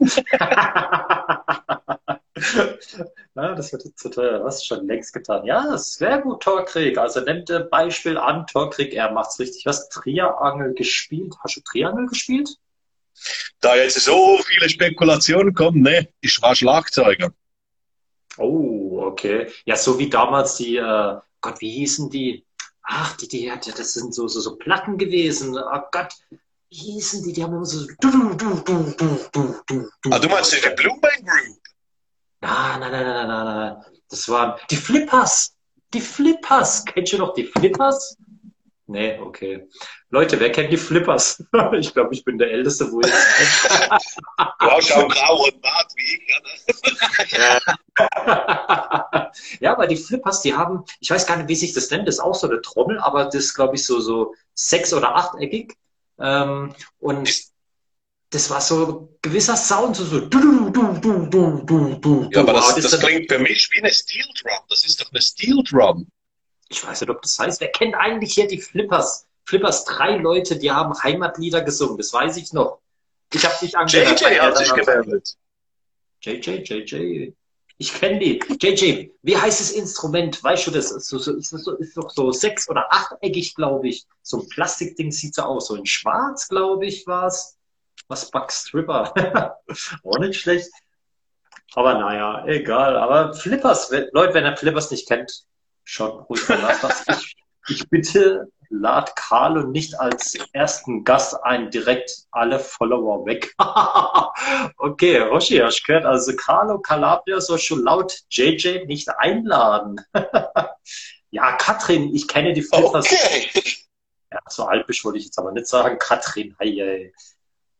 Na, 3.34 3.54
das 3.54 3.72
wird 3.72 3.98
zu 3.98 4.10
teuer. 4.10 4.44
Was 4.44 4.64
schon 4.64 4.86
längst 4.86 5.12
getan? 5.12 5.44
Ja, 5.44 5.76
sehr 5.76 6.20
gut, 6.20 6.42
Torkrieg. 6.42 6.98
Also 6.98 7.24
ein 7.24 7.44
Beispiel 7.70 8.16
an, 8.16 8.46
Torkrieg, 8.46 8.94
er 8.94 9.12
macht's 9.12 9.38
richtig. 9.38 9.66
Was? 9.66 9.88
Triangel 9.88 10.74
gespielt? 10.74 11.34
Hast 11.42 11.56
du 11.56 11.60
Triangel 11.60 12.06
gespielt? 12.06 12.56
Da 13.60 13.76
jetzt 13.76 14.00
so 14.00 14.38
viele 14.46 14.68
Spekulationen 14.68 15.52
kommen, 15.54 15.82
ne, 15.82 16.08
ich 16.20 16.40
war 16.40 16.54
Schlagzeuger. 16.54 17.32
Oh, 18.38 19.02
okay. 19.02 19.48
Ja, 19.66 19.76
so 19.76 19.98
wie 19.98 20.08
damals 20.08 20.56
die, 20.56 20.76
äh, 20.76 21.16
Gott, 21.40 21.60
wie 21.60 21.70
hießen 21.70 22.10
die? 22.10 22.44
Ach, 22.82 23.16
die, 23.16 23.28
die, 23.28 23.52
das 23.76 23.92
sind 23.92 24.14
so, 24.14 24.26
so, 24.28 24.40
so 24.40 24.56
Platten 24.56 24.96
gewesen. 24.96 25.56
Oh 25.56 25.80
Gott, 25.92 26.14
wie 26.70 26.76
hießen 26.76 27.22
die? 27.24 27.32
Die 27.32 27.42
haben 27.42 27.54
immer 27.54 27.64
so. 27.64 27.86
Du, 28.00 28.10
du, 28.10 28.34
du, 28.34 28.54
du, 28.60 28.94
du, 28.96 29.30
du, 29.32 29.62
du. 29.66 30.10
Ah, 30.10 30.18
du 30.18 30.28
meinst 30.28 30.52
die 30.52 30.74
Blue 30.74 30.98
Man 31.00 31.10
Group? 31.24 31.60
Nein, 32.40 32.80
nein, 32.80 32.90
nein, 32.90 33.04
nein, 33.04 33.28
nein, 33.28 33.44
nein. 33.44 33.84
Das 34.08 34.28
waren 34.28 34.58
die 34.70 34.76
Flippers. 34.76 35.54
Die 35.92 36.00
Flippers. 36.00 36.84
Kennst 36.84 37.12
du 37.12 37.18
noch 37.18 37.34
die 37.34 37.44
Flippers? 37.44 38.16
Nee, 38.90 39.20
okay. 39.20 39.68
Leute, 40.08 40.40
wer 40.40 40.50
kennt 40.50 40.72
die 40.72 40.76
Flippers? 40.76 41.44
ich 41.78 41.94
glaube, 41.94 42.12
ich 42.12 42.24
bin 42.24 42.38
der 42.38 42.50
Älteste, 42.50 42.90
wo 42.90 43.00
ich. 43.00 43.06
du 43.06 43.12
hast 44.66 44.92
auch 44.92 45.08
grau 45.08 45.44
und 45.44 45.62
Bart 45.62 45.92
wie 45.94 46.16
ich. 46.16 47.30
ja, 47.30 47.60
ja, 49.60 49.72
aber 49.72 49.86
die 49.86 49.96
Flippers, 49.96 50.42
die 50.42 50.54
haben, 50.54 50.82
ich 50.98 51.08
weiß 51.08 51.24
gar 51.24 51.36
nicht, 51.36 51.48
wie 51.48 51.54
sich 51.54 51.72
das 51.72 51.88
nennt, 51.90 52.08
das 52.08 52.16
ist 52.16 52.20
auch 52.20 52.34
so 52.34 52.48
eine 52.48 52.60
Trommel, 52.62 52.98
aber 52.98 53.26
das 53.26 53.36
ist, 53.36 53.54
glaube 53.54 53.76
ich, 53.76 53.86
so, 53.86 54.00
so 54.00 54.34
sechs- 54.54 54.92
oder 54.92 55.14
achteckig. 55.14 55.76
Ähm, 56.18 56.74
und 56.98 57.32
das 58.30 58.50
war 58.50 58.60
so 58.60 59.16
gewisser 59.22 59.56
Sound, 59.56 59.94
so, 59.94 60.04
so 60.04 60.18
du, 60.18 60.70
du, 60.70 60.98
du, 60.98 61.26
du, 61.28 61.62
du, 61.64 61.94
du, 61.94 62.28
Ja, 62.32 62.40
aber 62.40 62.54
das, 62.54 62.74
das, 62.74 62.90
das 62.90 62.98
klingt 62.98 63.30
für 63.30 63.38
mich 63.38 63.70
wie 63.70 63.78
eine 63.78 63.92
Steel 63.92 64.26
Drum. 64.42 64.58
Das 64.68 64.84
ist 64.84 65.00
doch 65.00 65.12
eine 65.12 65.22
Steel 65.22 65.62
Drum. 65.62 66.10
Ich 66.70 66.86
weiß 66.86 67.00
nicht, 67.00 67.10
ob 67.10 67.20
das 67.20 67.38
heißt. 67.38 67.60
Wer 67.60 67.72
kennt 67.72 67.94
eigentlich 67.96 68.32
hier 68.34 68.46
die 68.46 68.60
Flippers? 68.60 69.26
Flippers, 69.44 69.84
drei 69.84 70.16
Leute, 70.16 70.56
die 70.56 70.70
haben 70.70 70.94
Heimatlieder 71.02 71.62
gesungen. 71.62 71.98
Das 71.98 72.12
weiß 72.12 72.36
ich 72.36 72.52
noch. 72.52 72.78
Ich 73.34 73.44
habe 73.44 73.54
dich 73.60 73.76
angehört. 73.76 74.20
JJ 74.20 74.38
hat 74.38 74.56
sich 74.56 74.72
gemeldet. 74.72 75.36
JJ, 76.22 76.50
JJ. 76.62 77.32
Ich 77.78 77.94
kenne 77.94 78.18
die. 78.18 78.38
JJ, 78.60 79.10
wie 79.22 79.36
heißt 79.36 79.60
das 79.60 79.72
Instrument? 79.72 80.42
Weißt 80.44 80.68
du 80.68 80.70
das? 80.70 80.92
Ist, 80.92 81.08
so, 81.08 81.16
ist, 81.16 81.50
so, 81.50 81.76
ist 81.76 81.96
doch 81.96 82.10
so 82.10 82.30
sechs- 82.30 82.68
oder 82.68 82.92
achteckig, 82.92 83.54
glaube 83.56 83.88
ich. 83.88 84.06
So 84.22 84.40
ein 84.40 84.48
Plastikding 84.48 85.10
sieht 85.10 85.34
so 85.34 85.42
aus. 85.42 85.68
So 85.68 85.74
in 85.74 85.86
schwarz, 85.86 86.48
glaube 86.48 86.86
ich, 86.86 87.06
war 87.06 87.26
es. 87.26 87.56
Was 88.06 88.30
Buck 88.30 88.52
Stripper. 88.52 89.12
Auch 90.04 90.18
nicht 90.18 90.40
schlecht. 90.40 90.70
Aber 91.74 91.94
naja, 91.94 92.44
egal. 92.46 92.96
Aber 92.96 93.34
Flippers, 93.34 93.90
Leute, 94.12 94.34
wenn 94.34 94.44
ihr 94.44 94.56
Flippers 94.56 94.90
nicht 94.90 95.08
kennt, 95.08 95.44
schon 95.90 96.10
ruhig 96.10 96.48
mal 96.48 96.58
nach. 96.58 97.06
Ich, 97.08 97.36
ich 97.68 97.88
bitte 97.88 98.48
lad 98.70 99.14
Carlo 99.16 99.66
nicht 99.66 99.98
als 99.98 100.38
ersten 100.52 101.02
Gast 101.02 101.34
ein, 101.42 101.70
direkt 101.70 102.10
alle 102.30 102.60
Follower 102.60 103.26
weg. 103.26 103.52
okay, 104.78 105.18
Roshi, 105.18 105.58
hast 105.58 105.80
du 105.80 105.84
gehört? 105.86 106.06
Also 106.06 106.34
Carlo 106.36 106.78
Calabria 106.78 107.40
soll 107.40 107.58
schon 107.58 107.82
laut 107.82 108.16
JJ 108.30 108.86
nicht 108.86 109.08
einladen. 109.18 110.00
ja, 111.30 111.52
Katrin, 111.56 112.14
ich 112.14 112.28
kenne 112.28 112.52
die 112.52 112.62
Flippers. 112.62 113.06
Okay. 113.06 113.50
Ja, 114.32 114.38
so 114.48 114.64
alpisch 114.64 115.04
wollte 115.04 115.18
ich 115.18 115.24
jetzt 115.24 115.38
aber 115.38 115.50
nicht 115.50 115.66
sagen. 115.66 115.98
Katrin, 115.98 116.54
hey, 116.60 116.76
hey. 116.76 117.12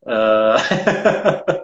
Äh, 0.07 0.11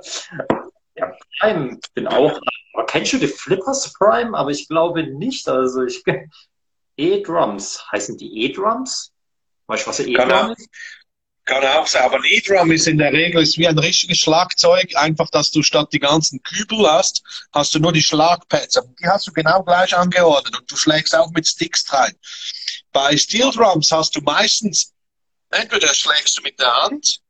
ja, 0.94 1.16
Prime 1.40 1.80
bin 1.94 2.07
auch. 2.07 2.38
Aber 2.76 2.84
kennst 2.84 3.14
du 3.14 3.18
die 3.18 3.26
Flippers 3.26 3.94
Prime? 3.94 4.36
Aber 4.36 4.50
ich 4.50 4.68
glaube 4.68 5.02
nicht. 5.02 5.48
Also 5.48 5.84
ich 5.84 6.04
E-Drums. 6.98 7.82
Heißen 7.90 8.18
die 8.18 8.44
E-Drums? 8.44 9.12
Weißt 9.66 9.86
du, 9.86 9.88
was 9.88 10.00
ein 10.00 10.08
E-Drum 10.08 10.50
ist? 10.52 10.68
Kann 11.46 11.64
auch 11.64 11.86
sein, 11.86 12.02
aber 12.02 12.16
ein 12.16 12.24
E-Drum 12.24 12.70
ist 12.72 12.86
in 12.86 12.98
der 12.98 13.12
Regel 13.12 13.40
ist 13.40 13.56
wie 13.56 13.66
ein 13.66 13.78
richtiges 13.78 14.18
Schlagzeug, 14.18 14.94
einfach, 14.96 15.30
dass 15.30 15.52
du 15.52 15.62
statt 15.62 15.88
die 15.92 16.00
ganzen 16.00 16.42
Kübel 16.42 16.86
hast, 16.86 17.22
hast 17.52 17.74
du 17.74 17.78
nur 17.78 17.92
die 17.92 18.02
Schlagpads. 18.02 18.78
Die 19.00 19.06
hast 19.06 19.26
du 19.26 19.32
genau 19.32 19.62
gleich 19.62 19.96
angeordnet 19.96 20.58
und 20.58 20.70
du 20.70 20.76
schlägst 20.76 21.14
auch 21.14 21.30
mit 21.30 21.46
Sticks 21.46 21.90
rein. 21.92 22.14
Bei 22.92 23.16
Steel 23.16 23.52
Drums 23.52 23.90
hast 23.90 24.16
du 24.16 24.20
meistens, 24.20 24.92
entweder 25.50 25.94
schlägst 25.94 26.36
du 26.36 26.42
mit 26.42 26.60
der 26.60 26.74
Hand 26.82 27.20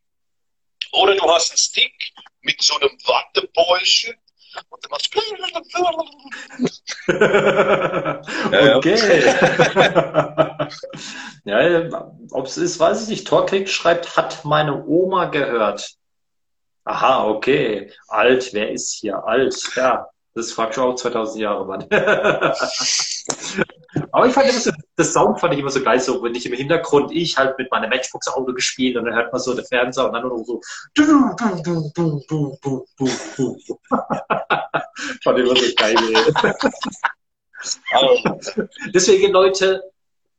oder 0.93 1.15
du 1.15 1.31
hast 1.31 1.51
einen 1.51 1.59
Stick 1.59 2.13
mit 2.41 2.61
so 2.61 2.75
einem 2.81 2.99
Wattebäuschen 3.05 4.17
und 4.69 4.85
dann 4.85 4.91
machst 4.91 5.15
du. 5.15 5.21
okay. 8.77 8.99
ja, 11.45 12.11
ob 12.31 12.47
es 12.47 12.57
ist, 12.57 12.79
weiß 12.79 13.03
ich 13.03 13.09
nicht. 13.09 13.29
Torklick 13.29 13.69
schreibt, 13.69 14.17
hat 14.17 14.45
meine 14.45 14.85
Oma 14.87 15.27
gehört. 15.27 15.97
Aha, 16.85 17.27
okay. 17.27 17.93
Alt, 18.09 18.53
wer 18.53 18.71
ist 18.71 18.93
hier 18.93 19.25
alt? 19.25 19.57
Ja, 19.75 20.09
das 20.37 20.53
fragst 20.53 20.77
du 20.77 20.83
auch 20.83 20.95
2000 20.95 21.41
Jahre, 21.41 21.65
Mann. 21.65 21.87
Aber 24.13 24.27
ich 24.27 24.35
fand 24.35 24.51
immer 24.51 24.61
so, 24.61 24.71
das 24.95 25.15
Sound 25.15 25.41
fand 25.41 25.55
ich 25.55 25.61
immer 25.61 25.71
so 25.71 25.83
geil, 25.83 25.99
so 25.99 26.23
wenn 26.23 26.35
ich 26.35 26.45
im 26.45 26.53
Hintergrund 26.53 27.11
ich 27.11 27.39
halt 27.39 27.57
mit 27.57 27.71
meinem 27.71 27.89
Matchbox 27.89 28.29
Auto 28.29 28.53
gespielt 28.53 28.99
und 28.99 29.07
dann 29.07 29.15
hört 29.15 29.33
man 29.33 29.41
so 29.41 29.55
der 29.55 29.65
Fernseher 29.65 30.05
und 30.05 30.13
dann 30.13 30.29
nur 30.29 30.45
so 30.45 30.61
fand 35.25 35.39
immer 35.39 35.57
so 35.57 35.75
geil. 35.75 35.97
Deswegen, 38.95 39.33
Leute, 39.33 39.85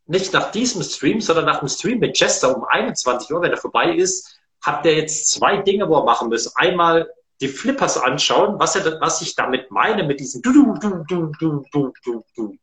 nicht 0.06 0.32
nach 0.32 0.52
diesem 0.52 0.84
Stream, 0.84 1.22
sondern 1.22 1.46
nach 1.46 1.58
dem 1.60 1.70
Stream 1.70 1.98
mit 1.98 2.16
Chester 2.16 2.56
um 2.56 2.66
21 2.66 3.34
Uhr, 3.34 3.42
wenn 3.42 3.52
er 3.52 3.58
vorbei 3.58 3.96
ist, 3.96 4.38
habt 4.62 4.86
ihr 4.86 4.96
jetzt 4.96 5.32
zwei 5.32 5.58
Dinge, 5.58 5.90
wo 5.90 5.96
er 5.96 6.04
machen 6.04 6.30
müsst. 6.30 6.56
Einmal 6.56 7.10
die 7.40 7.48
Flippers 7.48 7.98
anschauen, 7.98 8.60
was, 8.60 8.76
er, 8.76 9.00
was 9.00 9.22
ich 9.22 9.36
damit 9.36 9.70
meine 9.70 10.04
mit 10.04 10.20
diesem 10.20 10.42
du, 10.42 10.52
du, 10.52 11.04
du, 11.08 11.32
du, 11.40 11.64
du, 11.72 11.94
du, 12.04 12.24
du. 12.36 12.58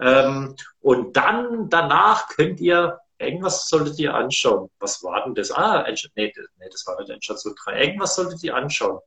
Ähm, 0.00 0.56
und 0.80 1.16
dann 1.16 1.68
danach 1.68 2.28
könnt 2.28 2.60
ihr, 2.60 2.98
irgendwas 3.18 3.68
solltet 3.68 3.98
ihr 3.98 4.14
anschauen. 4.14 4.68
Was 4.78 5.02
war 5.04 5.24
denn 5.24 5.34
das? 5.34 5.52
Ah, 5.52 5.86
nee, 6.16 6.32
nee 6.34 6.68
das 6.70 6.86
war 6.86 6.98
nicht 7.00 7.10
Endstation 7.10 7.54
3. 7.64 7.80
Irgendwas 7.80 8.16
solltet 8.16 8.42
ihr 8.42 8.54
anschauen. 8.54 9.00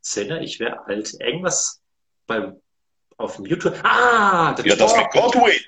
Sinne, 0.00 0.42
ich 0.42 0.60
wäre 0.60 0.86
alt. 0.86 1.14
Irgendwas 1.20 1.82
beim, 2.26 2.60
auf 3.18 3.36
dem 3.36 3.44
YouTube. 3.44 3.74
Ah, 3.82 4.54
The 4.56 4.68
ja, 4.68 4.76
Talk. 4.76 4.78
das 4.78 4.96
mit 4.96 5.10
Godwin. 5.10 5.60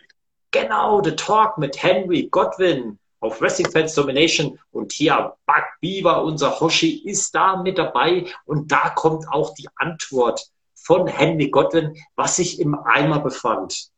Genau, 0.50 1.02
The 1.02 1.14
Talk 1.16 1.58
mit 1.58 1.82
Henry 1.82 2.28
Godwin 2.30 2.98
auf 3.20 3.40
Wrestling 3.40 3.70
Fans 3.70 3.94
Domination 3.94 4.58
und 4.70 4.92
hier 4.92 5.34
Buck 5.46 5.64
Beaver, 5.80 6.22
unser 6.24 6.60
Hoshi, 6.60 7.02
ist 7.04 7.34
da 7.34 7.56
mit 7.56 7.78
dabei 7.78 8.26
und 8.44 8.70
da 8.70 8.90
kommt 8.90 9.28
auch 9.28 9.54
die 9.54 9.68
Antwort 9.76 10.48
von 10.74 11.06
Henry 11.06 11.50
Godwin, 11.50 11.96
was 12.16 12.36
sich 12.36 12.60
im 12.60 12.78
Eimer 12.78 13.20
befand. 13.20 13.88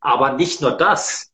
Aber 0.00 0.32
nicht 0.32 0.60
nur 0.60 0.72
das. 0.72 1.30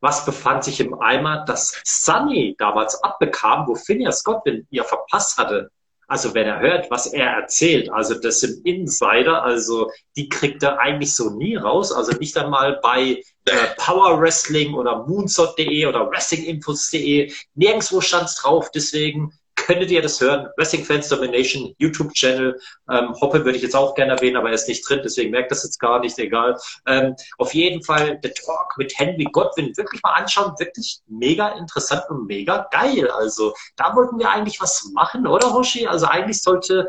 Was 0.00 0.24
befand 0.24 0.64
sich 0.64 0.80
im 0.80 0.98
Eimer, 1.00 1.44
das 1.44 1.80
Sunny 1.84 2.56
damals 2.58 3.02
abbekam, 3.02 3.66
wo 3.68 3.74
Phineas 3.74 4.24
Godwin 4.24 4.66
ihr 4.70 4.84
verpasst 4.84 5.36
hatte. 5.36 5.70
Also 6.08 6.34
wenn 6.34 6.46
er 6.46 6.58
hört, 6.58 6.90
was 6.90 7.06
er 7.06 7.30
erzählt, 7.30 7.88
also 7.92 8.14
das 8.18 8.40
sind 8.40 8.66
Insider, 8.66 9.44
also 9.44 9.90
die 10.16 10.28
kriegt 10.28 10.62
er 10.62 10.78
eigentlich 10.80 11.14
so 11.14 11.30
nie 11.30 11.54
raus. 11.54 11.92
Also 11.92 12.16
nicht 12.18 12.36
einmal 12.36 12.80
bei 12.82 13.22
äh, 13.50 13.74
Power 13.76 14.20
Wrestling 14.20 14.74
oder 14.74 15.04
Moonsault.de 15.06 15.86
oder 15.86 16.10
WrestlingInfos.de. 16.10 17.32
Nirgendwo 17.54 18.00
stand 18.00 18.26
es 18.28 18.36
drauf. 18.36 18.70
Deswegen 18.70 19.32
könntet 19.70 19.90
ihr 19.90 20.02
das 20.02 20.20
hören. 20.20 20.48
Wrestling 20.56 20.84
Fans 20.84 21.08
Domination, 21.08 21.74
YouTube-Channel. 21.78 22.58
Ähm, 22.90 23.14
Hoppe 23.20 23.44
würde 23.44 23.56
ich 23.56 23.62
jetzt 23.62 23.76
auch 23.76 23.94
gerne 23.94 24.12
erwähnen, 24.12 24.36
aber 24.36 24.48
er 24.48 24.54
ist 24.54 24.68
nicht 24.68 24.88
drin, 24.88 25.00
deswegen 25.04 25.30
merkt 25.30 25.50
das 25.52 25.62
jetzt 25.62 25.78
gar 25.78 26.00
nicht, 26.00 26.18
egal. 26.18 26.58
Ähm, 26.86 27.14
auf 27.38 27.54
jeden 27.54 27.82
Fall 27.82 28.18
der 28.18 28.34
Talk 28.34 28.74
mit 28.78 28.92
Henry 28.98 29.24
Godwin 29.24 29.76
wirklich 29.76 30.02
mal 30.02 30.14
anschauen. 30.14 30.54
Wirklich 30.58 31.00
mega 31.06 31.50
interessant 31.50 32.02
und 32.08 32.26
mega 32.26 32.68
geil. 32.70 33.10
Also 33.10 33.54
da 33.76 33.94
wollten 33.94 34.18
wir 34.18 34.30
eigentlich 34.30 34.60
was 34.60 34.90
machen, 34.94 35.26
oder 35.26 35.52
Hoshi? 35.52 35.86
Also 35.86 36.06
eigentlich 36.06 36.42
sollte 36.42 36.88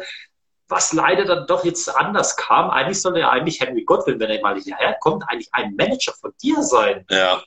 was 0.71 0.93
leider 0.93 1.25
dann 1.25 1.45
doch 1.47 1.65
jetzt 1.65 1.89
anders 1.89 2.35
kam. 2.37 2.69
Eigentlich 2.71 3.01
sollte 3.01 3.19
ja 3.19 3.29
eigentlich 3.29 3.59
Henry 3.59 3.83
Godwin, 3.83 4.19
wenn 4.19 4.29
er 4.31 4.41
mal 4.41 4.59
hierher 4.59 4.95
kommt, 5.01 5.23
eigentlich 5.27 5.49
ein 5.51 5.75
Manager 5.75 6.13
von 6.13 6.33
dir 6.41 6.63
sein. 6.63 7.05
Ja. 7.09 7.43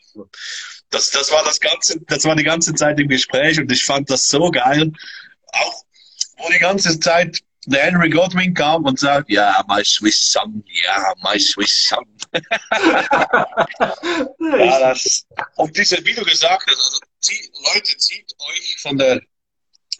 Das, 0.90 1.10
das 1.10 1.32
war 1.32 1.42
das 1.44 1.58
ganze, 1.58 1.98
das 2.00 2.24
war 2.24 2.36
die 2.36 2.44
ganze 2.44 2.74
Zeit 2.74 3.00
im 3.00 3.08
Gespräch 3.08 3.58
und 3.58 3.72
ich 3.72 3.84
fand 3.84 4.10
das 4.10 4.26
so 4.26 4.50
geil. 4.50 4.92
Auch 5.52 5.84
wo 6.36 6.50
die 6.50 6.58
ganze 6.58 7.00
Zeit 7.00 7.40
der 7.66 7.82
Henry 7.84 8.10
Godwin 8.10 8.52
kam 8.52 8.84
und 8.84 8.98
sagt, 8.98 9.30
ja, 9.30 9.64
my 9.68 9.82
Swiss 9.84 10.32
son, 10.32 10.62
ja, 10.66 11.14
my 11.22 11.40
Swiss 11.40 11.88
son. 11.88 12.04
ja, 14.58 14.80
das, 14.80 15.26
und 15.56 15.76
diese, 15.76 16.04
wie 16.04 16.14
du 16.14 16.24
gesagt 16.24 16.66
hast, 16.66 16.76
also, 16.76 17.00
zieh, 17.20 17.50
Leute, 17.72 17.96
zieht 17.96 18.34
euch 18.38 18.76
von 18.80 18.98
der 18.98 19.20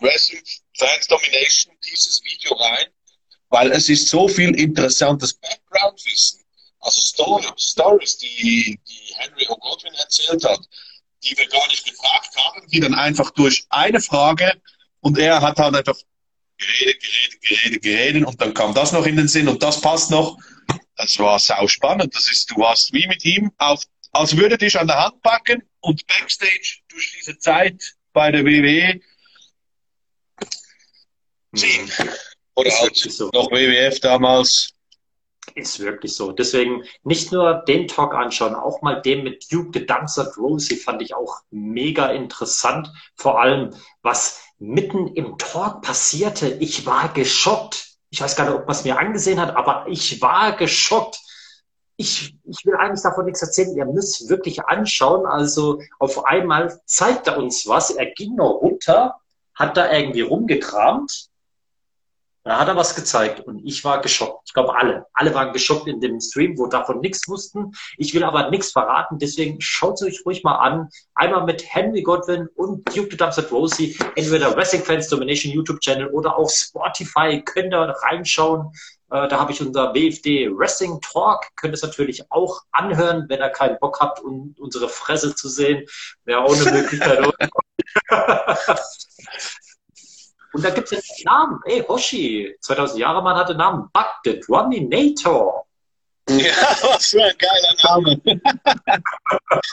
Wrestling 0.01 0.43
Fans 0.77 1.07
Domination 1.07 1.75
dieses 1.85 2.23
Video 2.25 2.55
rein, 2.55 2.87
weil 3.55 3.71
es 3.71 3.89
ist 3.89 4.09
so 4.09 4.27
viel 4.27 4.53
interessantes 4.57 5.35
Background-Wissen, 5.35 6.41
also 6.81 7.01
Story, 7.01 7.45
Stories, 7.57 8.19
die, 8.19 8.81
die 8.85 9.15
Henry 9.15 9.47
O'Godwin 9.47 9.95
erzählt 9.95 10.43
hat, 10.45 10.59
die 11.23 11.39
wir 11.39 11.47
gar 11.47 11.65
nicht 11.69 11.87
gefragt 11.87 12.31
haben, 12.37 12.67
die 12.67 12.81
dann 12.81 12.95
einfach 12.95 13.31
durch 13.31 13.65
eine 13.71 14.01
Frage 14.01 14.61
und 15.03 15.19
er 15.19 15.41
hat 15.41 15.57
halt 15.61 15.77
einfach 15.77 15.97
geredet, 16.59 17.01
geredet, 17.01 17.41
geredet, 17.43 17.83
geredet 17.83 18.25
und 18.27 18.41
dann 18.41 18.53
kam 18.55 18.75
das 18.75 18.91
noch 18.91 19.07
in 19.07 19.15
den 19.15 19.29
Sinn 19.29 19.47
und 19.47 19.63
das 19.63 19.81
passt 19.81 20.11
noch. 20.11 20.37
Das 20.97 21.17
war 21.21 21.39
sau 21.39 21.69
spannend. 21.69 22.13
Das 22.13 22.29
ist, 22.29 22.51
du 22.51 22.67
hast 22.67 22.93
wie 22.93 23.07
mit 23.07 23.25
ihm 23.25 23.53
auf, 23.59 23.85
als 24.11 24.37
würde 24.37 24.59
dich 24.59 24.77
an 24.81 24.89
der 24.89 24.99
Hand 24.99 25.23
packen 25.23 25.63
und 25.79 26.05
Backstage 26.09 26.81
durch 26.89 27.15
diese 27.19 27.39
Zeit 27.39 27.95
bei 28.13 28.33
der 28.33 28.45
WWE 28.45 29.01
ziehen. 31.55 31.89
Oder 32.57 32.71
halt 32.71 32.97
so. 32.97 33.31
noch 33.33 33.51
WWF 33.51 34.01
damals. 34.01 34.71
Ist 35.55 35.79
wirklich 35.79 36.15
so. 36.15 36.33
Deswegen 36.33 36.85
nicht 37.03 37.31
nur 37.31 37.65
den 37.69 37.87
Talk 37.87 38.15
anschauen, 38.15 38.55
auch 38.55 38.81
mal 38.83 39.03
den 39.03 39.25
mit 39.25 39.53
Duke 39.53 39.79
the 39.79 39.87
Dancer 39.87 40.33
Rosie 40.37 40.77
fand 40.77 41.03
ich 41.03 41.15
auch 41.15 41.43
mega 41.51 42.07
interessant. 42.09 42.91
Vor 43.15 43.41
allem, 43.41 43.75
was 44.03 44.41
mitten 44.59 45.09
im 45.09 45.37
Talk 45.39 45.83
passierte. 45.83 46.49
Ich 46.61 46.87
war 46.87 47.13
geschockt. 47.13 47.89
Ich 48.11 48.21
weiß 48.21 48.37
gar 48.37 48.45
nicht, 48.45 48.55
ob 48.55 48.67
man 48.67 48.77
es 48.77 48.85
mir 48.85 48.99
angesehen 48.99 49.41
hat, 49.41 49.55
aber 49.55 49.87
ich 49.89 50.21
war 50.23 50.57
geschockt. 50.57 51.21
Ich, 51.97 52.37
ich 52.45 52.65
will 52.65 52.75
eigentlich 52.77 53.03
davon 53.03 53.27
nichts 53.27 53.43
erzählen. 53.43 53.77
Ihr 53.77 53.87
müsst 53.87 54.29
wirklich 54.29 54.65
anschauen. 54.65 55.27
Also 55.27 55.81
auf 55.99 56.25
einmal 56.25 56.81
zeigt 56.87 57.27
er 57.27 57.39
uns 57.39 57.67
was. 57.67 57.91
Er 57.91 58.07
ging 58.07 58.37
noch 58.37 58.55
runter, 58.55 59.21
hat 59.55 59.77
da 59.77 59.93
irgendwie 59.93 60.23
rumgekramt. 60.23 61.29
Da 62.45 62.59
hat 62.59 62.69
er 62.69 62.77
was 62.77 62.95
gezeigt 62.95 63.41
und 63.41 63.65
ich 63.65 63.85
war 63.85 64.03
geschockt. 64.03 64.43
Ich 64.47 64.53
glaube, 64.53 64.77
alle. 64.77 65.07
Alle 65.15 65.35
waren 65.35 65.55
geschockt 65.55 65.89
in 65.89 66.01
dem 66.01 66.21
Stream, 66.21 66.59
wo 66.59 66.67
davon 66.67 67.01
nichts 67.01 67.27
wussten. 67.27 67.73
Ich 67.97 68.13
will 68.13 68.23
aber 68.23 68.51
nichts 68.51 68.71
verraten, 68.71 69.19
deswegen 69.19 69.63
schaut 69.63 69.95
es 69.95 70.03
euch 70.03 70.27
ruhig 70.27 70.45
mal 70.45 70.57
an. 70.57 70.91
Einmal 71.15 71.45
mit 71.45 71.65
Henry 71.67 72.03
Godwin 72.03 72.49
und 72.55 72.87
Duke 72.95 73.09
the 73.11 73.17
Dumpster 73.17 73.49
Rosie, 73.49 73.97
entweder 74.15 74.55
Wrestling 74.55 74.83
Fans 74.83 75.09
Domination 75.09 75.53
YouTube 75.53 75.81
Channel 75.81 76.09
oder 76.09 76.37
auch 76.37 76.51
Spotify. 76.51 77.41
Könnt 77.43 77.73
ihr 77.73 77.97
reinschauen. 78.03 78.73
Äh, 79.11 79.27
Da 79.29 79.39
habe 79.41 79.53
ich 79.53 79.63
unser 79.63 79.95
WFD 79.95 80.51
Wrestling 80.55 81.01
Talk. 81.01 81.47
Könnt 81.57 81.73
ihr 81.73 81.77
es 81.77 81.83
natürlich 81.83 82.31
auch 82.31 82.61
anhören, 82.73 83.25
wenn 83.29 83.41
ihr 83.41 83.49
keinen 83.49 83.79
Bock 83.79 84.01
habt, 84.01 84.21
um 84.21 84.55
unsere 84.59 84.91
Fresse 84.91 85.35
zu 85.35 85.49
sehen. 85.49 85.87
Wäre 86.25 86.41
auch 86.41 86.55
eine 86.55 86.73
Möglichkeit. 86.73 87.27
Und 90.55 90.65
da 90.65 90.71
gibt 90.71 90.91
es 90.93 91.11
einen 91.11 91.25
Namen. 91.25 91.61
Ey, 91.67 91.83
Hoshi, 91.83 92.57
2000 92.61 93.01
Jahre 93.01 93.23
Mann 93.23 93.37
hatte 93.37 93.51
einen 93.51 93.59
Namen. 93.59 93.91
Buck 93.93 94.21
the 94.25 94.41
Druminator. 94.41 95.67
Ja, 96.29 96.55
was 96.83 97.09
für 97.09 97.23
ein 97.23 97.37
geiler 97.37 97.75
Name. 97.83 98.21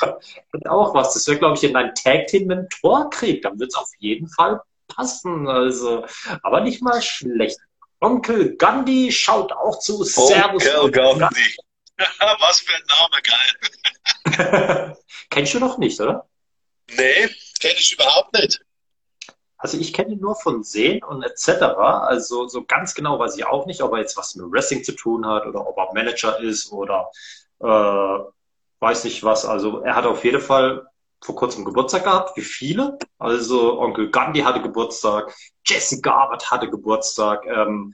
Hat 0.02 0.68
auch 0.68 0.94
was. 0.94 1.14
Das 1.14 1.28
wäre, 1.28 1.38
glaube 1.38 1.56
ich, 1.56 1.64
in 1.64 1.76
ein 1.76 1.94
Tag-Team 1.96 2.48
mit 2.48 2.58
einem 2.58 2.70
Torkrieg. 2.82 3.44
Dann 3.44 3.60
wird 3.60 3.70
es 3.70 3.76
auf 3.76 3.90
jeden 4.00 4.28
Fall 4.28 4.60
passen. 4.88 5.48
Also, 5.48 6.06
aber 6.44 6.62
nicht 6.62 6.82
mal 6.82 7.02
schlecht. 7.02 7.60
Onkel 8.02 8.58
Gandhi 8.58 9.12
schaut 9.12 9.52
auch 9.54 9.80
zu. 9.80 10.04
Servus. 10.04 10.66
Onkel 10.66 10.76
Onkel 10.80 11.20
Gandhi. 11.20 11.56
Was 12.40 12.60
für 12.60 12.74
ein 12.74 12.84
Name, 12.88 13.22
geil. 13.22 14.98
Kennst 15.30 15.54
du 15.54 15.60
noch 15.60 15.78
nicht, 15.78 16.02
oder? 16.02 16.28
Nee, 16.90 17.30
kenne 17.60 17.76
ich 17.78 17.94
überhaupt 17.94 18.34
nicht. 18.34 18.60
Also 19.62 19.78
ich 19.78 19.94
kenne 19.94 20.14
ihn 20.14 20.20
nur 20.20 20.36
von 20.36 20.64
Sehen 20.64 21.04
und 21.04 21.22
etc. 21.22 21.62
Also 21.78 22.48
so 22.48 22.66
ganz 22.66 22.96
genau 22.96 23.20
weiß 23.20 23.38
ich 23.38 23.46
auch 23.46 23.68
nicht, 23.68 23.82
ob 23.84 23.94
er 23.94 24.00
jetzt 24.00 24.18
was 24.18 24.36
mit 24.36 24.52
Wrestling 24.52 24.84
zu 24.84 24.94
tun 24.94 25.26
hat 25.26 25.46
oder 25.46 25.68
ob 25.68 25.78
er 25.78 25.94
Manager 25.94 26.40
ist 26.40 26.72
oder 26.72 27.12
äh, 27.60 28.20
weiß 28.80 29.04
nicht 29.04 29.24
was. 29.24 29.46
Also 29.46 29.82
er 29.82 29.96
hat 29.96 30.06
auf 30.06 30.26
jeden 30.26 30.42
Fall 30.42 30.88
vor 31.24 31.36
kurzem 31.36 31.64
Geburtstag 31.64 32.04
gehabt, 32.04 32.36
wie 32.36 32.42
viele. 32.42 32.98
Also 33.20 33.80
Onkel 33.80 34.10
Gandhi 34.10 34.42
hatte 34.42 34.62
Geburtstag, 34.64 35.32
Jesse 35.64 36.02
Garbutt 36.02 36.50
hatte 36.50 36.68
Geburtstag, 36.68 37.46
ähm, 37.46 37.94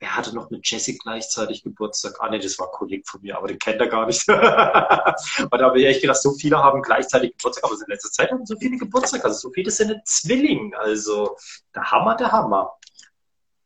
wer 0.00 0.16
hatte 0.16 0.34
noch 0.34 0.50
mit 0.50 0.68
Jesse 0.68 0.96
gleichzeitig 0.96 1.62
Geburtstag? 1.62 2.14
Ah, 2.20 2.30
nee, 2.30 2.38
das 2.38 2.58
war 2.58 2.66
ein 2.66 2.72
Kollege 2.72 3.02
von 3.06 3.20
mir, 3.20 3.36
aber 3.36 3.48
den 3.48 3.58
kennt 3.58 3.80
er 3.80 3.86
gar 3.86 4.06
nicht. 4.06 4.26
und 4.28 4.38
da 4.38 5.60
habe 5.60 5.78
ich 5.78 5.86
echt 5.86 6.00
gedacht, 6.00 6.20
so 6.20 6.32
viele 6.32 6.58
haben 6.58 6.82
gleichzeitig 6.82 7.36
Geburtstag, 7.36 7.64
aber 7.64 7.74
in 7.74 7.86
letzter 7.86 8.10
Zeit 8.10 8.30
haben 8.32 8.46
so 8.46 8.56
viele 8.56 8.78
Geburtstag, 8.78 9.24
also 9.24 9.38
so 9.38 9.52
viele 9.52 9.70
sind 9.70 9.92
ein 9.92 10.00
Zwilling. 10.04 10.74
Also 10.74 11.36
der 11.74 11.90
Hammer, 11.90 12.16
der 12.16 12.32
Hammer. 12.32 12.72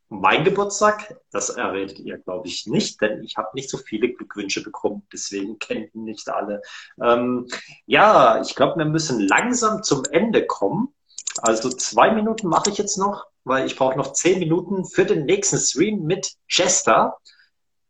Mein 0.09 0.45
Geburtstag, 0.45 1.17
das 1.31 1.51
erredet 1.51 1.99
ihr, 1.99 2.19
glaube 2.19 2.47
ich, 2.47 2.67
nicht, 2.67 3.01
denn 3.01 3.23
ich 3.25 3.37
habe 3.37 3.49
nicht 3.55 3.71
so 3.71 3.79
viele 3.79 4.13
Glückwünsche 4.13 4.63
bekommen, 4.63 5.07
deswegen 5.13 5.59
kennen 5.59 5.91
nicht 5.95 6.29
alle. 6.29 6.63
Ähm, 7.03 7.49
ja, 7.87 8.41
ich 8.41 8.55
glaube, 8.55 8.77
wir 8.77 8.85
müssen 8.85 9.21
langsam 9.21 9.83
zum 9.83 10.05
Ende 10.11 10.47
kommen. 10.47 10.95
Also 11.43 11.69
zwei 11.71 12.13
Minuten 12.13 12.49
mache 12.49 12.71
ich 12.71 12.79
jetzt 12.79 12.97
noch, 12.97 13.27
weil 13.45 13.67
ich 13.67 13.77
brauche 13.77 13.97
noch 13.97 14.13
zehn 14.13 14.39
Minuten 14.39 14.85
für 14.85 15.05
den 15.05 15.25
nächsten 15.25 15.59
Stream 15.59 16.03
mit 16.03 16.35
Jester. 16.49 17.19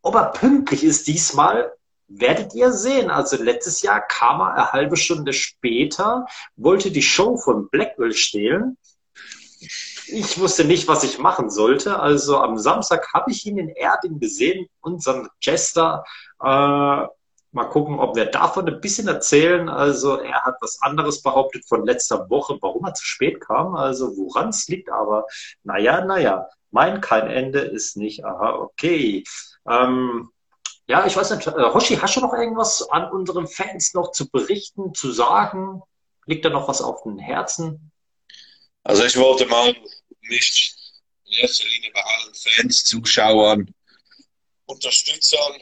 Ob 0.02 0.14
er 0.14 0.32
pünktlich 0.32 0.84
ist 0.84 1.06
diesmal, 1.06 1.72
werdet 2.08 2.54
ihr 2.54 2.72
sehen. 2.72 3.10
Also 3.10 3.42
letztes 3.42 3.82
Jahr 3.82 4.00
kam 4.06 4.40
er 4.40 4.54
eine 4.54 4.72
halbe 4.72 4.96
Stunde 4.96 5.32
später, 5.32 6.26
wollte 6.56 6.90
die 6.90 7.02
Show 7.02 7.36
von 7.36 7.68
Blackwell 7.70 8.12
stehlen. 8.12 8.76
Ich 10.06 10.38
wusste 10.38 10.64
nicht, 10.64 10.88
was 10.88 11.04
ich 11.04 11.18
machen 11.18 11.50
sollte. 11.50 11.98
Also 11.98 12.38
am 12.38 12.58
Samstag 12.58 13.12
habe 13.14 13.30
ich 13.30 13.46
ihn 13.46 13.58
in 13.58 13.70
Erding 13.70 14.18
gesehen, 14.18 14.66
unseren 14.80 15.28
Jester. 15.40 16.04
Äh, 16.42 17.06
mal 17.54 17.64
gucken, 17.64 17.98
ob 17.98 18.16
wir 18.16 18.26
davon 18.26 18.68
ein 18.68 18.80
bisschen 18.80 19.08
erzählen. 19.08 19.68
Also 19.68 20.18
er 20.18 20.44
hat 20.44 20.56
was 20.60 20.82
anderes 20.82 21.22
behauptet 21.22 21.66
von 21.66 21.86
letzter 21.86 22.28
Woche, 22.28 22.58
warum 22.60 22.84
er 22.84 22.94
zu 22.94 23.04
spät 23.04 23.40
kam. 23.40 23.74
Also 23.74 24.16
woran 24.16 24.48
es 24.48 24.68
liegt. 24.68 24.90
Aber 24.90 25.26
naja, 25.62 26.04
naja, 26.04 26.48
mein 26.70 27.00
kein 27.00 27.28
Ende 27.28 27.60
ist 27.60 27.96
nicht. 27.96 28.24
Aha, 28.24 28.54
okay. 28.54 29.24
Ähm, 29.68 30.30
ja, 30.86 31.06
ich 31.06 31.16
weiß 31.16 31.30
nicht, 31.30 31.46
äh, 31.46 31.72
Hoshi, 31.72 31.96
hast 31.96 32.16
du 32.16 32.20
noch 32.20 32.34
irgendwas 32.34 32.88
an 32.90 33.10
unseren 33.10 33.46
Fans 33.46 33.94
noch 33.94 34.10
zu 34.10 34.28
berichten, 34.28 34.92
zu 34.94 35.12
sagen? 35.12 35.82
Liegt 36.26 36.44
da 36.44 36.50
noch 36.50 36.68
was 36.68 36.82
auf 36.82 37.02
dem 37.04 37.18
Herzen? 37.18 37.90
Also 38.82 39.04
ich 39.04 39.16
wollte 39.16 39.46
mal 39.46 39.74
mich 40.22 40.74
in 41.24 41.32
erster 41.32 41.66
Linie 41.66 41.90
bei 41.92 42.02
allen 42.02 42.34
Fans, 42.34 42.84
Zuschauern, 42.84 43.74
Unterstützern 44.66 45.52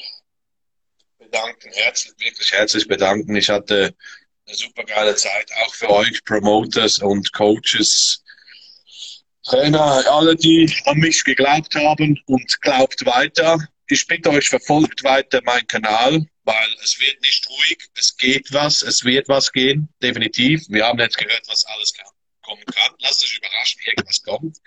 bedanken, 1.33 1.71
herzlich, 1.73 2.15
wirklich 2.19 2.53
herzlich 2.53 2.87
bedanken. 2.87 3.35
Ich 3.37 3.49
hatte 3.49 3.95
eine 4.47 4.57
super 4.57 4.85
geile 4.85 5.15
Zeit, 5.17 5.51
auch 5.65 5.75
für 5.75 5.89
euch 5.89 6.23
Promoters 6.25 6.99
und 6.99 7.33
Coaches, 7.33 8.23
Trainer, 9.45 10.05
alle, 10.11 10.37
die 10.37 10.73
an 10.85 10.99
mich 10.99 11.25
geglaubt 11.25 11.75
haben 11.75 12.21
und 12.27 12.61
glaubt 12.61 13.05
weiter. 13.07 13.59
Ich 13.89 14.07
bitte 14.07 14.31
euch, 14.31 14.49
verfolgt 14.49 15.03
weiter 15.03 15.41
meinen 15.45 15.67
Kanal, 15.67 16.25
weil 16.45 16.69
es 16.83 17.01
wird 17.01 17.21
nicht 17.23 17.49
ruhig, 17.49 17.79
es 17.99 18.17
geht 18.17 18.53
was, 18.53 18.83
es 18.83 19.05
wird 19.05 19.29
was 19.29 19.51
gehen, 19.51 19.89
definitiv. 20.03 20.63
Wir 20.69 20.87
haben 20.87 21.01
jetzt 21.01 21.19
gehört, 21.19 21.43
was 21.49 21.65
alles 21.67 21.93
kann, 21.93 22.07
kommen 22.43 22.65
kann. 22.67 22.95
Lasst 23.01 23.25
euch 23.25 23.37
überraschen, 23.39 23.81
irgendwas 23.85 24.23
kommt. 24.23 24.59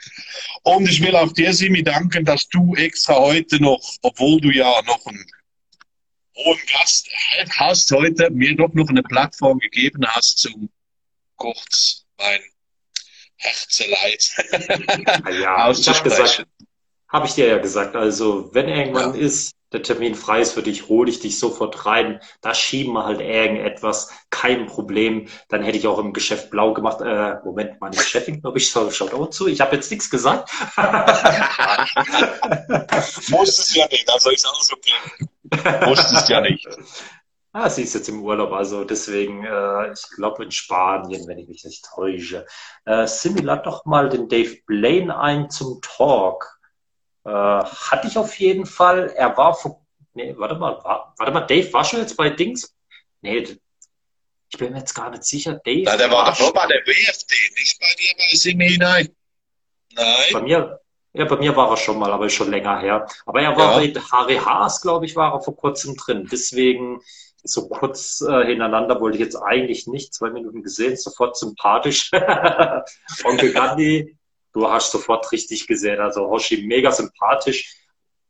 Und 0.64 0.90
ich 0.90 1.02
will 1.02 1.16
auch 1.16 1.32
dir, 1.32 1.54
Simi, 1.54 1.82
danken, 1.82 2.26
dass 2.26 2.50
du 2.50 2.76
extra 2.76 3.16
heute 3.16 3.62
noch, 3.62 3.82
obwohl 4.02 4.42
du 4.42 4.50
ja 4.52 4.82
noch 4.82 5.06
einen 5.06 5.26
hohen 6.36 6.60
Gast 6.72 7.08
hast, 7.58 7.92
heute 7.92 8.30
mir 8.32 8.56
doch 8.56 8.74
noch 8.74 8.90
eine 8.90 9.04
Plattform 9.04 9.60
gegeben 9.60 10.06
hast, 10.08 10.40
zum 10.40 10.70
kurz 11.36 12.06
mein 12.18 12.42
Herzeleid 13.38 14.32
Ja, 15.42 15.66
auszusprechen. 15.66 16.46
habe 17.10 17.28
ich 17.28 17.34
dir 17.34 17.48
ja 17.48 17.58
gesagt, 17.58 17.96
also 17.96 18.54
wenn 18.54 18.68
irgendwann 18.70 19.16
Ja. 19.16 19.22
ist, 19.22 19.55
der 19.72 19.84
Termin 19.84 20.16
frei 20.16 20.42
ist 20.42 20.54
für 20.54 20.64
dich, 20.64 20.88
hole 20.88 21.10
ich 21.10 21.20
dich 21.20 21.40
sofort 21.40 21.86
rein. 21.86 22.22
Da 22.42 22.54
schieben 22.54 22.94
wir 22.94 23.06
halt 23.06 23.20
irgendetwas, 23.20 24.12
kein 24.30 24.68
Problem. 24.68 25.28
Dann 25.50 25.64
hätte 25.64 25.78
ich 25.78 25.88
auch 25.88 26.00
im 26.00 26.14
Geschäft 26.14 26.50
blau 26.50 26.74
gemacht. 26.74 27.02
Äh, 27.02 27.36
Moment, 27.44 27.82
meine 27.82 27.98
Chefin, 27.98 28.42
glaube 28.42 28.60
ich, 28.60 28.70
schaut 28.70 29.14
auch 29.14 29.30
zu. 29.30 29.48
Ich 29.48 29.62
habe 29.62 29.76
jetzt 29.76 29.92
nichts 29.92 30.10
gesagt. 30.10 30.50
Muss 33.30 33.60
es 33.60 33.76
ja 33.76 33.86
nicht, 33.88 34.10
also 34.10 34.30
ist 34.30 34.48
alles 34.48 34.72
okay. 34.72 34.94
Muss 35.86 36.12
es 36.12 36.28
ja 36.28 36.42
nicht. 36.42 36.68
Ah, 37.58 37.70
sie 37.70 37.84
ist 37.84 37.94
jetzt 37.94 38.10
im 38.10 38.22
Urlaub, 38.22 38.52
also 38.52 38.84
deswegen, 38.84 39.46
äh, 39.46 39.94
ich 39.94 40.10
glaube 40.14 40.44
in 40.44 40.52
Spanien, 40.52 41.26
wenn 41.26 41.38
ich 41.38 41.48
mich 41.48 41.64
nicht 41.64 41.86
täusche. 41.86 42.46
Äh, 42.84 43.08
Simi, 43.08 43.40
lad 43.40 43.66
doch 43.66 43.86
mal 43.86 44.10
den 44.10 44.28
Dave 44.28 44.58
Blaine 44.68 45.18
ein 45.18 45.50
zum 45.50 45.80
Talk. 45.82 46.55
Äh, 47.26 47.30
hatte 47.30 48.08
ich 48.08 48.18
auf 48.18 48.38
jeden 48.40 48.66
Fall. 48.66 49.12
Er 49.16 49.36
war 49.36 49.54
vor. 49.54 49.82
Nee, 50.14 50.34
warte 50.38 50.56
mal, 50.56 50.82
war, 50.84 51.14
warte 51.18 51.32
mal, 51.34 51.42
Dave 51.42 51.74
war 51.74 51.84
schon 51.84 52.00
jetzt 52.00 52.16
bei 52.16 52.30
Dings? 52.30 52.74
Nee, 53.22 53.58
ich 54.50 54.58
bin 54.58 54.72
mir 54.72 54.80
jetzt 54.80 54.94
gar 54.94 55.10
nicht 55.10 55.24
sicher. 55.24 55.60
Dave. 55.66 55.84
Na, 55.86 55.98
der 55.98 56.12
war 56.12 56.34
doch 56.34 56.54
bei 56.54 56.68
der 56.68 56.82
WFD, 56.86 57.36
nicht 57.58 57.80
bei 57.80 57.88
dir 57.98 58.14
bei 58.18 58.38
Simi, 58.38 58.78
nein. 58.80 59.10
Nein. 59.94 60.06
Bei 60.32 60.42
mir, 60.42 60.80
ja, 61.14 61.26
bei 61.26 61.36
mir 61.38 61.56
war 61.56 61.72
er 61.72 61.78
schon 61.78 61.98
mal, 61.98 62.12
aber 62.12 62.30
schon 62.30 62.52
länger 62.52 62.80
her. 62.80 63.08
Aber 63.26 63.42
er 63.42 63.58
war 63.58 63.82
ja. 63.82 63.94
bei 63.94 64.02
Harry 64.12 64.36
Haas, 64.38 64.82
glaube 64.82 65.06
ich, 65.06 65.16
war 65.16 65.34
er 65.34 65.42
vor 65.42 65.56
kurzem 65.56 65.96
drin. 65.98 66.28
Deswegen 66.32 67.02
so 67.44 67.68
kurz 67.68 68.22
äh, 68.22 68.46
hintereinander 68.46 69.00
wollte 69.02 69.18
ich 69.18 69.24
jetzt 69.24 69.36
eigentlich 69.36 69.88
nicht. 69.88 70.14
Zwei 70.14 70.30
Minuten 70.30 70.62
gesehen, 70.62 70.96
sofort 70.96 71.38
sympathisch. 71.38 72.12
Onkel 73.24 73.54
Gandhi, 73.54 74.18
du 74.56 74.68
hast 74.68 74.92
sofort 74.92 75.32
richtig 75.32 75.68
gesehen. 75.68 76.00
Also 76.00 76.28
Hoshi 76.28 76.66
mega 76.66 76.92
sympathisch. 76.92 77.76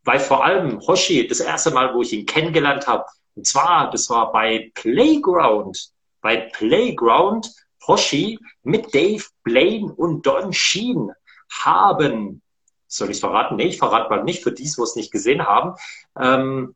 Weil 0.04 0.20
vor 0.20 0.44
allem 0.44 0.80
Hoshi, 0.86 1.28
das 1.28 1.40
erste 1.40 1.72
Mal, 1.72 1.94
wo 1.94 2.02
ich 2.02 2.14
ihn 2.14 2.26
kennengelernt 2.26 2.88
habe, 2.88 3.06
und 3.36 3.46
zwar, 3.46 3.90
das 3.92 4.10
war 4.10 4.32
bei 4.32 4.72
Playground. 4.74 5.92
Bei 6.22 6.38
Playground, 6.38 7.52
Hoshi 7.88 8.40
mit 8.64 8.94
Dave 8.94 9.24
Blaine 9.44 9.94
und 9.94 10.26
Don 10.26 10.52
Sheen 10.52 11.12
haben, 11.52 12.42
soll 12.88 13.12
ich 13.12 13.20
verraten? 13.20 13.58
Nee, 13.58 13.68
ich 13.68 13.78
verrate 13.78 14.10
mal 14.10 14.24
nicht 14.24 14.42
für 14.42 14.52
dies, 14.52 14.78
wo 14.78 14.84
es 14.84 14.96
nicht 14.96 15.12
gesehen 15.12 15.46
haben. 15.46 15.76
Ähm, 16.18 16.76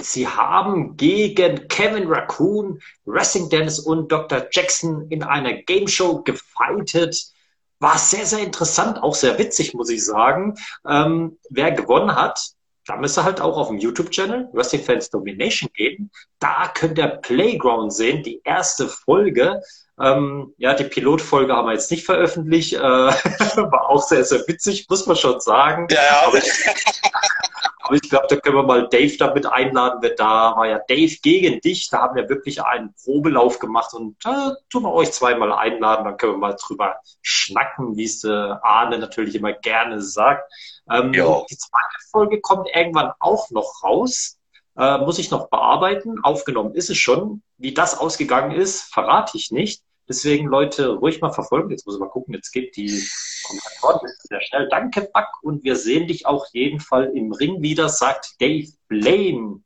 Sie 0.00 0.28
haben 0.28 0.96
gegen 0.96 1.66
Kevin 1.68 2.06
Raccoon, 2.06 2.80
Wrestling 3.04 3.50
Dennis 3.50 3.80
und 3.80 4.12
Dr. 4.12 4.46
Jackson 4.50 5.10
in 5.10 5.22
einer 5.24 5.54
Game 5.54 5.88
Show 5.88 6.22
gefightet. 6.22 7.32
War 7.80 7.98
sehr, 7.98 8.26
sehr 8.26 8.40
interessant, 8.40 9.02
auch 9.02 9.14
sehr 9.14 9.38
witzig, 9.38 9.74
muss 9.74 9.90
ich 9.90 10.04
sagen. 10.04 10.54
Ähm, 10.86 11.38
wer 11.48 11.72
gewonnen 11.72 12.14
hat, 12.14 12.40
da 12.88 12.96
müsst 12.96 13.18
ihr 13.18 13.24
halt 13.24 13.40
auch 13.40 13.58
auf 13.58 13.68
dem 13.68 13.78
YouTube-Channel 13.78 14.48
Wrestling 14.52 14.82
Fans 14.82 15.10
Domination 15.10 15.70
gehen. 15.74 16.10
Da 16.38 16.72
könnt 16.74 16.98
ihr 16.98 17.06
Playground 17.06 17.92
sehen, 17.92 18.22
die 18.22 18.40
erste 18.44 18.88
Folge. 18.88 19.60
Ähm, 20.00 20.54
ja, 20.56 20.74
die 20.74 20.84
Pilotfolge 20.84 21.52
haben 21.52 21.66
wir 21.66 21.74
jetzt 21.74 21.90
nicht 21.90 22.06
veröffentlicht. 22.06 22.72
Äh, 22.74 22.78
war 22.80 23.90
auch 23.90 24.02
sehr, 24.02 24.24
sehr 24.24 24.46
witzig, 24.48 24.86
muss 24.88 25.06
man 25.06 25.16
schon 25.16 25.38
sagen. 25.40 25.86
Ja, 25.90 26.02
ja. 26.02 26.26
Aber, 26.26 26.38
aber 27.88 27.96
ich 27.96 28.10
glaube, 28.10 28.26
da 28.28 28.36
können 28.36 28.56
wir 28.56 28.64
mal 28.64 28.86
Dave 28.86 29.16
damit 29.16 29.46
einladen. 29.46 30.02
Wird 30.02 30.20
da 30.20 30.54
war 30.54 30.68
ja 30.68 30.78
Dave 30.78 31.16
gegen 31.22 31.58
dich. 31.62 31.88
Da 31.90 32.00
haben 32.02 32.16
wir 32.16 32.28
wirklich 32.28 32.62
einen 32.62 32.92
Probelauf 33.02 33.58
gemacht 33.58 33.94
und 33.94 34.16
da 34.22 34.56
tun 34.68 34.82
wir 34.82 34.92
euch 34.92 35.10
zweimal 35.12 35.52
einladen. 35.52 36.04
Dann 36.04 36.18
können 36.18 36.34
wir 36.34 36.38
mal 36.38 36.56
drüber 36.60 36.96
schnacken, 37.22 37.96
wie 37.96 38.04
es 38.04 38.24
äh, 38.24 38.28
Arne 38.28 38.98
natürlich 38.98 39.34
immer 39.34 39.54
gerne 39.54 40.02
sagt. 40.02 40.52
Ähm, 40.90 41.12
die 41.12 41.56
zweite 41.56 41.98
Folge 42.10 42.42
kommt 42.42 42.68
irgendwann 42.74 43.12
auch 43.20 43.50
noch 43.50 43.82
raus. 43.82 44.36
Äh, 44.76 44.98
muss 44.98 45.18
ich 45.18 45.30
noch 45.30 45.48
bearbeiten. 45.48 46.22
Aufgenommen 46.22 46.74
ist 46.74 46.90
es 46.90 46.98
schon. 46.98 47.42
Wie 47.56 47.72
das 47.72 47.98
ausgegangen 47.98 48.50
ist, 48.50 48.82
verrate 48.92 49.38
ich 49.38 49.50
nicht. 49.50 49.82
Deswegen, 50.08 50.46
Leute, 50.46 50.88
ruhig 50.96 51.20
mal 51.20 51.32
verfolgen. 51.32 51.70
Jetzt 51.70 51.84
muss 51.84 51.96
ich 51.96 52.00
mal 52.00 52.08
gucken, 52.08 52.34
jetzt 52.34 52.50
geht 52.50 52.76
die 52.76 53.06
Kommentatoren 53.46 54.08
sehr 54.20 54.40
schnell. 54.40 54.68
Danke, 54.70 55.02
Buck, 55.12 55.28
und 55.42 55.64
wir 55.64 55.76
sehen 55.76 56.06
dich 56.06 56.24
auch 56.24 56.46
jeden 56.52 56.80
Fall 56.80 57.14
im 57.14 57.32
Ring 57.32 57.60
wieder, 57.60 57.88
sagt 57.90 58.40
Dave 58.40 58.72
Blaine. 58.88 59.62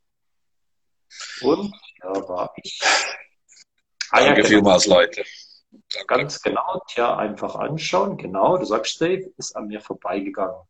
Und 1.41 1.73
da 2.01 2.27
war 2.27 2.53
ich. 2.61 2.81
Ah, 4.11 4.19
Danke 4.19 4.27
ja, 4.27 4.33
genau. 4.35 4.47
vielmals, 4.47 4.85
Leute. 4.85 5.23
Danke. 5.71 6.07
Ganz 6.07 6.41
genau, 6.41 6.81
tja, 6.87 7.17
einfach 7.17 7.55
anschauen. 7.55 8.17
Genau, 8.17 8.57
du 8.57 8.65
sagst, 8.65 8.99
Dave, 9.01 9.31
ist 9.37 9.55
an 9.55 9.67
mir 9.67 9.79
vorbeigegangen. 9.79 10.61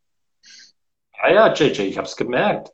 Ja, 1.18 1.30
ja, 1.30 1.52
JJ, 1.52 1.82
ich 1.82 1.98
habe 1.98 2.06
es 2.06 2.16
gemerkt. 2.16 2.72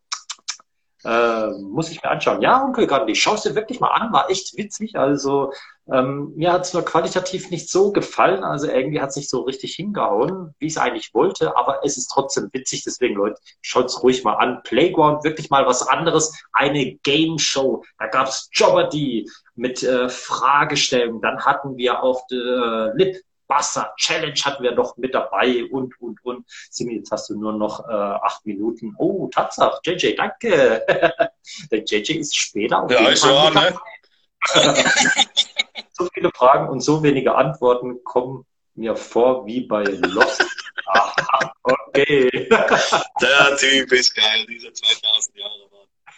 Äh, 1.04 1.50
muss 1.62 1.90
ich 1.90 2.02
mir 2.02 2.10
anschauen. 2.10 2.42
Ja, 2.42 2.62
Onkel 2.62 2.86
Gandhi, 2.86 3.14
schau 3.14 3.34
es 3.34 3.42
dir 3.42 3.54
wirklich 3.54 3.80
mal 3.80 3.88
an, 3.88 4.12
war 4.12 4.28
echt 4.28 4.56
witzig. 4.56 4.96
Also 4.96 5.52
ähm, 5.92 6.32
mir 6.36 6.52
hat 6.52 6.62
es 6.62 6.72
nur 6.72 6.84
qualitativ 6.84 7.50
nicht 7.50 7.68
so 7.68 7.92
gefallen. 7.92 8.44
Also 8.44 8.68
irgendwie 8.68 9.00
hat 9.00 9.10
es 9.10 9.16
nicht 9.16 9.30
so 9.30 9.40
richtig 9.40 9.74
hingehauen, 9.74 10.54
wie 10.58 10.66
ich 10.66 10.74
es 10.74 10.78
eigentlich 10.78 11.12
wollte, 11.14 11.56
aber 11.56 11.80
es 11.84 11.96
ist 11.96 12.08
trotzdem 12.08 12.48
witzig. 12.52 12.84
Deswegen, 12.84 13.14
Leute, 13.14 13.40
schaut 13.60 13.86
es 13.86 14.02
ruhig 14.02 14.24
mal 14.24 14.34
an. 14.34 14.62
Playground, 14.62 15.24
wirklich 15.24 15.50
mal 15.50 15.66
was 15.66 15.86
anderes. 15.86 16.32
Eine 16.52 16.94
Game 17.02 17.38
Show. 17.38 17.84
Da 17.98 18.06
gab 18.06 18.28
es 18.28 18.48
Jobberdy 18.52 19.28
mit 19.54 19.82
äh, 19.82 20.08
Fragestellungen. 20.08 21.20
Dann 21.20 21.44
hatten 21.44 21.76
wir 21.76 22.02
auf 22.02 22.26
der 22.28 22.92
äh, 22.94 22.96
Lip 22.96 23.16
Wasser 23.50 23.92
Challenge 23.96 24.40
hatten 24.44 24.62
wir 24.62 24.72
noch 24.72 24.96
mit 24.96 25.12
dabei 25.12 25.64
und, 25.70 26.00
und, 26.00 26.24
und. 26.24 26.46
Simi, 26.70 26.94
jetzt 26.94 27.10
hast 27.10 27.28
du 27.28 27.38
nur 27.38 27.52
noch 27.52 27.86
äh, 27.86 27.92
acht 27.92 28.46
Minuten. 28.46 28.94
Oh, 28.96 29.26
Tatsache, 29.26 29.80
JJ, 29.84 30.14
danke. 30.14 30.86
Der 31.70 31.84
JJ 31.84 32.12
ist 32.12 32.36
später 32.36 32.84
auf 32.84 32.90
ja, 32.90 33.08
ist 33.08 33.24
ja, 33.24 33.50
ne? 33.50 33.74
so 36.00 36.08
viele 36.12 36.30
Fragen 36.34 36.68
und 36.68 36.80
so 36.80 37.02
wenige 37.02 37.34
Antworten 37.34 38.02
kommen 38.04 38.46
mir 38.74 38.96
vor 38.96 39.46
wie 39.46 39.60
bei 39.60 39.84
Lost. 39.84 40.44
Aha, 40.86 41.52
okay. 41.62 42.30
Der 43.20 43.56
Typ 43.56 43.92
ist 43.92 44.14
geil, 44.14 44.46
diese 44.48 44.72
2000 44.72 45.36
Jahre. 45.36 45.70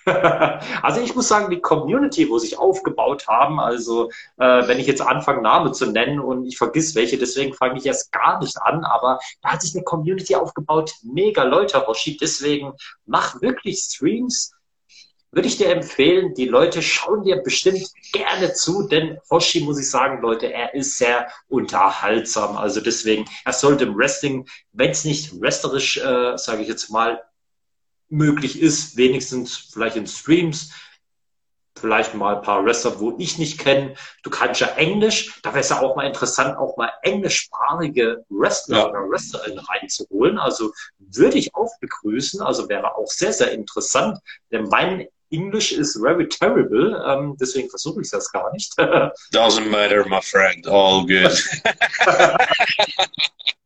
Also 0.83 1.01
ich 1.01 1.15
muss 1.15 1.29
sagen, 1.29 1.49
die 1.51 1.61
Community, 1.61 2.29
wo 2.29 2.37
sich 2.39 2.59
aufgebaut 2.59 3.29
haben, 3.29 3.61
also 3.61 4.11
äh, 4.37 4.67
wenn 4.67 4.81
ich 4.81 4.89
jetzt 4.89 5.01
anfange, 5.01 5.43
Namen 5.43 5.73
zu 5.75 5.87
nennen 5.87 6.19
und 6.19 6.45
ich 6.45 6.59
vergiss 6.59 6.97
welche, 6.97 7.19
deswegen 7.19 7.55
fange 7.55 7.79
ich 7.79 7.87
erst 7.87 8.11
gar 8.11 8.41
nicht 8.41 8.61
an, 8.61 8.85
aber 8.85 9.21
da 9.43 9.51
hat 9.51 9.63
sich 9.63 9.77
eine 9.77 9.85
Community 9.85 10.35
aufgebaut, 10.35 10.95
mega 11.05 11.45
Leute, 11.45 11.79
Roshi, 11.79 12.17
deswegen 12.17 12.73
mach 13.07 13.41
wirklich 13.43 13.79
Streams, 13.79 14.53
würde 15.33 15.49
ich 15.49 15.57
dir 15.57 15.71
empfehlen, 15.71 16.35
die 16.35 16.45
Leute 16.45 16.83
schauen 16.83 17.25
dir 17.25 17.37
bestimmt 17.37 17.91
gerne 18.13 18.53
zu, 18.53 18.87
denn 18.87 19.19
Hoshi, 19.31 19.61
muss 19.61 19.81
ich 19.81 19.91
sagen, 19.91 20.21
Leute, 20.21 20.53
er 20.53 20.75
ist 20.75 20.99
sehr 20.99 21.29
unterhaltsam. 21.49 22.59
Also 22.59 22.83
deswegen, 22.83 23.25
er 23.47 23.55
sollte 23.55 23.85
im 23.85 23.97
Wrestling, 23.97 24.47
wenn 24.73 24.91
es 24.91 25.05
nicht 25.05 25.41
wrestlerisch, 25.41 25.97
äh, 25.97 26.37
sage 26.37 26.63
ich 26.63 26.69
jetzt 26.69 26.91
mal, 26.91 27.23
möglich 28.11 28.61
ist, 28.61 28.99
wenigstens 28.99 29.57
vielleicht 29.57 29.97
in 29.97 30.07
Streams, 30.07 30.71
vielleicht 31.75 32.15
mal 32.15 32.37
ein 32.37 32.43
paar 32.43 32.63
Wrestler, 32.63 33.01
wo 33.01 33.17
ich 33.19 33.39
nicht 33.39 33.59
kenne. 33.59 33.95
Du 34.23 34.29
kannst 34.29 34.61
ja 34.61 34.67
Englisch, 34.77 35.41
da 35.43 35.51
wäre 35.51 35.61
es 35.61 35.71
ja 35.71 35.81
auch 35.81 35.97
mal 35.97 36.07
interessant, 36.07 36.59
auch 36.59 36.77
mal 36.77 36.93
englischsprachige 37.01 38.23
Wrestler 38.29 38.79
ja. 38.81 38.89
oder 38.91 39.09
Wrestlerin 39.09 39.59
reinzuholen. 39.59 40.39
Also 40.39 40.75
würde 40.99 41.39
ich 41.39 41.55
auch 41.55 41.71
begrüßen, 41.81 42.43
also 42.43 42.69
wäre 42.69 42.95
auch 42.97 43.09
sehr, 43.09 43.33
sehr 43.33 43.53
interessant, 43.53 44.19
denn 44.51 44.65
mein 44.65 45.09
English 45.33 45.73
is 45.73 45.97
very 45.97 46.29
terrible, 46.29 46.95
ähm, 47.07 47.37
deswegen 47.41 47.69
versuche 47.69 48.03
ich 48.03 48.11
das 48.11 48.31
gar 48.31 48.53
nicht. 48.53 48.73
Doesn't 49.33 49.71
matter, 49.71 50.07
my 50.09 50.21
friend, 50.21 50.67
all 50.67 51.07
good. 51.07 51.33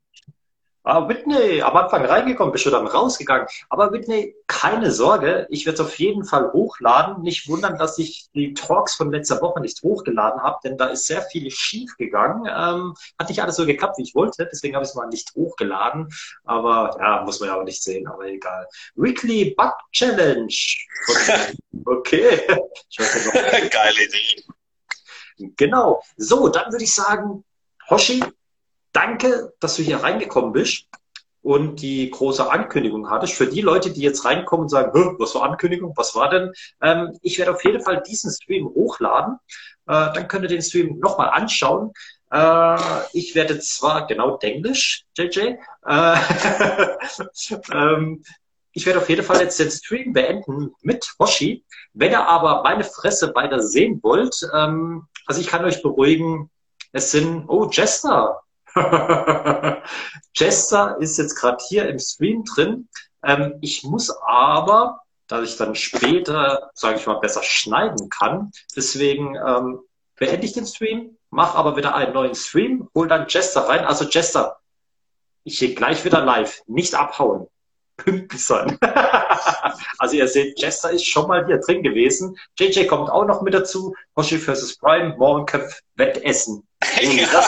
Ah, 0.88 1.08
Whitney, 1.08 1.60
am 1.62 1.76
Anfang 1.76 2.04
reingekommen, 2.04 2.52
bist 2.52 2.64
du 2.64 2.70
dann 2.70 2.86
rausgegangen. 2.86 3.48
Aber 3.70 3.90
Whitney, 3.90 4.36
keine 4.46 4.92
Sorge, 4.92 5.48
ich 5.50 5.66
werde 5.66 5.82
es 5.82 5.84
auf 5.84 5.98
jeden 5.98 6.24
Fall 6.24 6.52
hochladen. 6.52 7.24
Nicht 7.24 7.48
wundern, 7.48 7.76
dass 7.76 7.98
ich 7.98 8.28
die 8.36 8.54
Talks 8.54 8.94
von 8.94 9.10
letzter 9.10 9.40
Woche 9.40 9.60
nicht 9.60 9.82
hochgeladen 9.82 10.40
habe, 10.40 10.58
denn 10.62 10.78
da 10.78 10.86
ist 10.86 11.08
sehr 11.08 11.22
viel 11.22 11.50
schief 11.50 11.96
gegangen. 11.96 12.44
Ähm, 12.46 12.94
hat 13.18 13.28
nicht 13.28 13.42
alles 13.42 13.56
so 13.56 13.66
geklappt, 13.66 13.98
wie 13.98 14.04
ich 14.04 14.14
wollte, 14.14 14.48
deswegen 14.48 14.76
habe 14.76 14.84
ich 14.84 14.90
es 14.90 14.94
mal 14.94 15.08
nicht 15.08 15.34
hochgeladen. 15.34 16.08
Aber 16.44 16.96
ja, 17.00 17.24
muss 17.24 17.40
man 17.40 17.48
ja 17.48 17.58
auch 17.58 17.64
nicht 17.64 17.82
sehen, 17.82 18.06
aber 18.06 18.26
egal. 18.26 18.68
Weekly 18.94 19.56
Bug 19.56 19.74
Challenge. 19.90 20.54
Okay. 21.84 22.40
Geile 23.70 24.04
Idee. 24.04 25.52
Genau. 25.56 26.02
So, 26.16 26.48
dann 26.48 26.72
würde 26.72 26.84
ich 26.84 26.94
sagen, 26.94 27.44
Hoshi, 27.90 28.24
danke, 28.96 29.52
dass 29.60 29.76
du 29.76 29.82
hier 29.82 29.98
reingekommen 29.98 30.52
bist 30.52 30.86
und 31.42 31.82
die 31.82 32.10
große 32.10 32.50
Ankündigung 32.50 33.10
hattest. 33.10 33.34
Für 33.34 33.46
die 33.46 33.60
Leute, 33.60 33.92
die 33.92 34.00
jetzt 34.00 34.24
reinkommen 34.24 34.64
und 34.64 34.68
sagen, 34.70 35.16
was 35.18 35.34
war 35.34 35.42
Ankündigung, 35.42 35.92
was 35.96 36.14
war 36.14 36.30
denn? 36.30 36.52
Ähm, 36.82 37.16
ich 37.22 37.38
werde 37.38 37.52
auf 37.52 37.62
jeden 37.62 37.82
Fall 37.82 38.02
diesen 38.02 38.32
Stream 38.32 38.66
hochladen. 38.66 39.38
Äh, 39.86 40.12
dann 40.14 40.28
könnt 40.28 40.44
ihr 40.44 40.48
den 40.48 40.62
Stream 40.62 40.98
nochmal 40.98 41.28
anschauen. 41.28 41.92
Äh, 42.32 42.78
ich 43.12 43.34
werde 43.34 43.60
zwar, 43.60 44.06
genau, 44.06 44.38
Englisch, 44.38 45.04
JJ. 45.16 45.56
Äh, 45.86 46.16
ähm, 47.72 48.24
ich 48.72 48.86
werde 48.86 48.98
auf 48.98 49.08
jeden 49.08 49.24
Fall 49.24 49.40
jetzt 49.40 49.60
den 49.60 49.70
Stream 49.70 50.14
beenden 50.14 50.74
mit 50.80 51.06
Hoshi. 51.20 51.64
Wenn 51.92 52.12
ihr 52.12 52.26
aber 52.26 52.62
meine 52.62 52.84
Fresse 52.84 53.34
weiter 53.34 53.60
sehen 53.62 54.00
wollt, 54.02 54.40
ähm, 54.54 55.06
also 55.26 55.40
ich 55.40 55.48
kann 55.48 55.64
euch 55.64 55.82
beruhigen, 55.82 56.50
es 56.92 57.10
sind, 57.10 57.44
oh, 57.48 57.68
Jester, 57.70 58.40
Jester 60.34 60.96
ist 61.00 61.18
jetzt 61.18 61.36
gerade 61.36 61.62
hier 61.68 61.88
im 61.88 61.98
Stream 61.98 62.44
drin. 62.44 62.88
Ähm, 63.22 63.54
ich 63.60 63.84
muss 63.84 64.10
aber, 64.10 65.00
dass 65.26 65.48
ich 65.48 65.56
dann 65.56 65.74
später, 65.74 66.70
sage 66.74 66.98
ich 66.98 67.06
mal, 67.06 67.20
besser 67.20 67.42
schneiden 67.42 68.08
kann, 68.10 68.52
deswegen 68.74 69.34
ähm, 69.36 69.80
beende 70.16 70.46
ich 70.46 70.52
den 70.52 70.66
Stream, 70.66 71.16
mache 71.30 71.56
aber 71.56 71.76
wieder 71.76 71.94
einen 71.94 72.12
neuen 72.12 72.34
Stream, 72.34 72.88
hol 72.94 73.08
dann 73.08 73.26
Jester 73.28 73.62
rein. 73.62 73.84
Also 73.84 74.04
Jester, 74.04 74.58
ich 75.44 75.58
gehe 75.58 75.74
gleich 75.74 76.04
wieder 76.04 76.24
live, 76.24 76.62
nicht 76.66 76.94
abhauen 76.94 77.48
pünktlich 77.96 78.44
sein. 78.44 78.78
also 79.98 80.16
ihr 80.16 80.28
seht, 80.28 80.60
Jester 80.60 80.90
ist 80.90 81.06
schon 81.06 81.28
mal 81.28 81.46
hier 81.46 81.58
drin 81.58 81.82
gewesen. 81.82 82.36
JJ 82.58 82.86
kommt 82.86 83.10
auch 83.10 83.24
noch 83.24 83.42
mit 83.42 83.54
dazu. 83.54 83.94
Hoshi 84.16 84.38
vs. 84.38 84.76
Prime, 84.78 85.16
Mohrenköpf, 85.16 85.80
Wettessen. 85.94 86.66
Ja. 87.00 87.46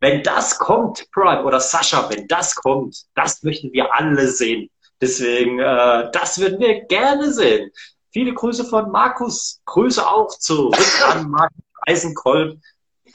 Wenn 0.00 0.22
das 0.22 0.58
kommt, 0.58 1.10
Prime 1.12 1.44
oder 1.44 1.60
Sascha, 1.60 2.08
wenn 2.10 2.28
das 2.28 2.54
kommt, 2.54 3.04
das 3.14 3.42
möchten 3.42 3.72
wir 3.72 3.92
alle 3.94 4.28
sehen. 4.28 4.70
Deswegen, 5.00 5.58
äh, 5.58 6.10
das 6.12 6.38
würden 6.38 6.60
wir 6.60 6.84
gerne 6.84 7.32
sehen. 7.32 7.70
Viele 8.12 8.32
Grüße 8.32 8.64
von 8.64 8.90
Markus. 8.90 9.60
Grüße 9.66 10.06
auch 10.06 10.28
zurück 10.28 10.76
an 11.06 11.30
Markus 11.30 11.58
Eisenkolb. 11.86 12.58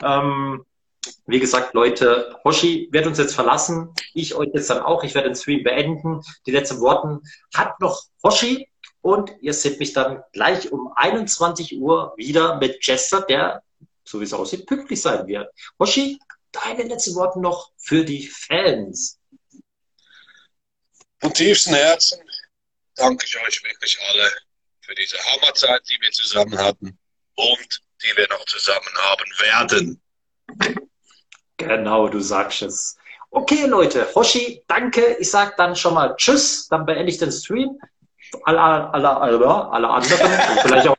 Ähm, 0.04 0.64
wie 1.26 1.40
gesagt, 1.40 1.74
Leute, 1.74 2.38
Hoshi 2.44 2.88
wird 2.92 3.08
uns 3.08 3.18
jetzt 3.18 3.34
verlassen. 3.34 3.94
Ich 4.14 4.36
euch 4.36 4.50
jetzt 4.54 4.70
dann 4.70 4.82
auch. 4.82 5.04
Ich 5.04 5.16
werde 5.16 5.30
den 5.30 5.36
Stream 5.36 5.64
beenden. 5.64 6.22
Die 6.46 6.52
letzten 6.52 6.80
Worten 6.80 7.22
hat 7.54 7.80
noch 7.80 8.04
Hoshi. 8.24 8.68
Und 9.02 9.32
ihr 9.42 9.54
seht 9.54 9.80
mich 9.80 9.94
dann 9.94 10.24
gleich 10.32 10.72
um 10.72 10.92
21 10.96 11.80
Uhr 11.80 12.14
wieder 12.18 12.58
mit 12.58 12.86
Jester, 12.86 13.22
der, 13.22 13.64
so 14.04 14.20
wie 14.20 14.26
es 14.26 14.34
aussieht, 14.34 14.68
pünktlich 14.68 15.02
sein 15.02 15.26
wird. 15.26 15.50
Hoshi, 15.80 16.20
deine 16.52 16.84
letzten 16.84 17.16
Worte 17.16 17.40
noch 17.40 17.72
für 17.78 18.04
die 18.04 18.28
Fans. 18.28 19.20
Von 21.20 21.34
tiefstem 21.34 21.76
Herzen 21.76 22.20
danke 22.96 23.26
ich 23.26 23.38
euch 23.40 23.64
wirklich 23.64 23.98
alle 24.10 24.32
für 24.82 24.96
diese 24.96 25.18
Hammerzeit, 25.18 25.82
die 25.90 25.98
wir 26.02 26.12
zusammen 26.12 26.58
hatten 26.58 26.98
und 27.36 27.82
die 28.04 28.18
wir 28.18 28.28
noch 28.30 28.46
zusammen 28.46 28.94
haben 28.98 29.32
werden. 29.40 30.02
Genau, 31.58 32.08
du 32.08 32.20
sagst 32.20 32.64
es. 32.64 32.98
Okay, 33.30 33.66
Leute, 33.66 34.14
Hoshi, 34.14 34.64
danke. 34.68 35.16
Ich 35.20 35.30
sage 35.32 35.54
dann 35.58 35.76
schon 35.76 35.94
mal 35.94 36.16
Tschüss. 36.18 36.68
Dann 36.68 36.86
beende 36.86 37.10
ich 37.10 37.18
den 37.18 37.32
Stream. 37.32 37.80
Alle, 38.44 38.60
alle, 38.60 39.18
alle, 39.18 39.46
alle 39.46 39.90
anderen, 39.90 40.32
vielleicht 40.62 40.88
auch 40.88 40.98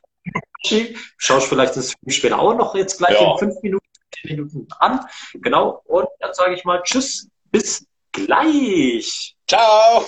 Hoshi, 0.63 0.97
schaust 1.17 1.47
vielleicht 1.47 1.75
den 1.75 1.83
Stream 1.83 2.09
später 2.09 2.39
auch 2.39 2.55
noch 2.55 2.75
jetzt 2.75 2.97
gleich 2.97 3.19
ja. 3.19 3.33
in 3.33 3.37
fünf 3.37 3.61
Minuten, 3.61 3.82
Minuten 4.23 4.67
an. 4.79 5.05
Genau, 5.33 5.81
und 5.85 6.07
dann 6.19 6.33
sage 6.33 6.53
ich 6.55 6.63
mal 6.63 6.81
Tschüss, 6.83 7.29
bis 7.51 7.85
gleich. 8.11 9.35
Ciao. 9.47 10.05